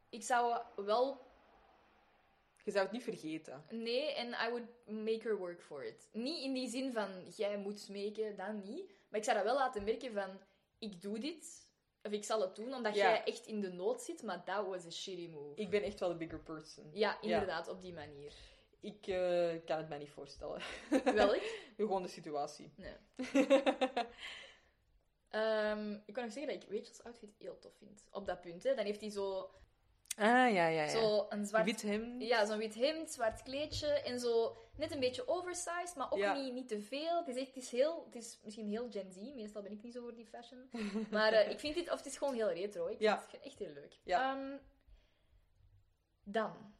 [0.08, 1.23] Ik zou wel,
[2.64, 3.64] Je zou het niet vergeten.
[3.70, 6.08] nee, en I would make her work for it.
[6.12, 8.92] Niet in die zin van, jij moet smeken, dat niet.
[9.08, 10.40] Maar ik zou dat wel laten merken van,
[10.78, 11.68] ik doe dit,
[12.02, 13.00] of ik zal het doen, omdat Ja.
[13.10, 15.60] jij echt in de nood zit, maar dat was a shitty move.
[15.60, 16.90] Ik ben echt wel de bigger person.
[16.92, 18.32] Ja, inderdaad, op die manier.
[18.80, 20.60] Ik eh, kan het mij niet voorstellen.
[21.14, 21.40] Welk?
[21.76, 22.72] Gewoon de situatie.
[22.76, 23.46] Nee.
[25.30, 28.08] Ehm, ik kan nog zeggen dat ik Rachel's outfit heel tof vind.
[28.10, 28.74] Op dat punt, hè.
[28.74, 29.50] Dan heeft hij zo...
[30.16, 30.88] Ah, ja, ja, ja.
[30.88, 31.64] Zo een zwart...
[31.64, 32.22] Wit hemd.
[32.22, 36.34] Ja, zo'n wit hemd, zwart kleedje en zo net een beetje oversized, maar ook Ja.
[36.34, 37.18] niet, niet te veel.
[37.18, 39.16] Het is echt het is heel, het is misschien heel Gen Z.
[39.16, 40.70] Meestal ben ik niet zo voor die fashion.
[41.10, 42.86] Maar eh, ik vind dit, of het is gewoon heel retro.
[42.86, 43.18] Ik Ja.
[43.18, 43.98] vind het echt heel leuk.
[44.04, 44.32] Ja.
[44.36, 44.56] Ehm,
[46.22, 46.74] dan.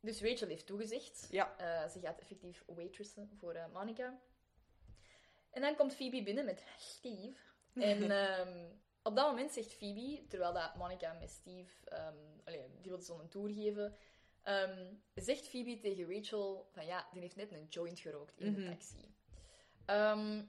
[0.00, 1.26] Dus Rachel heeft toegezegd.
[1.30, 1.56] Ja.
[1.56, 4.18] Eh, ze gaat effectief waitressen voor eh, Monica.
[5.50, 7.36] En dan komt Phoebe binnen met Steve.
[7.74, 8.66] En ehm,
[9.02, 13.28] op dat moment zegt Phoebe, terwijl dat Monica met Steve, ehm allee, die wil zo'n
[13.28, 13.96] tour geven,
[14.42, 18.60] ehm, zegt Phoebe tegen Rachel van ja, die heeft net een joint gerookt in de
[18.60, 18.70] Mhm.
[18.70, 19.14] taxi.
[19.84, 20.42] Ehm,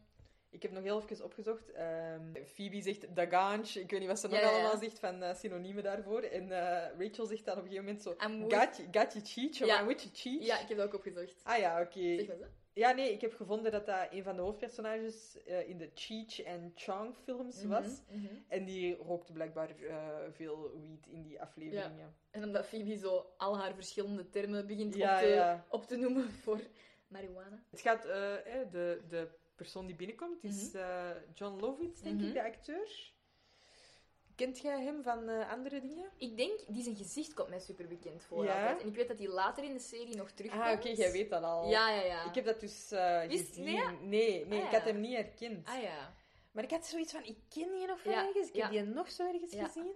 [0.52, 1.72] Ik heb nog heel even opgezocht.
[1.72, 3.80] Ehm, Phoebe zegt dagange.
[3.80, 4.58] Ik weet niet wat ze nog Ja, ja, ja.
[4.60, 6.22] allemaal zegt van eh, synoniemen daarvoor.
[6.22, 8.16] En eh, Rachel zegt dan op een gegeven moment zo...
[8.92, 9.82] Got you, cheech, of Ja.
[9.82, 10.46] I'm with you cheech.
[10.46, 11.42] ja, ik heb dat ook opgezocht.
[11.44, 12.16] Ah ja, oké.
[12.16, 12.46] Zeg maar zo.
[12.74, 16.42] Ja, nee, ik heb gevonden dat dat een van de hoofdpersonages eh, in de Cheech
[16.42, 17.88] en Chong films was.
[18.08, 18.34] Mhm, mhm.
[18.48, 19.70] En die rookte blijkbaar
[20.32, 22.16] veel weed in die afleveringen.
[22.32, 25.66] En omdat Phoebe zo al haar verschillende termen begint Ja, op, te, ja.
[25.70, 26.60] op te noemen voor
[27.08, 27.64] marihuana.
[27.70, 29.30] Het gaat, de, de
[29.62, 32.28] persoon die binnenkomt is eh, John Lovitz, denk Mhm.
[32.28, 33.14] ik, de acteur.
[34.36, 36.10] Kent jij hem van eh, andere dingen?
[36.18, 38.60] Ik denk, die zijn gezicht komt mij super bekend voor Ja?
[38.60, 38.82] altijd.
[38.82, 40.64] En ik weet dat hij later in de serie nog terugkomt.
[40.64, 41.70] Ah, oké, jij weet dat al.
[41.70, 42.26] Ja, ja, ja.
[42.30, 43.64] Ik heb dat dus eh Wist- gezien.
[43.64, 43.86] nee?
[44.02, 44.78] Nee, nee, Ah, ik ja.
[44.78, 45.68] had hem niet herkend.
[45.68, 46.14] Ah ja.
[46.52, 48.52] Maar ik had zoiets van, ik ken die nog van Ja, ergens.
[48.52, 49.92] Ik heb die nog zo ergens gezien.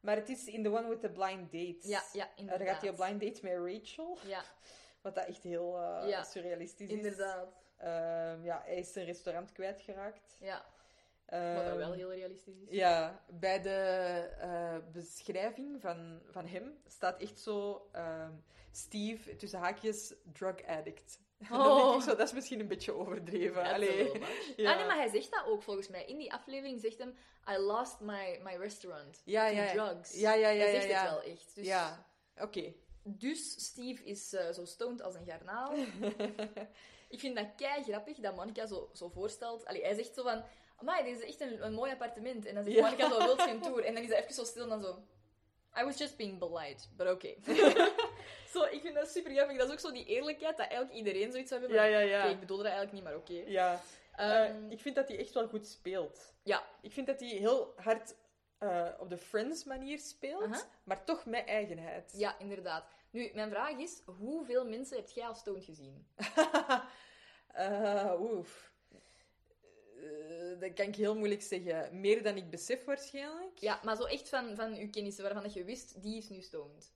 [0.00, 1.84] Maar het is in The One with the Blind Dates.
[1.84, 2.58] Ja, ja, inderdaad.
[2.58, 4.18] Dan gaat hij op blind date met Rachel.
[4.26, 4.42] Ja,
[5.02, 5.78] Wat dat echt heel
[6.24, 6.96] surrealistisch is.
[6.96, 7.48] inderdaad.
[7.78, 10.36] Ehm, ja, hij is zijn restaurant kwijtgeraakt.
[10.40, 10.64] Ja,
[11.26, 12.68] Ehm, wat dan wel heel realistisch is.
[12.76, 13.70] Ja, bij de
[14.40, 18.32] eh, beschrijving van, van hem staat echt zo ehm,
[18.72, 21.18] Steve, tussen haakjes, drug addict.
[21.48, 21.94] Dan denk Oh.
[21.96, 23.62] ik zo, dat is misschien een beetje overdreven.
[23.64, 24.04] Ja, Allee.
[24.04, 24.52] dat wel much.
[24.56, 24.70] Ja.
[24.70, 26.04] Ah nee, maar hij zegt dat ook volgens mij.
[26.04, 27.14] In die aflevering zegt hem,
[27.50, 29.72] I lost my, my restaurant Ja, ja, ja.
[29.72, 30.20] drugs.
[30.20, 31.00] Ja, ja, ja, Hij ja, zegt ja.
[31.02, 31.54] het wel echt.
[31.54, 32.06] Dus, Ja,
[32.36, 32.72] oké.
[33.02, 35.74] dus Steve is eh, zo stoned als een garnaal.
[37.08, 39.66] Ik vind dat kei grappig dat Monica zo, zo voorstelt.
[39.66, 40.42] Allee, hij zegt zo van,
[40.76, 42.46] amai, dit is echt een, een mooi appartement.
[42.46, 42.82] En dan zegt Ja.
[42.82, 43.84] Monica zo, wilt je een tour?
[43.84, 45.02] En dan is hij even zo stil en dan zo,
[45.80, 47.36] I was just being polite, but okay.
[48.52, 49.56] zo, ik vind dat super grappig.
[49.56, 51.78] Dat is ook zo die eerlijkheid dat eigenlijk iedereen zoiets zou hebben.
[51.78, 52.24] Ja, ja, ja.
[52.24, 53.50] Ik bedoelde dat eigenlijk niet, maar oké.
[53.50, 53.80] Ja.
[54.16, 56.32] Ehm, Eh, ik vind dat hij echt wel goed speelt.
[56.42, 58.14] ja, Ik vind dat hij heel hard
[58.58, 62.12] eh, op de Friends manier speelt, maar toch met eigenheid.
[62.16, 62.84] ja, inderdaad.
[63.18, 66.06] Nu, mijn vraag is, hoeveel mensen heb jij als stoned gezien?
[67.48, 68.72] Eh, oef.
[69.96, 72.00] Eh, dat kan ik heel moeilijk zeggen.
[72.00, 73.58] Meer dan ik besef waarschijnlijk.
[73.58, 76.40] Ja, maar zo echt van, van uw kennissen waarvan dat je wist, die is nu
[76.40, 76.92] stoned.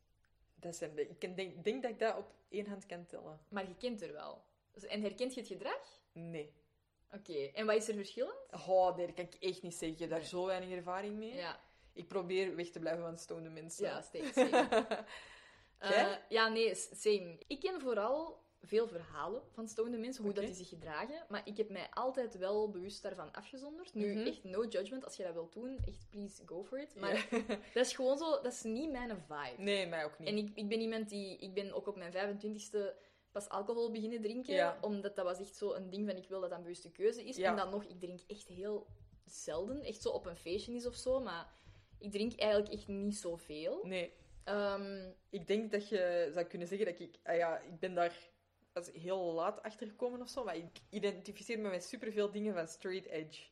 [0.55, 3.41] Dat zijn ik denk, denk dat ik dat op één hand kan tellen.
[3.49, 4.45] Maar je kent er wel.
[4.73, 6.01] Dus- En herkent je het gedrag?
[6.13, 6.53] Nee.
[7.13, 8.39] Oké, en wat is er verschillend?
[8.67, 10.09] Oh, dat kan ik echt niet zeggen.
[10.09, 10.29] Daar Nee.
[10.29, 11.35] zo weinig ervaring mee.
[11.35, 11.61] Ja,
[11.93, 13.85] Ik probeer weg te blijven van stonende mensen.
[13.85, 14.37] ja steeds.
[15.83, 17.39] Eh, ja, nee, same.
[17.47, 21.27] Ik ken vooral veel verhalen van stonende mensen, hoe dat die zich gedragen.
[21.29, 23.95] Maar ik heb mij altijd wel bewust daarvan afgezonderd.
[23.95, 24.27] Nu, Mhm.
[24.27, 25.05] echt no judgment.
[25.05, 26.95] Als je dat wilt doen, echt please go for it.
[26.95, 27.29] Maar
[27.75, 29.63] dat is gewoon zo, dat is niet mijn vibe.
[29.63, 30.29] Nee, mij ook niet.
[30.29, 31.37] En ik, ik ben iemand die...
[31.37, 32.95] Ik ben ook op mijn 25ste
[33.33, 34.55] pas alcohol beginnen drinken.
[34.55, 34.79] Ja.
[34.81, 37.25] Omdat dat was echt zo een ding van, ik wil dat dat een bewuste keuze
[37.25, 37.37] is.
[37.37, 37.51] Ja.
[37.51, 38.87] En dan nog, ik drink echt heel
[39.25, 39.83] zelden.
[39.83, 41.21] Echt zo op een feestje is of zo.
[41.21, 41.53] Maar
[41.99, 43.81] ik drink eigenlijk echt niet zoveel.
[43.85, 44.13] Nee.
[44.45, 47.15] Ehm, Ik denk dat je zou kunnen zeggen dat ik...
[47.25, 48.17] Ah ja, ik ben daar
[48.73, 52.69] pas heel laat achter gekomen of zo, maar ik identificeer me met superveel dingen van
[52.69, 53.43] straight edge.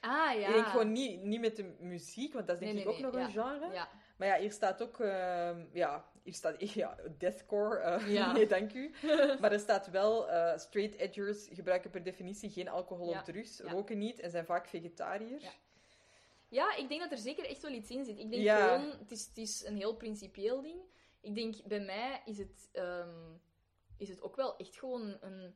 [0.00, 0.46] ah, ja.
[0.48, 3.06] Ik denk gewoon niet, niet met de muziek, want dat is denk Nee, ik nee,
[3.06, 3.72] ook nog een genre.
[3.72, 3.88] Ja.
[4.16, 5.00] Maar ja, hier staat ook...
[5.00, 6.72] ehm, ja, hier staat...
[6.74, 7.78] Ja, deathcore.
[7.78, 8.32] eh, Ja.
[8.36, 8.94] nee, dank u.
[9.40, 10.30] maar er staat wel...
[10.30, 14.68] eh, straight edgers gebruiken per definitie geen alcohol of drugs, roken niet en zijn vaak
[14.68, 15.40] vegetariër.
[16.48, 16.74] Ja.
[16.76, 18.18] Ik denk dat er zeker echt wel iets in zit.
[18.18, 18.76] Ik denk Ja.
[18.76, 20.80] gewoon, het is, het is een heel principieel ding.
[21.20, 23.34] Ik denk, bij mij is het, ehm,
[23.98, 25.54] is het ook wel echt gewoon een,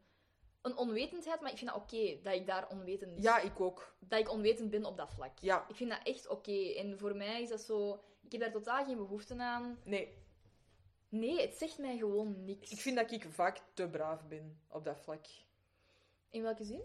[0.63, 3.97] een onwetendheid, maar ik vind dat oké dat ik daar onwetend, Ja, ik ook.
[3.99, 5.39] dat ik onwetend ben op dat vlak.
[5.39, 5.65] Ja.
[5.69, 6.73] Ik vind dat echt oké.
[6.77, 9.81] En voor mij is dat zo, ik heb daar totaal geen behoefte aan.
[9.85, 10.19] Nee,
[11.09, 12.71] Nee, het zegt mij gewoon niks.
[12.71, 15.27] ik vind dat ik vaak te braaf ben op dat vlak.
[16.29, 16.83] In welke zin?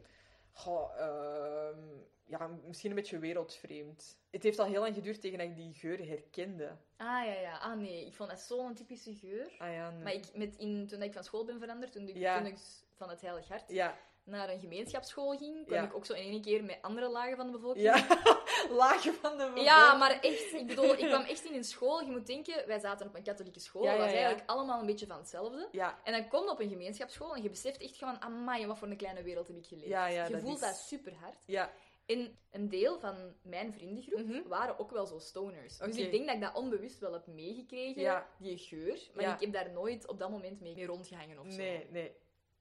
[0.51, 1.79] Goh, ehm,
[2.25, 4.17] ja, misschien een beetje wereldvreemd.
[4.31, 6.77] Het heeft al heel lang geduurd tegen dat ik die geur herkende.
[6.97, 7.57] Ah ja, ja.
[7.57, 9.51] Ah nee, ik vond dat zo'n typische geur.
[9.57, 10.03] Ah ja, nee.
[10.03, 12.37] Maar ik, met in, toen ik van school ben veranderd, toen ik, Ja.
[12.37, 12.57] toen ik
[12.93, 16.41] van het Heilig Hart Ja, naar een gemeenschapsschool ging, kwam ik ook zo in één
[16.41, 17.83] keer met andere lagen van de bevolking.
[17.85, 18.07] ja.
[18.69, 19.65] lagen van de bevolking.
[19.65, 22.01] Ja, maar echt, ik bedoel, ik kwam echt in een school.
[22.01, 23.83] Je moet denken, wij zaten op een katholieke school.
[23.83, 25.67] Ja, dat was eigenlijk allemaal een beetje van hetzelfde.
[25.71, 28.77] Ja, En dan kom je op een gemeenschapsschool en je beseft echt gewoon, amai, wat
[28.77, 29.87] voor een kleine wereld heb ik geleefd.
[29.87, 31.37] Ja, ja, je dat voelt is- dat super hard.
[31.45, 31.71] ja,
[32.05, 34.47] En een deel van mijn vriendengroep Mhm.
[34.47, 35.77] waren ook wel zo stoners.
[35.77, 38.29] Dus ik denk dat ik dat onbewust wel heb meegekregen, Ja.
[38.39, 39.09] die geur.
[39.13, 39.33] Maar Ja.
[39.33, 41.57] ik heb daar nooit op dat moment mee, rondgehangen of zo.
[41.57, 42.15] Nee, nee.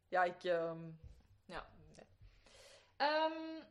[0.09, 0.45] Ja, ik...
[0.45, 0.79] ehm,
[1.47, 1.69] Ja.
[2.97, 3.63] Ehm,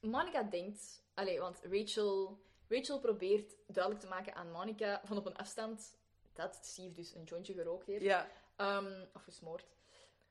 [0.00, 1.02] Monica denkt...
[1.14, 2.38] Allee, want Rachel,
[2.68, 5.96] Rachel probeert duidelijk te maken aan Monica van op een afstand
[6.32, 8.02] dat Steve dus een jointje gerookt heeft.
[8.02, 9.66] ja, Ehm, of gesmoord.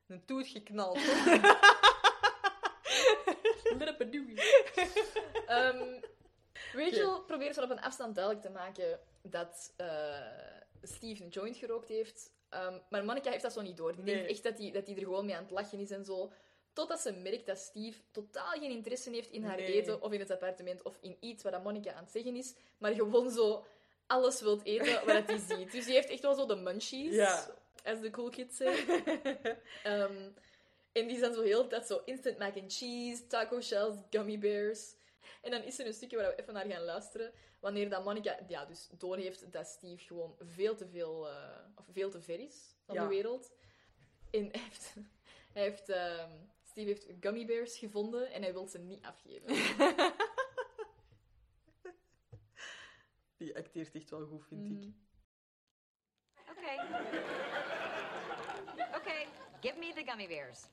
[0.08, 0.98] een toet geknald.
[5.48, 6.00] Ehm,
[6.74, 10.16] Rachel probeert van op een afstand duidelijk te maken dat eh,
[10.82, 12.32] Steve een joint gerookt heeft.
[12.50, 13.96] Ehm, maar Monica heeft dat zo niet door.
[13.96, 16.06] Die denkt echt dat hij dat die er gewoon mee aan het lachen is en
[16.06, 16.32] zo.
[16.74, 19.74] Totdat ze merkt dat Steve totaal geen interesse heeft in haar Nee.
[19.74, 22.54] eten of in het appartement of in iets wat dat Monica aan het zeggen is.
[22.78, 23.66] Maar gewoon zo
[24.08, 25.72] alles wilt eten wat hij ziet.
[25.72, 27.14] Dus die heeft echt wel zo de munchies.
[27.16, 27.46] Ja.
[27.84, 28.76] As the cool kids say.
[29.84, 30.30] Ehm,
[30.98, 34.96] en die zijn zo heel tijd zo instant mac and cheese, taco shells, gummy bears.
[35.42, 37.34] En dan is er een stukje waar we even naar gaan luisteren.
[37.60, 42.10] Wanneer dat Monica ja, dus doorheeft dat Steve gewoon veel te veel, eh, of veel
[42.10, 43.02] te ver is van Ja.
[43.02, 43.52] de wereld.
[44.32, 44.94] En hij heeft,
[45.54, 46.32] hij heeft, ehm,
[46.64, 49.48] Steve heeft gummy bears gevonden en hij wil ze niet afgeven.
[53.38, 54.94] Die acteert echt wel goed, vind ik.
[56.50, 56.78] Okay.
[58.96, 59.28] Okay,
[59.62, 60.66] give me the gummy bears.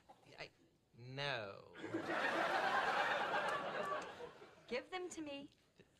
[1.15, 1.55] I, no.
[4.69, 5.49] Give them to me.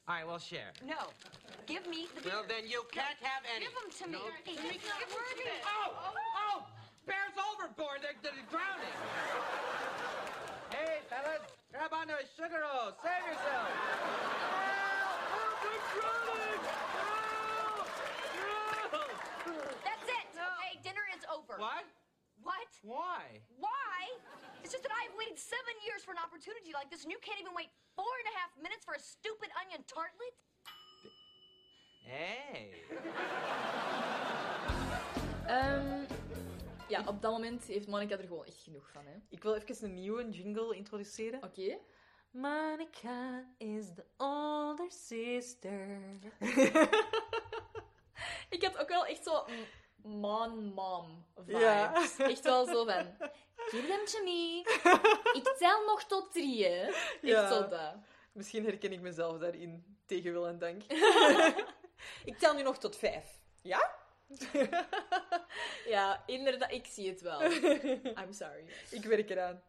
[0.09, 0.73] All right, well, share.
[0.85, 1.09] No.
[1.67, 3.65] Give me the Well, then you can't have any.
[3.65, 4.19] Give them to me.
[4.19, 4.27] No.
[4.45, 5.49] Hey, that's not working.
[5.65, 6.67] Oh, oh,
[7.07, 8.03] bear's overboard.
[8.03, 8.97] They're, they're drowning.
[10.75, 11.41] Hey, fellas,
[11.73, 12.99] grab onto a sugar hose.
[13.01, 13.71] Save yourself.
[13.71, 15.31] Help!
[15.31, 15.63] Help!
[15.63, 16.61] They're drowning!
[16.69, 17.89] Help!
[18.93, 19.15] Help!
[19.87, 20.27] That's it.
[20.37, 21.57] Hey, dinner is over.
[21.57, 21.87] What?
[22.43, 22.69] What?
[22.83, 23.41] Why?
[23.57, 24.13] Why?
[24.65, 27.39] It's just that I've waited seven years for an opportunity like this, and you can't
[27.39, 30.35] even wait four and a half minutes for a stupid onion tartlet?
[32.09, 32.71] Hey.
[35.47, 36.05] Ehm,
[36.89, 39.07] ja, op dat moment heeft Monica er gewoon echt genoeg van.
[39.07, 39.15] Hè.
[39.29, 41.43] Ik wil even een nieuwe jingle introduceren.
[41.43, 41.79] Oké.
[42.31, 46.01] Monica is the older sister.
[48.57, 49.65] Ik had ook wel echt zo mm,
[50.05, 51.61] man-mom vibes.
[51.61, 51.95] Ja.
[52.19, 53.17] Echt wel zo van...
[53.57, 54.59] Give them to me.
[55.33, 56.81] Ik tel nog tot drie, hè.
[56.87, 57.49] Echt Ja.
[57.53, 57.95] zo dat.
[58.33, 60.83] Misschien herken ik mezelf daarin, tegen wil en dank.
[62.31, 63.25] ik tel nu nog tot vijf.
[63.63, 63.91] Ja?
[65.87, 66.73] Ja, inderdaad.
[66.73, 67.43] Ik zie het wel.
[68.23, 68.65] I'm sorry.
[68.91, 69.63] Ik werk eraan.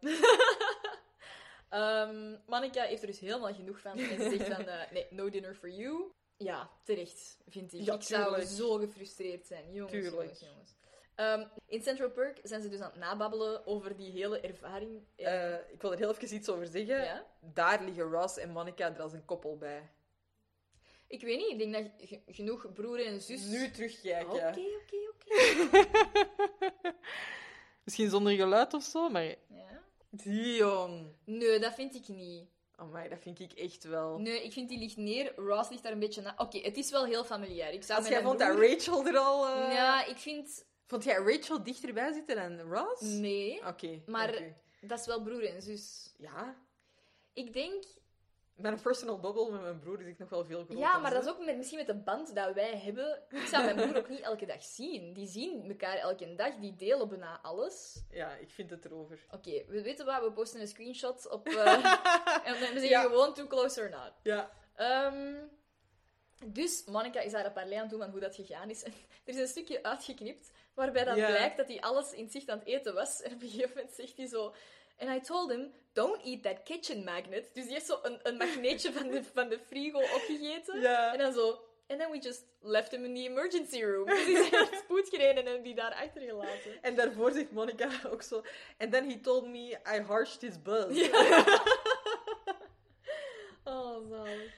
[2.46, 3.98] Monica heeft er dus helemaal genoeg van.
[3.98, 6.12] En ze zegt dan, eh, nee, no dinner for you.
[6.36, 7.80] Ja, terecht, vind ik.
[7.80, 9.72] Ja, ik zou zo gefrustreerd zijn.
[9.72, 10.14] Jongens, Tuurlijk.
[10.14, 10.74] jongens, jongens.
[11.14, 15.02] Ehm, in Central Perk zijn ze dus aan het nababbelen over die hele ervaring.
[15.16, 17.04] Eh, ik wil er heel even iets over zeggen.
[17.04, 17.26] Ja?
[17.40, 19.90] Daar liggen Ross en Monica er als een koppel bij.
[21.08, 23.44] Ik weet niet, ik denk dat ge- genoeg broer en zus...
[23.44, 24.30] Nu terugkijken.
[24.32, 25.86] Oké, oké, oké.
[27.84, 29.24] Misschien zonder geluid of zo, maar...
[29.24, 29.84] Ja.
[30.10, 31.12] Die jong.
[31.24, 32.48] Nee, dat vind ik niet.
[32.76, 34.18] Amai, dat vind ik echt wel.
[34.18, 35.32] Nee, ik vind die ligt neer.
[35.36, 36.34] Ross ligt daar een beetje na.
[36.36, 37.72] Oké, het is wel heel familiair.
[37.72, 39.46] Ik zou Als jij vond dat Rachel er al...
[39.48, 40.64] eh, Ja, ik vind...
[40.86, 43.00] Vond jij Rachel dichterbij zitten dan Ross?
[43.02, 43.66] Nee.
[43.66, 44.02] Oké.
[44.06, 44.42] Maar
[44.80, 46.14] dat is wel broer en zus.
[46.18, 46.56] Ja.
[47.32, 47.84] Ik denk...
[48.56, 50.78] Mijn personal bubble met mijn broer is ik nog wel veel groter.
[50.78, 53.22] Ja, maar dat is ook met, misschien met de band dat wij hebben.
[53.30, 55.12] Ik zou mijn broer ook niet elke dag zien.
[55.12, 56.54] Die zien elkaar elke dag.
[56.56, 58.02] Die delen bijna alles.
[58.10, 59.26] Ja, ik vind het erover.
[59.30, 60.22] Oké, we weten wat.
[60.22, 61.48] We posten een screenshot op...
[61.48, 61.66] eh,
[62.48, 63.02] en we zeggen Ja.
[63.02, 64.12] gewoon too close or not.
[64.22, 64.50] Ja.
[64.74, 65.34] Ehm,
[66.46, 68.82] dus Monica is daar een parley aan het doen van hoe dat gegaan is.
[68.82, 68.92] En
[69.24, 71.26] er is een stukje uitgeknipt waarbij dan Ja.
[71.26, 73.22] blijkt dat hij alles in zicht aan het eten was.
[73.22, 74.54] En op een gegeven moment zegt hij zo...
[74.98, 77.54] And I told him, don't eat that kitchen magnet.
[77.54, 80.84] Dus die heeft zo een, een magneetje van de, van de frigo opgegeten.
[81.12, 81.60] En dan zo...
[81.88, 84.06] And then we just left him in the emergency room.
[84.06, 86.82] Dus die naar het spoed gereden en hebben die daar achtergelaten.
[86.82, 88.42] En daarvoor zegt Monica ook zo...
[88.78, 91.08] And then he told me I harshed his buzz.
[93.66, 94.54] Oh, zalig.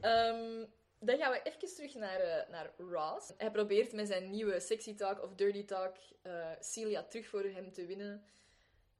[0.00, 0.64] Ehm,
[0.98, 3.32] dan gaan we even terug naar, eh, naar Ross.
[3.36, 7.72] Hij probeert met zijn nieuwe sexy talk of dirty talk eh, Celia terug voor hem
[7.72, 8.24] te winnen.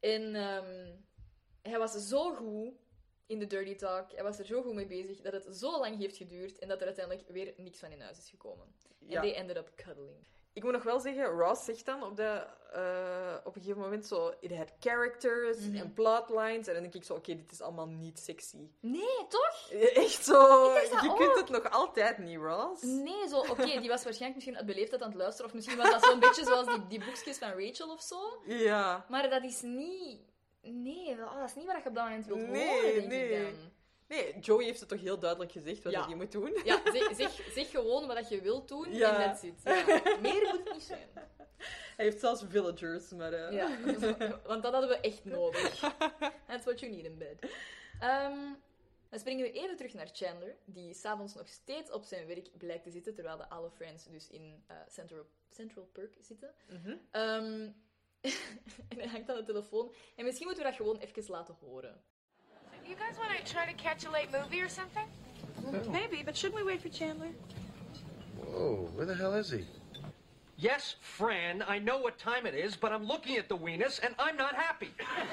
[0.01, 0.93] En ehm,
[1.63, 2.73] hij was zo goed
[3.27, 5.97] in de dirty talk, hij was er zo goed mee bezig, dat het zo lang
[5.99, 8.67] heeft geduurd en dat er uiteindelijk weer niks van in huis is gekomen.
[9.01, 9.21] En Ja.
[9.21, 10.17] they ended up cuddling.
[10.53, 14.07] Ik moet nog wel zeggen, Ross zegt dan op, de, eh, op een gegeven moment
[14.07, 14.33] zo...
[14.41, 15.77] It had characters Mhm.
[15.77, 16.67] en plotlines.
[16.67, 18.69] En dan denk ik zo, oké, dit is allemaal niet sexy.
[18.81, 19.71] Nee, toch?
[20.05, 20.73] Echt zo...
[20.75, 21.17] Je ook.
[21.17, 22.83] kunt het nog altijd niet, Ross.
[22.83, 25.91] Nee, zo, oké, die was waarschijnlijk misschien uit beleefdheid aan het luisteren, of misschien was
[25.91, 28.43] dat zo'n beetje zoals die, die boekjes van Rachel of zo.
[28.47, 29.05] Ja.
[29.09, 30.21] Maar dat is niet...
[30.63, 33.31] Nee, dat, dat is niet wat je op dat moment wilt Nee, horen, denk nee.
[33.33, 33.71] ik dan.
[34.11, 36.07] Nee, Joey heeft het toch heel duidelijk gezegd wat Ja.
[36.09, 36.53] je moet doen.
[36.65, 39.17] Ja, zeg, zeg, zeg gewoon wat je wilt doen Ja.
[39.19, 39.61] en that's it.
[39.65, 40.19] Ja.
[40.21, 41.09] Meer moet het niet zijn.
[41.97, 43.33] Hij heeft zelfs villagers, maar...
[43.33, 43.79] eh, Ja,
[44.47, 45.79] want dat hadden we echt nodig.
[46.47, 47.51] That's what you need in bed.
[48.01, 48.39] Ehm,
[49.09, 52.83] dan springen we even terug naar Chandler, die s'avonds nog steeds op zijn werk blijkt
[52.85, 56.55] te zitten, terwijl de alle friends dus in eh, Central, Central Perk zitten.
[56.69, 56.97] Mhm.
[57.11, 57.69] Ehm,
[58.89, 59.95] en hij hangt aan de telefoon.
[60.17, 62.03] En misschien moeten we dat gewoon even laten horen.
[62.91, 65.05] You guys want to try to catch a late movie or something?
[65.65, 65.91] Oh.
[65.93, 67.29] Maybe, but shouldn't we wait for Chandler?
[68.37, 69.65] Whoa, where the hell is he?
[70.57, 74.13] Yes, Fran, I know what time it is, but I'm looking at the weenus and
[74.19, 74.91] I'm not happy.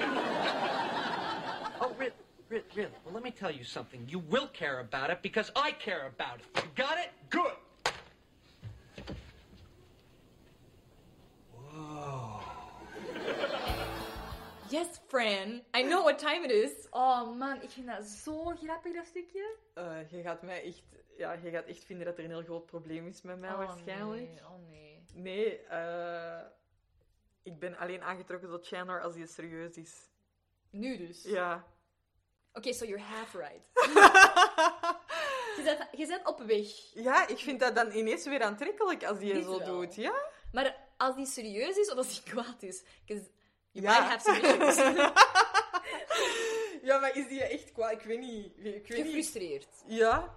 [1.80, 2.12] oh, really?
[2.48, 2.64] Really?
[2.76, 2.90] Really?
[3.04, 4.06] Well, let me tell you something.
[4.08, 6.62] You will care about it because I care about it.
[6.62, 7.10] You got it?
[7.28, 7.52] Good.
[14.70, 15.62] Yes, Fran.
[15.76, 16.86] I know what time it is.
[16.90, 19.56] Oh man, ik vind dat zo grappig, dat stukje.
[19.74, 20.82] Eh, je gaat mij echt...
[21.16, 23.56] Ja, je gaat echt vinden dat er een heel groot probleem is met mij, oh,
[23.58, 24.28] waarschijnlijk.
[24.28, 25.02] Nee, oh nee.
[25.14, 26.40] Nee, eh,
[27.42, 29.94] ik ben alleen aangetrokken tot Chandler als hij serieus is.
[30.70, 31.22] Nu dus.
[31.22, 31.64] Ja.
[32.52, 33.60] Oké, so you're half right.
[35.56, 36.66] je, bent, je bent op weg.
[36.94, 39.66] Ja, ik vind dat dan ineens weer aantrekkelijk als hij Dit zo wel.
[39.66, 39.94] doet.
[39.94, 40.14] Ja?
[40.52, 42.82] Maar als die serieus is of als die kwaad is.
[43.70, 43.98] You Ja.
[44.00, 44.76] might have some issues.
[46.88, 47.92] ja, maar is die echt kwaad?
[47.92, 48.46] Ik weet niet.
[48.56, 49.06] Ik weet niet.
[49.06, 49.68] Gefrustreerd.
[49.86, 50.36] Ja?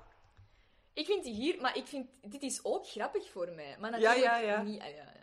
[0.93, 3.77] Ik vind die hier, maar ik vind dit is ook grappig voor mij.
[3.79, 4.61] Maar Ja, natuurlijk ja, ja.
[4.61, 4.81] niet.
[4.81, 5.13] Ah, ja,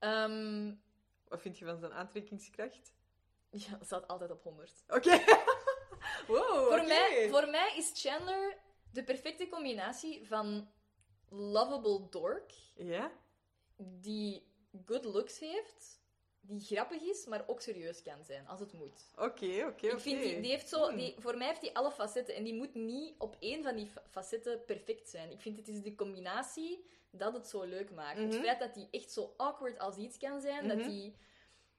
[0.00, 0.28] ja.
[1.28, 2.92] Wat vind je van zijn aantrekkingskracht?
[3.50, 4.84] ja, dat staat altijd op 100.
[4.88, 5.10] Oké.
[6.26, 8.56] wow, Voor, mij, voor mij is Chandler
[8.92, 10.68] de perfecte combinatie van
[11.28, 13.12] lovable dork, Ja?
[13.76, 14.52] die
[14.86, 16.00] good looks heeft,
[16.46, 19.04] die grappig is, maar ook serieus kan zijn, als het moet.
[19.16, 19.86] Oké, oké, oké.
[19.86, 20.96] Ik vind die, die heeft zo, Hmm.
[20.96, 23.86] die, voor mij heeft hij alle facetten en die moet niet op één van die
[23.86, 25.30] fa- facetten perfect zijn.
[25.30, 28.18] Ik vind het is de combinatie dat het zo leuk maakt.
[28.18, 28.42] Het Mhm.
[28.42, 30.88] feit dat hij echt zo awkward als iets kan zijn, dat Mhm.
[30.88, 31.14] hij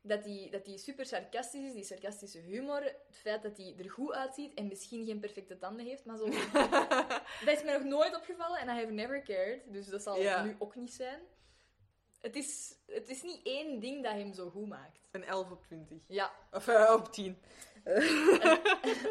[0.08, 3.90] dat hij dat hij super sarcastisch is, die sarcastische humor, het feit dat hij er
[3.92, 6.26] goed uitziet en misschien geen perfecte tanden heeft, maar zo.
[7.46, 10.44] dat is mij nog nooit opgevallen en I have never cared, dus dat zal Ja.
[10.44, 11.20] nu ook niet zijn.
[12.26, 15.00] Het is, het is niet één ding dat hem zo goed maakt.
[15.12, 15.98] Een 11 op 20.
[16.08, 17.38] Ja, Of eh, op 10.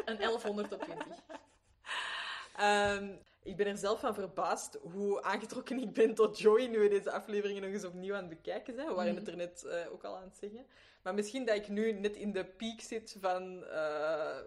[0.05, 1.07] een 1100 op 20.
[2.57, 6.87] Ehm, ik ben er zelf van verbaasd hoe aangetrokken ik ben tot Joey nu we
[6.87, 8.87] deze afleveringen nog eens opnieuw aan het bekijken zijn.
[8.87, 9.19] We waren Mhm.
[9.19, 10.65] het er net eh, ook al aan het zeggen.
[11.03, 13.63] Maar misschien dat ik nu net in de piek zit van...
[13.65, 14.37] eh,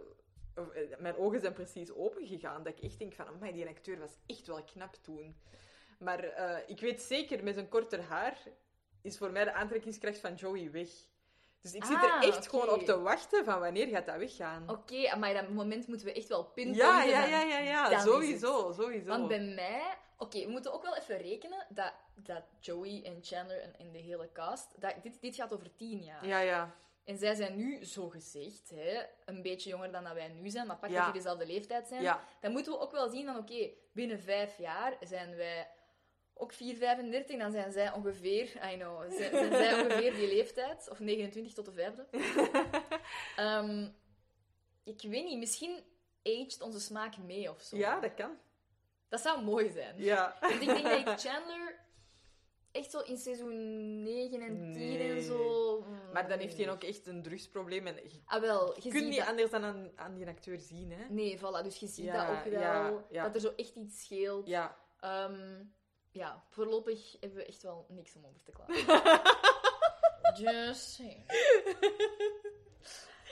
[0.99, 2.63] mijn ogen zijn precies open gegaan.
[2.63, 5.37] Dat ik echt denk van, amai, die acteur was echt wel knap toen.
[5.99, 8.39] Maar eh, ik weet zeker, met zijn korter haar
[9.03, 10.89] is voor mij de aantrekkingskracht van Joey weg.
[11.61, 14.71] Dus ik zit er Ah, echt gewoon op te wachten van wanneer gaat dat weggaan.
[14.71, 16.87] Oké, maar dat moment moeten we echt wel pinpointen.
[16.87, 17.89] Ja, ja, dan- ja, ja, ja.
[17.89, 19.07] dan Sowieso, sowieso.
[19.07, 19.97] Want bij mij...
[20.17, 23.99] Oké, we moeten ook wel even rekenen dat, dat Joey en Chandler en, en de
[23.99, 24.81] hele cast...
[24.81, 26.27] Dat, dit, dit gaat over tien jaar.
[26.27, 26.75] Ja, ja.
[27.05, 30.67] En zij zijn nu, zo gezegd, hè, een beetje jonger dan dat wij nu zijn,
[30.67, 30.97] maar pak Ja.
[31.05, 32.03] dat die dezelfde leeftijd zijn.
[32.03, 32.25] Ja.
[32.41, 35.69] Dan moeten we ook wel zien van, oké, binnen vijf jaar zijn wij
[36.39, 40.89] ook 4, 35, dan zijn zij ongeveer, I know, zijn, zijn zij ongeveer die leeftijd,
[40.91, 42.07] of 29 tot de vijfde.
[43.37, 43.89] Ehm,
[44.85, 45.85] ik weet niet, misschien
[46.23, 47.77] aged onze smaak mee of zo.
[47.77, 48.31] Ja, dat kan.
[49.09, 49.99] Dat zou mooi zijn.
[49.99, 50.37] Ja.
[50.41, 51.87] Want ik denk dat ik Chandler
[52.73, 55.11] echt zo in seizoen 9 en 10 Nee.
[55.17, 55.85] en zo...
[56.13, 57.87] Maar dan heeft hij ook echt een drugsprobleem.
[57.87, 60.93] En je Ah, wel, je kunt niet dat- anders dan aan, aan die acteur zien,
[60.93, 61.05] hè?
[61.09, 62.61] Nee, voilà, dus je ziet Ja, dat ook wel.
[62.61, 63.23] ja, ja.
[63.25, 64.47] Dat er zo echt iets scheelt.
[64.47, 64.77] Ja.
[65.01, 65.65] Ehm,
[66.11, 69.37] ja, voorlopig hebben we echt wel niks om over te klagen.
[70.45, 71.25] Just saying.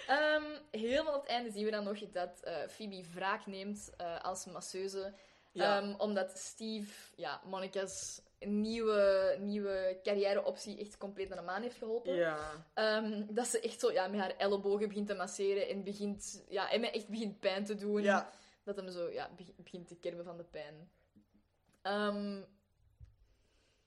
[0.06, 4.20] Ehm, helemaal op het einde zien we dan nog dat eh, Phoebe wraak neemt eh,
[4.24, 5.12] als masseuse.
[5.52, 5.78] Ja.
[5.80, 12.14] Ehm, omdat Steve, ja, Monica's nieuwe, nieuwe carrière-optie echt compleet naar de maan heeft geholpen.
[12.14, 12.38] Ja.
[12.74, 16.70] Ehm, dat ze echt zo ja, met haar ellebogen begint te masseren en, begint, ja,
[16.70, 18.02] en mij echt begint pijn te doen.
[18.02, 18.30] Ja.
[18.64, 20.90] Dat hem zo ja, be- begint te kermen van de pijn.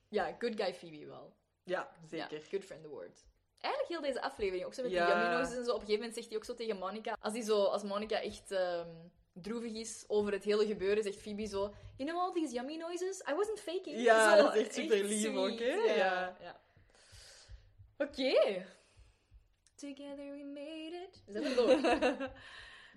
[0.10, 1.34] Ja, good guy Phoebe wel.
[1.64, 2.38] Ja, zeker.
[2.40, 3.26] Ja, good friend award.
[3.60, 5.06] Eigenlijk heel deze aflevering, ook zo met Ja.
[5.06, 5.70] die yummy noises en zo.
[5.70, 8.22] Op een gegeven moment zegt hij ook zo tegen Monica, als, die zo, als Monica
[8.22, 8.90] echt ehm,
[9.34, 13.20] droevig is over het hele gebeuren, zegt Phoebe zo, you know all these yummy noises?
[13.30, 14.02] I wasn't faking.
[14.02, 15.66] Ja, Zo, dat is echt super lief ook, hè?
[15.66, 15.96] Ja.
[15.96, 16.38] Ja.
[16.42, 16.60] ja.
[17.98, 18.66] Oké.
[19.76, 21.24] Together we made it.
[21.26, 21.68] We zijn er door.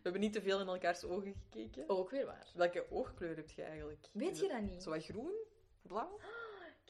[0.02, 1.84] We hebben niet te veel in elkaars ogen gekeken.
[1.88, 2.46] Ook weer waar.
[2.54, 4.08] Welke oogkleur heb je eigenlijk?
[4.12, 4.82] Weet je dat niet?
[4.82, 5.32] Zo wat groen?
[5.82, 6.18] Blauw?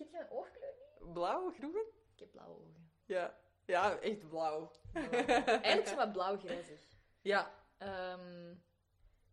[0.02, 1.12] Kent je een oogkleur niet?
[1.12, 1.86] Blauw, groen?
[2.12, 2.90] Ik heb blauwe ogen.
[3.04, 3.38] Ja.
[3.64, 4.70] Ja, echt blauw.
[5.46, 6.80] Eigenlijk zo wat blauw-grijzig.
[7.20, 7.54] Ja.
[7.78, 8.54] Ehm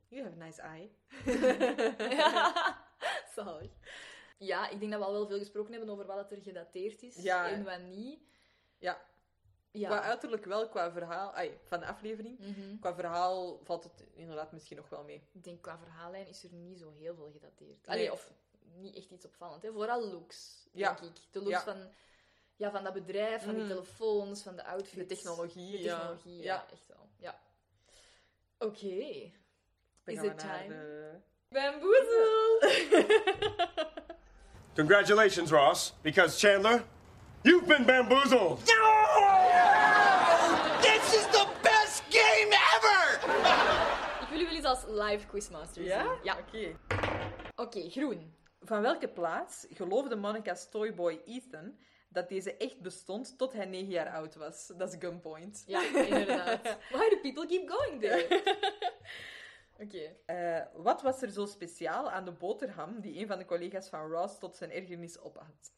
[0.08, 0.91] You have a nice eye.
[2.18, 2.78] ja,
[3.36, 3.72] zalig.
[4.38, 7.04] Ja, ik denk dat we al wel veel gesproken hebben over wat het er gedateerd
[7.04, 7.50] is Ja.
[7.50, 8.20] en wat niet.
[8.78, 9.02] Ja.
[9.72, 9.88] Ja.
[9.90, 11.34] Qua uiterlijk wel, qua verhaal...
[11.34, 12.40] Ai, van de aflevering.
[12.40, 12.80] Mhm.
[12.80, 15.28] Qua verhaal valt het inderdaad misschien nog wel mee.
[15.32, 17.86] Ik denk qua verhaallijn is er niet zo heel veel gedateerd.
[17.88, 17.96] Nee.
[17.96, 18.34] Allee, of
[18.76, 19.64] niet echt iets opvallend.
[19.64, 19.72] Hè.
[19.72, 20.94] Vooral looks, Ja.
[20.94, 21.22] denk ik.
[21.32, 21.62] De looks Ja.
[21.64, 21.88] van,
[22.56, 23.72] ja, van dat bedrijf, van die Mhm.
[23.74, 24.96] telefoons, van de outfits.
[24.96, 26.44] De technologie, De technologie, ja.
[26.54, 26.66] Ja.
[26.72, 27.10] echt wel.
[27.18, 27.40] Ja.
[28.60, 29.32] Oké.
[30.06, 30.68] Is it time?
[30.68, 31.20] de-
[31.50, 32.60] Bamboozle!
[34.76, 36.84] Congratulations, Ross, because Chandler,
[37.41, 38.66] you've been bamboozled.
[40.82, 43.20] This is the best game ever!
[44.24, 46.08] ik wil jullie eens als live quizmaster zien.
[46.24, 46.38] Ja.
[46.38, 46.76] Oké.
[47.56, 48.34] Oké, groen.
[48.61, 51.77] Van welke plaats geloofde Monica's toyboy Ethan
[52.10, 54.72] dat deze echt bestond tot hij negen jaar oud was?
[54.77, 55.64] Dat is gunpoint.
[55.68, 56.61] Ja, inderdaad.
[56.94, 58.44] Why do people keep going there?
[59.84, 60.15] Oké.
[60.26, 64.10] Eh, wat was er zo speciaal aan de boterham die een van de collega's van
[64.11, 65.72] Ross tot zijn ergernis ophad?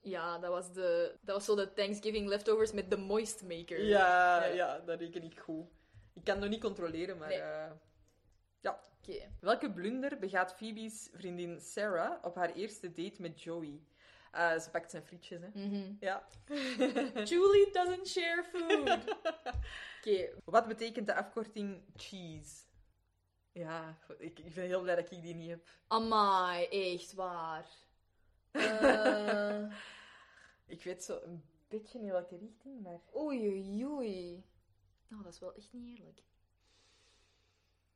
[0.00, 3.84] Ja, dat was, de, dat was zo de Thanksgiving leftovers met de moist maker.
[3.84, 4.52] Ja, Ja.
[4.54, 4.78] ja.
[4.78, 5.66] dat reken ik goed.
[6.14, 7.28] Ik kan het nog niet controleren, maar...
[7.28, 7.38] Nee.
[7.40, 7.70] eh,
[8.60, 8.80] ja.
[9.08, 9.30] Oké.
[9.40, 13.80] Welke blunder begaat Phoebe's vriendin Sarah op haar eerste date met Joey?
[14.32, 15.48] Eh, ze pakt zijn frietjes, hè.
[15.54, 15.92] Mhm.
[16.00, 16.26] Ja.
[17.30, 19.16] Julie doesn't share food.
[19.98, 20.28] Oké.
[20.44, 22.62] Wat betekent de afkorting cheese?
[23.52, 25.68] Ja, ik, ik ben heel blij dat ik die niet heb.
[25.86, 27.66] Amai, echt waar.
[28.54, 29.72] Eh,
[30.66, 33.00] Ik weet zo een beetje in welke richting, maar...
[33.16, 34.44] oei, oei, oei.
[35.08, 36.22] Nou, dat is wel echt niet eerlijk.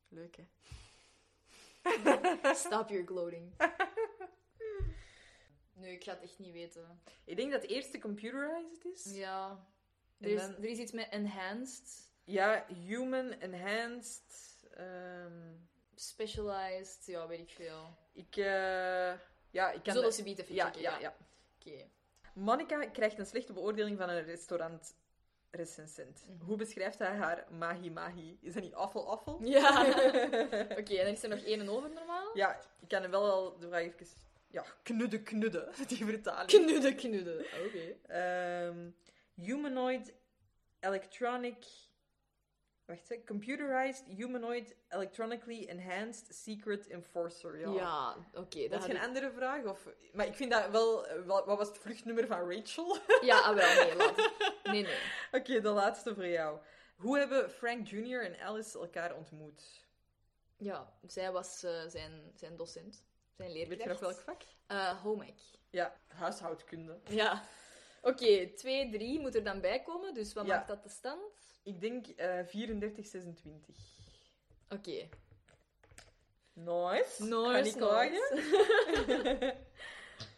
[0.09, 0.47] Leuk, hè?
[2.67, 3.53] Stop your gloating.
[5.81, 7.01] Nee, ik ga het echt niet weten.
[7.25, 9.05] Ik denk dat het eerste computerized is.
[9.15, 9.67] Ja.
[10.21, 14.67] Er is, dan- er is iets met enhanced, Ja, human enhanced.
[14.75, 15.55] ehm,
[15.95, 17.97] specialized, ja, weet ik veel.
[18.13, 19.13] ik, eh,
[19.51, 19.93] ja, ik kan.
[19.95, 20.99] Zullen ze bieden even ja, ja, ja.
[20.99, 21.17] ja.
[21.61, 21.89] Oké.
[22.35, 24.95] Monica krijgt een slechte beoordeling van een restaurant
[25.51, 26.25] recensent.
[26.27, 26.45] Mhm.
[26.45, 28.39] Hoe beschrijft hij haar mahi mahi?
[28.41, 29.39] Is dat niet awful awful?
[29.45, 29.87] Ja.
[30.81, 32.31] Oké, en dan is er nog één over normaal?
[32.35, 34.07] Ja, ik kan hem wel al de vraag even...
[34.51, 36.97] Ja, knudde knudde, die vertaling.
[36.97, 37.39] Knudden.
[37.67, 37.97] Oké.
[38.07, 38.91] Ehm,
[39.35, 40.13] humanoid
[40.81, 41.65] electronic...
[42.89, 43.25] Wacht, hè.
[43.25, 47.59] Computerized humanoid electronically enhanced secret enforcer.
[47.59, 47.73] Ja.
[47.73, 48.61] Ja, oké.
[48.61, 49.65] Dat dat is geen andere vraag?
[49.65, 49.89] Of...
[50.13, 51.25] Maar ik vind dat wel, eh.
[51.25, 52.97] Wat was het vluchtnummer van Rachel?
[53.21, 54.31] Ja, ah, wel, nee, laat.
[54.65, 54.99] Nee, nee.
[55.33, 56.59] Oké, de laatste voor jou.
[56.97, 58.25] Hoe hebben Frank Jr.
[58.25, 59.85] en Alice elkaar ontmoet?
[60.57, 63.05] Ja, zij was eh, zijn, zijn docent.
[63.37, 63.79] Zijn leerkracht.
[63.79, 64.97] Weet je nog welk vak?
[65.03, 65.41] Home ec.
[65.71, 67.01] Ja, huishoudkunde.
[67.09, 67.43] Ja.
[68.03, 70.15] Oké, 2, 3 moet er dan bij komen.
[70.15, 70.55] Dus wat Ja.
[70.57, 71.48] maakt dat de stand?
[71.69, 73.77] Ik denk eh 34, 26.
[74.69, 75.09] Oké.
[76.53, 77.23] Nice.
[77.25, 78.23] Nice, Kan ik klagen?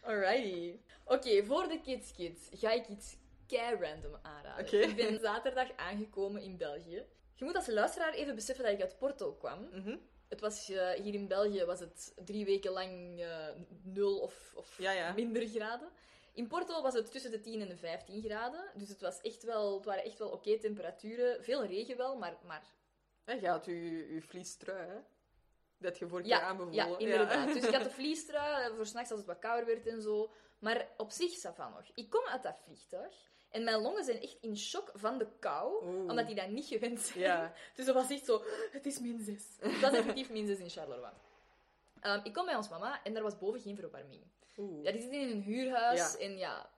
[0.09, 0.79] Alrighty.
[1.05, 3.15] Oké, voor de Kids Kids ga ik iets
[3.47, 4.89] kei random aanraden.
[4.89, 7.05] Ik ben zaterdag aangekomen in België.
[7.35, 9.67] Je moet als luisteraar even beseffen dat ik uit Porto kwam.
[9.71, 9.97] Mhm.
[10.29, 13.47] Het was, eh, hier in België was het drie weken lang eh,
[13.83, 15.13] nul of, of Ja, ja.
[15.13, 15.89] minder graden.
[16.33, 18.71] In Porto was het tussen de 10 en de 15 graden.
[18.75, 21.43] Dus het, was echt wel, het waren echt wel oké temperaturen.
[21.43, 22.63] Veel regen wel, maar, maar
[23.25, 24.99] Ja, je had je, je vliestrui, hè?
[25.77, 26.73] Dat je voor ja, aanbevolen.
[26.73, 27.53] ja, inderdaad.
[27.53, 30.31] Dus ik had de vliestrui eh, voor s'nachts als het wat kouder werd en zo.
[30.59, 31.91] Maar op zich, ça va nog.
[31.95, 35.83] Ik kom uit dat vliegtuig en mijn longen zijn echt in shock van de kou,
[35.83, 36.09] Oeh.
[36.09, 37.19] omdat die dat niet gewend zijn.
[37.19, 37.53] Ja.
[37.75, 39.43] Dus dat was echt zo, het is min 6.
[39.59, 41.11] Het was effectief min 6 in Charleroi.
[41.99, 44.21] Ehm, ik kom bij ons mama en daar was boven geen verwarming.
[44.57, 44.83] Oeh.
[44.83, 46.19] Ja, die zitten in een huurhuis Ja.
[46.19, 46.69] en ja...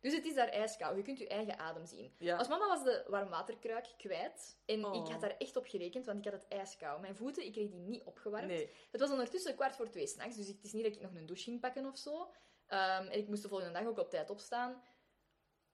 [0.00, 0.96] Dus het is daar ijskoud.
[0.96, 2.14] Je kunt je eigen adem zien.
[2.18, 2.36] Ja.
[2.36, 4.58] Als mama was de warmwaterkruik kwijt.
[4.66, 4.94] En Oh.
[4.94, 7.00] ik had daar echt op gerekend, want ik had het ijskoud.
[7.00, 8.46] Mijn voeten, ik kreeg die niet opgewarmd.
[8.46, 8.70] Nee.
[8.90, 11.26] Het was ondertussen kwart voor twee s'nachts, dus het is niet dat ik nog een
[11.26, 12.32] douche ging pakken of zo.
[12.66, 14.82] Ehm, en ik moest de volgende dag ook op tijd opstaan.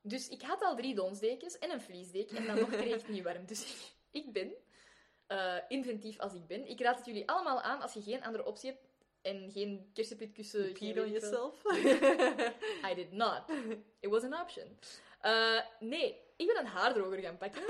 [0.00, 3.08] Dus ik had al drie donsdekens en een vliesdeken en dan nog kreeg ik het
[3.08, 3.46] niet warm.
[3.46, 3.94] Dus ik,
[4.24, 4.54] ik ben,
[5.26, 8.44] eh, inventief als ik ben, ik raad het jullie allemaal aan als je geen andere
[8.44, 8.85] optie hebt
[9.26, 10.72] en geen kersenpitkussen...
[10.72, 11.54] Peed on yourself?
[12.90, 13.42] I did not.
[14.00, 14.78] It was an option.
[15.20, 17.62] Eh, nee, ik ben een haardroger gaan pakken.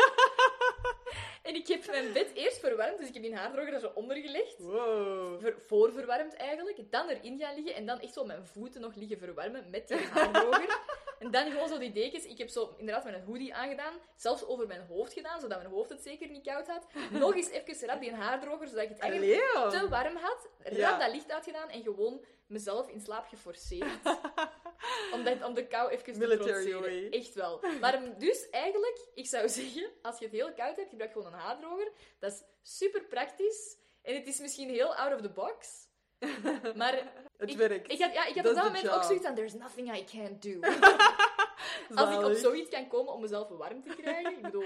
[1.48, 4.16] en ik heb mijn bed eerst verwarmd, dus ik heb die haardroger er zo onder
[4.16, 4.58] gelegd.
[4.58, 5.40] Wow.
[5.40, 6.90] Ver, voorverwarmd eigenlijk.
[6.90, 9.96] Dan erin gaan liggen en dan echt zo mijn voeten nog liggen verwarmen met die
[9.96, 10.78] haardroger.
[11.18, 12.24] En dan gewoon zo die dekens.
[12.24, 13.94] Ik heb zo inderdaad mijn hoodie aangedaan.
[14.16, 16.86] Zelfs over mijn hoofd gedaan, zodat mijn hoofd het zeker niet koud had.
[17.10, 20.48] Nog eens even rap die haardroger, zodat ik het eigenlijk Allee, te warm had.
[20.58, 20.98] Rap Ja.
[20.98, 23.98] dat licht uitgedaan en gewoon mezelf in slaap geforceerd.
[25.14, 27.10] om, dat, om de kou even te trotseren.
[27.10, 27.60] Echt wel.
[27.80, 31.38] Maar dus eigenlijk, ik zou zeggen, als je het heel koud hebt, gebruik gewoon een
[31.38, 31.92] haardroger.
[32.18, 33.76] Dat is super praktisch.
[34.02, 35.85] En het is misschien heel out of the box.
[36.76, 37.92] Maar Het ik, werkt.
[37.92, 40.42] Ik had, ja, ik had op dat moment ook zoiets aan, there's nothing I can't
[40.42, 40.60] do.
[42.00, 44.64] Als ik op zoiets kan komen om mezelf warm te krijgen, ik bedoel...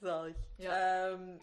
[0.00, 0.36] Zalig.
[0.56, 1.08] Ja.
[1.10, 1.38] Ehm,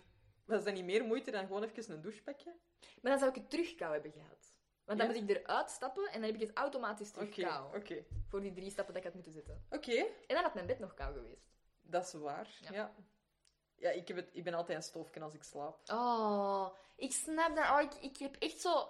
[0.45, 2.53] was dat niet meer moeite dan gewoon even een douche pakken?
[3.01, 4.55] Maar dan zou ik het terug kou hebben gehad.
[4.85, 5.19] Want dan Ja?
[5.19, 7.27] moet ik eruit stappen en dan heb ik het automatisch terug
[7.75, 8.05] Oké.
[8.27, 9.65] Voor die drie stappen dat ik had moeten zetten.
[9.69, 11.47] Oké, En dan had mijn bed nog kou geweest.
[11.81, 12.47] dat is waar.
[12.61, 12.71] Ja.
[12.73, 12.93] Ja.
[13.75, 15.79] Ja, ik, heb het, ik ben altijd een stoofje als ik slaap.
[15.91, 17.65] Oh, ik snap dat.
[17.65, 18.89] Oh, ik, ik heb echt zo...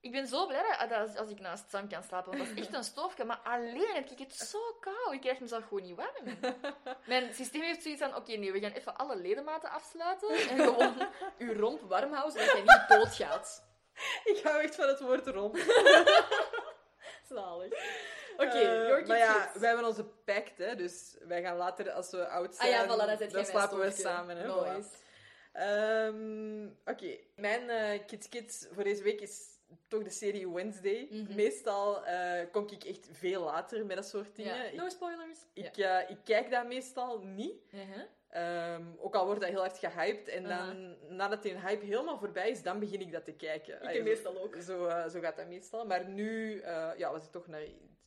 [0.00, 2.74] Ik ben zo blij dat als, ik naast Sam kan slapen, want dat is echt
[2.74, 3.24] een stoofje.
[3.24, 5.14] Maar alleen heb ik het zo kou.
[5.14, 6.38] Ik krijg mezelf gewoon niet warm.
[7.06, 11.08] Mijn systeem heeft zoiets van, oké, nee, we gaan even alle ledematen afsluiten en gewoon
[11.38, 13.68] uw romp warm houden, zodat jij niet doodgaat.
[14.24, 15.58] Ik hou echt van het woord rond.
[17.28, 17.72] Zalig.
[18.36, 22.10] Oké, Eh, your maar ja, wij hebben onze pact, hè, dus wij gaan later, als
[22.10, 24.36] we oud Ah zijn, ja, voilà, dan dan slapen we samen.
[24.36, 24.88] Hè, Nice.
[24.88, 24.98] voilà.
[25.52, 29.49] Ehm, Oké, mijn eh, Kids Kids voor deze week is
[29.88, 31.08] toch de serie Wednesday.
[31.10, 31.34] Mhm.
[31.34, 34.66] Meestal eh, kom ik echt veel later met dat soort dingen.
[34.72, 35.38] Ik, No spoilers.
[35.52, 37.54] ik, eh, ik kijk dat meestal niet.
[37.74, 38.02] Uh-huh.
[38.30, 40.28] Ehm, ook al wordt dat heel hard gehyped.
[40.28, 40.94] En dan, Aha.
[41.08, 43.74] nadat die hype helemaal voorbij is, dan begin ik dat te kijken.
[43.74, 44.56] Ik Allee, meestal ook.
[44.56, 45.86] Zo, eh, zo gaat dat meestal.
[45.86, 46.60] Maar nu
[46.96, 47.64] ja, was ik toch naar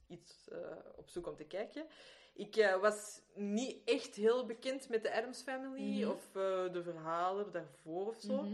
[0.08, 0.48] iets
[0.96, 1.86] op zoek om te kijken.
[2.34, 6.10] Ik was niet echt heel bekend met de Adams Family Mhm.
[6.12, 6.32] of
[6.72, 8.42] de verhalen daarvoor of zo.
[8.42, 8.54] Mhm.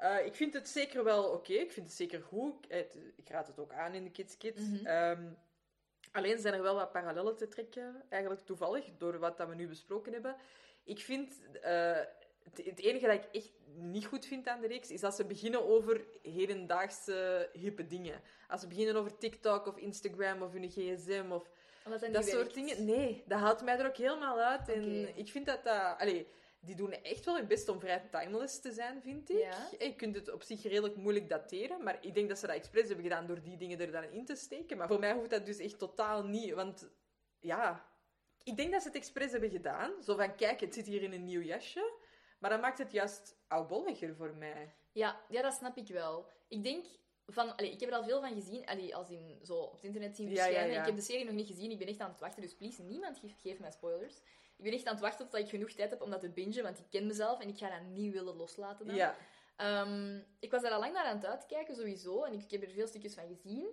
[0.00, 1.52] Eh, ik vind het zeker wel oké.
[1.52, 2.64] Ik vind het zeker goed.
[2.64, 4.60] Ik, het- ik raad het ook aan in de Kids Kids.
[4.60, 4.86] Mhm.
[4.86, 5.22] Ehm,
[6.12, 9.68] alleen zijn er wel wat parallellen te trekken, eigenlijk toevallig, door wat dat we nu
[9.68, 10.36] besproken hebben.
[10.84, 11.40] Ik vind...
[11.62, 11.98] eh,
[12.44, 15.24] het, het enige dat ik echt niet goed vind aan de reeks, is dat ze
[15.24, 18.20] beginnen over hedendaagse hippe dingen.
[18.48, 21.50] Als ze beginnen over TikTok of Instagram of hun gsm of
[22.12, 22.84] dat, soort dingen.
[22.84, 24.68] Nee, dat haalt mij er ook helemaal uit.
[24.68, 24.82] En
[25.16, 25.98] ik vind dat dat...
[25.98, 26.26] Allee,
[26.60, 29.38] die doen echt wel hun best om vrij timeless te zijn, vind ik.
[29.38, 29.68] Ja.
[29.78, 32.86] Je kunt het op zich redelijk moeilijk dateren, maar ik denk dat ze dat expres
[32.86, 34.76] hebben gedaan door die dingen er dan in te steken.
[34.76, 36.90] Maar voor mij hoeft dat dus echt totaal niet, want
[37.40, 37.88] ja...
[38.42, 40.02] Ik denk dat ze het expres hebben gedaan.
[40.02, 41.92] Zo van, kijk, het zit hier in een nieuw jasje.
[42.38, 44.74] Maar dat maakt het juist oudbolliger voor mij.
[44.92, 46.26] Ja, ja, dat snap ik wel.
[46.48, 46.86] Ik denk
[47.26, 47.56] van...
[47.56, 50.16] Allee, ik heb er al veel van gezien, allee, als in zo op het internet
[50.16, 50.66] zien verschijnen.
[50.66, 50.80] ja, ja.
[50.80, 52.82] Ik heb de serie nog niet gezien, ik ben echt aan het wachten, dus please,
[52.82, 54.20] niemand geef, geef mij spoilers.
[54.60, 56.62] Ik ben echt aan het wachten tot ik genoeg tijd heb om dat te bingen,
[56.62, 58.94] want ik ken mezelf en ik ga dat niet willen loslaten dan.
[58.94, 59.16] Ja.
[59.56, 62.22] Ehm, ik was daar al lang naar aan het uitkijken, sowieso.
[62.24, 63.66] En ik heb er veel stukjes van gezien.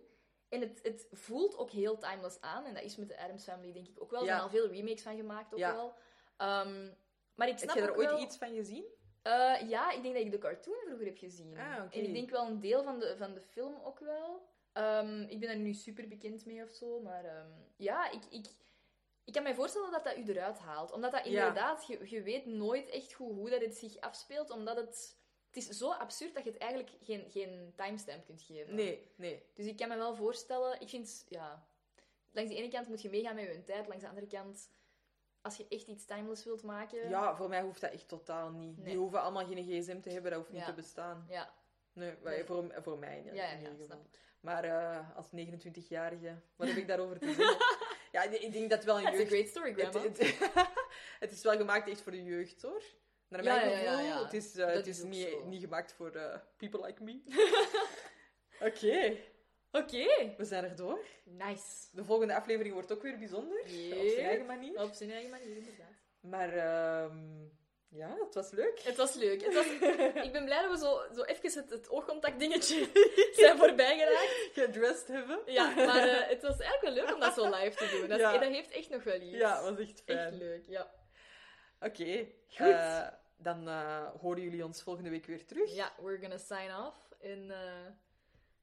[0.50, 2.66] En het, het voelt ook heel timeless aan.
[2.66, 4.20] En dat is met de Adams Family, denk ik ook wel.
[4.20, 4.32] Er Ja.
[4.32, 5.74] zijn al veel remakes van gemaakt, ook Ja.
[5.76, 5.94] wel.
[6.38, 6.90] Ehm,
[7.36, 8.86] maar ik snap Heb je er ooit wel- iets van gezien?
[9.22, 11.58] Eh, ja, ik denk dat ik de cartoon vroeger heb gezien.
[11.58, 11.76] Ah.
[11.78, 14.46] En ik denk wel een deel van de, van de film ook wel.
[14.74, 17.00] Ehm, ik ben er nu super bekend mee of zo.
[17.02, 17.46] Maar
[17.78, 18.46] ja, ik, ik,
[19.28, 20.92] ik kan me voorstellen dat dat u eruit haalt.
[20.92, 24.50] Omdat dat inderdaad, je, je weet nooit echt goed hoe dat het zich afspeelt.
[24.50, 25.16] Omdat het...
[25.48, 28.76] Het is zo absurd dat je het eigenlijk geen, geen timestamp kunt geven.
[28.76, 29.44] Nee, nee.
[29.54, 30.82] Dus ik kan me wel voorstellen...
[30.82, 31.68] Ik vind, ja...
[32.32, 33.88] Langs de ene kant moet je meegaan met je tijd.
[33.88, 34.70] Langs de andere kant...
[35.42, 37.10] Als je echt iets timeless wilt maken...
[37.10, 38.78] Ja, voor mij hoeft dat echt totaal niet.
[38.78, 38.86] Nee.
[38.86, 41.26] Die hoeven allemaal geen gsm te hebben, dat hoeft niet te bestaan.
[41.30, 41.54] Ja,
[41.98, 44.06] Nee, Voor, voor mij ja, ja, in ieder geval.
[44.40, 47.58] Maar eh, als 29-jarige, wat heb ik daarover te zeggen?
[48.12, 49.32] ja, ik denk dat wel een That's a jeugd...
[49.32, 50.02] great story, het, grandma.
[50.02, 50.38] het,
[51.20, 52.84] het is wel gemaakt echt voor de jeugd, hoor.
[53.28, 54.24] Naar mijn gevoel, ja.
[54.24, 55.46] het is, eh, het is niet, zo.
[55.46, 57.22] niet gemaakt voor eh, people like me.
[58.68, 59.18] Oké,
[59.72, 60.34] Oké.
[60.38, 61.00] we zijn er door.
[61.24, 61.88] Nice.
[61.92, 64.82] De volgende aflevering wordt ook weer bijzonder, op zijn eigen manier.
[64.82, 65.96] Op zijn eigen manier, inderdaad.
[66.20, 67.46] Maar ehm,
[67.90, 68.80] ja, het was leuk.
[68.84, 69.44] Het was leuk.
[69.46, 69.66] Het was...
[70.26, 72.90] ik ben blij dat we zo, zo even het, het oogcontact dingetje
[73.38, 74.50] zijn voorbij geraakt.
[74.54, 75.40] Gedressed hebben.
[75.46, 78.08] Ja, maar eh, het was eigenlijk wel leuk om dat zo live te doen.
[78.10, 78.32] Dat, Ja.
[78.38, 79.38] dat heeft echt nog wel iets.
[79.38, 80.18] Ja, was echt fijn.
[80.18, 80.92] Echt leuk, ja.
[81.80, 82.68] Oké, Goed.
[82.68, 83.08] eh,
[83.38, 85.74] dan eh, horen jullie ons volgende week weer terug.
[85.76, 86.96] Ja, we're gonna sign off.
[87.22, 87.52] En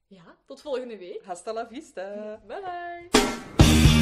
[0.06, 1.22] ja, tot volgende week.
[1.24, 2.40] Hasta la vista.
[2.46, 3.93] Bye bye.